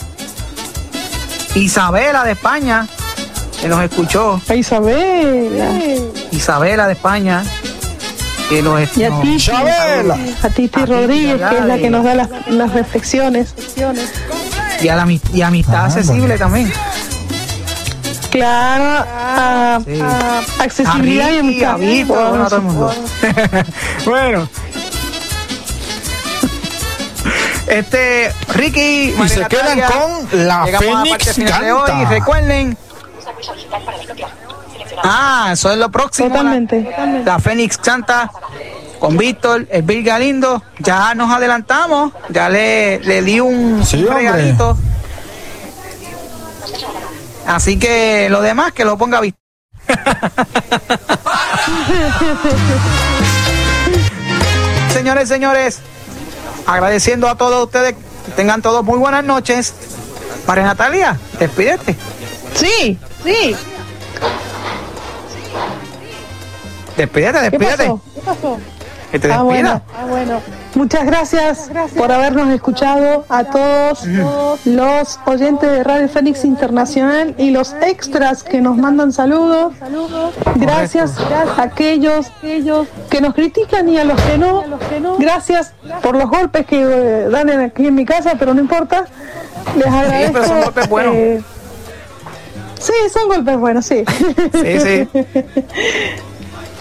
Isabela 1.55 2.23
de 2.23 2.31
España, 2.31 2.87
que 3.59 3.67
nos 3.67 3.83
escuchó. 3.83 4.39
A 4.47 4.55
Isabela. 4.55 5.71
Isabela 6.31 6.87
de 6.87 6.93
España, 6.93 7.43
que 8.49 8.61
nos 8.61 8.79
Y 8.95 9.03
a 9.03 9.09
Titi, 9.19 9.33
Isabela. 9.35 10.17
a 10.41 10.49
Titi 10.49 10.85
Rodríguez, 10.85 11.41
que 11.49 11.57
es 11.57 11.65
la 11.65 11.77
que 11.77 11.89
nos 11.89 12.05
da 12.05 12.15
las, 12.15 12.29
las 12.47 12.71
reflexiones. 12.71 13.53
y, 14.81 14.87
a 14.87 14.95
la, 14.95 15.05
y 15.33 15.41
amistad 15.41 15.75
Ah, 15.75 15.85
accesible 15.87 16.37
también. 16.37 16.71
Claro, 18.31 19.05
a, 19.09 19.79
Sí. 19.85 19.99
a 20.01 20.63
accesibilidad 20.63 21.27
A 21.27 21.31
y 21.41 21.63
a 21.63 21.75
bueno, 22.05 22.43
a 22.45 22.47
todo 22.47 22.55
el 22.57 22.61
mundo. 22.61 22.93
bueno. 24.05 24.49
Este, 27.67 28.33
Ricky, 28.49 29.13
Y 29.23 29.29
se 29.29 29.45
quedan 29.47 29.79
con 29.81 30.45
la 30.45 30.65
llegamos 30.65 30.87
a 30.89 30.91
la 30.93 31.01
Fénix 31.03 31.09
parte 31.25 31.33
final 31.33 31.63
de 31.63 31.71
hoy. 31.71 32.05
Recuerden. 32.09 32.77
Ah, 35.03 35.49
eso 35.53 35.71
es 35.71 35.77
lo 35.77 35.89
próximo. 35.89 36.29
la- 36.29 36.35
Totalmente. 36.35 36.95
La, 37.25 37.39
Fénix 37.39 37.77
canta 37.77 38.29
con 38.99 39.15
Víctor, 39.17 39.67
el 39.71 39.81
Bill 39.83 40.03
Galindo. 40.03 40.61
Ya 40.79 41.15
nos 41.15 41.31
adelantamos. 41.31 42.11
Ya 42.29 42.49
le, 42.49 42.99
le 42.99 43.21
di 43.21 43.39
un, 43.39 43.85
Sí, 43.85 44.03
un 44.03 44.09
hombre. 44.09 44.55
Así 47.51 47.77
que 47.77 48.29
lo 48.29 48.41
demás 48.41 48.71
que 48.71 48.85
lo 48.85 48.97
ponga 48.97 49.19
Víctor. 49.19 49.41
Señores, 54.93 55.27
señores, 55.27 55.79
agradeciendo 56.65 57.27
a 57.27 57.35
todos 57.35 57.65
ustedes, 57.65 57.95
que 58.25 58.31
tengan 58.35 58.61
todos 58.61 58.85
muy 58.85 58.97
buenas 58.99 59.23
noches. 59.25 59.73
María 60.47 60.63
Natalia, 60.63 61.19
despídete. 61.39 61.95
Sí, 62.55 62.97
sí. 63.23 63.55
Despídete, 66.97 67.39
¿Qué 67.39 67.49
despídete. 67.49 67.77
pasó? 67.83 68.01
¿Qué 68.15 68.21
pasó? 68.21 68.59
Que 69.11 69.19
te 69.19 69.31
Ah, 69.31 69.41
bueno, 69.41 69.81
ah, 69.97 70.05
bueno. 70.07 70.41
Muchas 70.81 71.05
gracias 71.05 71.69
por 71.95 72.11
habernos 72.11 72.49
escuchado 72.49 73.23
a 73.29 73.43
todos 73.43 74.03
los 74.65 75.19
oyentes 75.27 75.69
de 75.69 75.83
Radio 75.83 76.09
Fénix 76.09 76.43
Internacional 76.43 77.35
y 77.37 77.51
los 77.51 77.75
extras 77.83 78.41
que 78.41 78.61
nos 78.61 78.77
mandan 78.77 79.13
saludos. 79.13 79.73
Gracias 80.55 81.19
a 81.19 81.61
aquellos, 81.61 82.31
que 82.41 83.21
nos 83.21 83.35
critican 83.35 83.89
y 83.89 83.99
a 83.99 84.05
los 84.05 84.19
que 84.23 84.39
no. 84.39 84.63
Gracias 85.19 85.75
por 86.01 86.15
los 86.15 86.27
golpes 86.27 86.65
que 86.65 86.81
eh, 86.81 87.29
dan 87.29 87.51
aquí 87.51 87.85
en 87.85 87.93
mi 87.93 88.03
casa, 88.03 88.33
pero 88.39 88.55
no 88.55 88.61
importa. 88.61 89.05
Les 89.77 89.85
agradezco. 89.85 90.33
pero 90.33 90.47
son 90.47 90.61
golpes 90.61 90.89
buenos. 90.89 91.13
eh, 91.15 91.43
sí, 92.79 92.93
son 93.13 93.27
golpes 93.27 93.57
buenos, 93.59 93.85
sí. 93.85 94.03
Sí, 94.51 94.79
sí. 94.79 95.07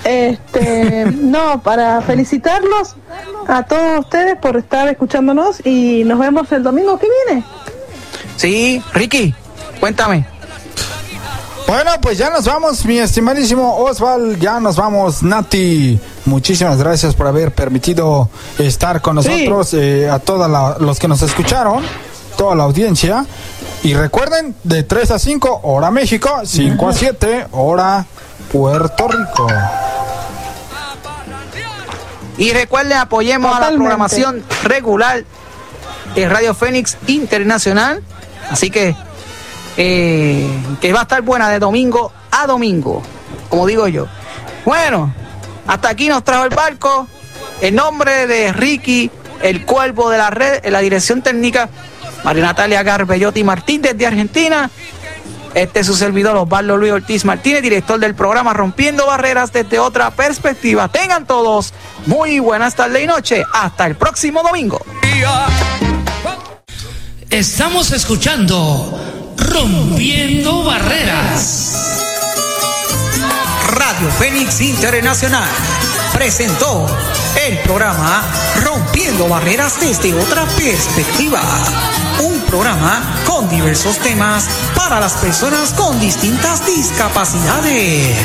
Este, 0.05 1.07
no, 1.21 1.63
para 1.63 2.01
felicitarlos 2.03 2.97
a 3.47 3.63
todos 3.65 4.01
ustedes 4.01 4.37
por 4.37 4.57
estar 4.57 4.89
escuchándonos 4.89 5.65
y 5.65 6.05
nos 6.05 6.19
vemos 6.19 6.51
el 6.53 6.63
domingo 6.63 6.99
que 6.99 7.07
viene. 7.27 7.45
Sí, 8.37 8.83
Ricky, 8.93 9.35
cuéntame. 9.79 10.27
Bueno, 11.67 11.93
pues 12.03 12.19
ya 12.19 12.31
nos 12.31 12.47
vamos, 12.47 12.85
mi 12.85 12.99
estimadísimo 12.99 13.77
Osval, 13.77 14.41
ya 14.41 14.59
nos 14.59 14.75
vamos, 14.75 15.23
Nati. 15.23 16.01
Muchísimas 16.25 16.79
gracias 16.79 17.15
por 17.15 17.29
haber 17.29 17.53
permitido 17.53 18.29
estar 18.59 19.01
con 19.01 19.15
nosotros, 19.15 19.73
eh, 19.75 20.11
a 20.11 20.19
todos 20.19 20.81
los 20.81 20.99
que 20.99 21.07
nos 21.07 21.23
escucharon, 21.23 21.85
toda 22.37 22.57
la 22.57 22.65
audiencia. 22.65 23.25
Y 23.85 23.95
recuerden, 23.95 24.57
de 24.65 24.83
3 24.83 25.13
a 25.13 25.19
5, 25.21 25.61
hora 25.63 25.93
México, 25.93 26.41
5 26.45 26.89
a 26.89 26.93
7, 26.93 27.47
hora 27.53 28.05
Puerto 28.51 29.09
Rico. 29.09 29.47
Y 32.37 32.53
recuerden, 32.53 32.99
apoyemos 32.99 33.55
a 33.55 33.61
la 33.61 33.77
programación 33.77 34.43
regular 34.65 35.25
de 36.15 36.29
Radio 36.29 36.55
Fénix 36.55 36.97
Internacional. 37.07 38.03
Así 38.51 38.71
que, 38.71 38.97
eh, 39.77 40.49
que 40.81 40.93
va 40.93 41.01
a 41.01 41.03
estar 41.03 41.23
buena 41.23 41.49
de 41.51 41.59
domingo 41.59 42.13
a 42.31 42.47
domingo, 42.47 43.03
como 43.49 43.67
digo 43.67 43.87
yo. 43.89 44.07
Bueno, 44.65 45.15
hasta 45.67 45.91
aquí 45.91 46.09
nos 46.09 46.25
trajo 46.25 46.45
el 46.45 46.55
barco. 46.55 47.07
En 47.61 47.75
nombre 47.75 48.27
de 48.27 48.53
Ricky, 48.53 49.11
el 49.43 49.65
cuervo 49.65 50.11
de 50.11 50.19
la 50.19 50.31
red, 50.31 50.65
en 50.65 50.73
la 50.73 50.81
dirección 50.81 51.23
técnica, 51.23 51.69
María 52.25 52.45
Natalia 52.45 52.83
Garbellotti 52.83 53.45
Martín 53.45 53.83
desde 53.83 54.07
Argentina. 54.07 54.71
Este 55.55 55.81
es 55.81 55.87
su 55.87 55.97
servidor 55.97 56.37
Osvaldo 56.37 56.77
Luis 56.77 56.93
Ortiz 56.93 57.25
Martínez, 57.25 57.63
director 57.63 57.99
del 57.99 58.15
programa 58.15 58.53
Rompiendo 58.53 59.07
Barreras 59.07 59.53
desde 59.53 59.79
otra 59.79 60.11
perspectiva. 60.13 60.89
Tengan 60.89 61.27
todos 61.27 61.75
muy 62.07 62.39
buenas 62.39 62.77
tardes 62.77 63.03
y 63.03 63.07
noche. 63.07 63.45
Hasta 63.53 63.87
el 63.87 63.97
próximo 63.97 64.43
domingo. 64.43 64.81
Estamos 67.31 67.91
escuchando 67.93 69.35
Rompiendo 69.37 70.65
Barreras. 70.65 71.77
Radio 73.73 74.09
Fénix 74.19 74.61
Internacional 74.61 75.49
presentó 76.13 76.87
el 77.47 77.59
programa 77.59 78.25
Rompiendo 78.71 79.27
Barreras 79.27 79.81
desde 79.81 80.15
otra 80.15 80.47
perspectiva. 80.57 81.43
Un 82.21 82.41
programa 82.43 83.03
con 83.27 83.49
diversos 83.49 83.99
temas 83.99 84.49
para 84.77 85.01
las 85.01 85.15
personas 85.15 85.73
con 85.73 85.99
distintas 85.99 86.65
discapacidades. 86.65 88.17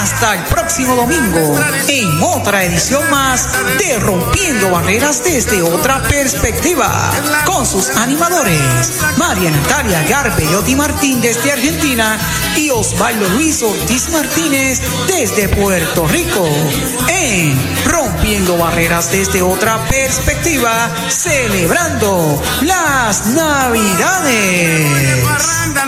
Hasta 0.00 0.34
el 0.34 0.44
próximo 0.44 0.96
domingo 0.96 1.60
en 1.86 2.22
otra 2.22 2.64
edición 2.64 3.02
más 3.10 3.46
de 3.76 3.98
Rompiendo 3.98 4.70
Barreras 4.70 5.22
desde 5.22 5.60
otra 5.60 6.02
perspectiva 6.04 7.12
con 7.44 7.66
sus 7.66 7.90
animadores 7.90 9.02
María 9.18 9.50
Natalia 9.50 10.02
Garbellotti 10.08 10.74
Martín 10.74 11.20
desde 11.20 11.52
Argentina 11.52 12.18
y 12.56 12.70
Osvaldo 12.70 13.28
Luis 13.28 13.62
Ortiz 13.62 14.08
Martínez 14.08 14.80
desde 15.06 15.50
Puerto 15.50 16.08
Rico 16.08 16.48
en 17.06 17.84
Rompiendo 17.84 18.56
Barreras 18.56 19.12
desde 19.12 19.42
otra 19.42 19.86
perspectiva 19.86 20.90
celebrando 21.10 22.42
las 22.62 23.26
Navidades. 23.26 24.86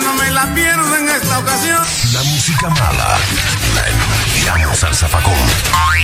no 0.02 0.12
me 0.12 0.30
la 0.32 0.54
pierdo 0.54 0.96
en 0.96 1.08
esta 1.08 1.38
ocasión. 1.38 1.80
La 2.12 2.22
música 2.24 2.68
mala 2.68 3.18
al 4.84 4.94
zafacón. 4.94 5.34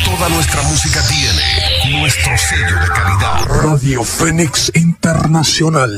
Toda 0.05 0.29
nuestra 0.29 0.63
música 0.63 1.01
tiene 1.09 1.99
nuestro 1.99 2.37
sello 2.37 2.79
de 2.81 2.89
calidad. 2.89 3.45
Radio 3.47 4.05
Fénix 4.05 4.71
Internacional. 4.75 5.91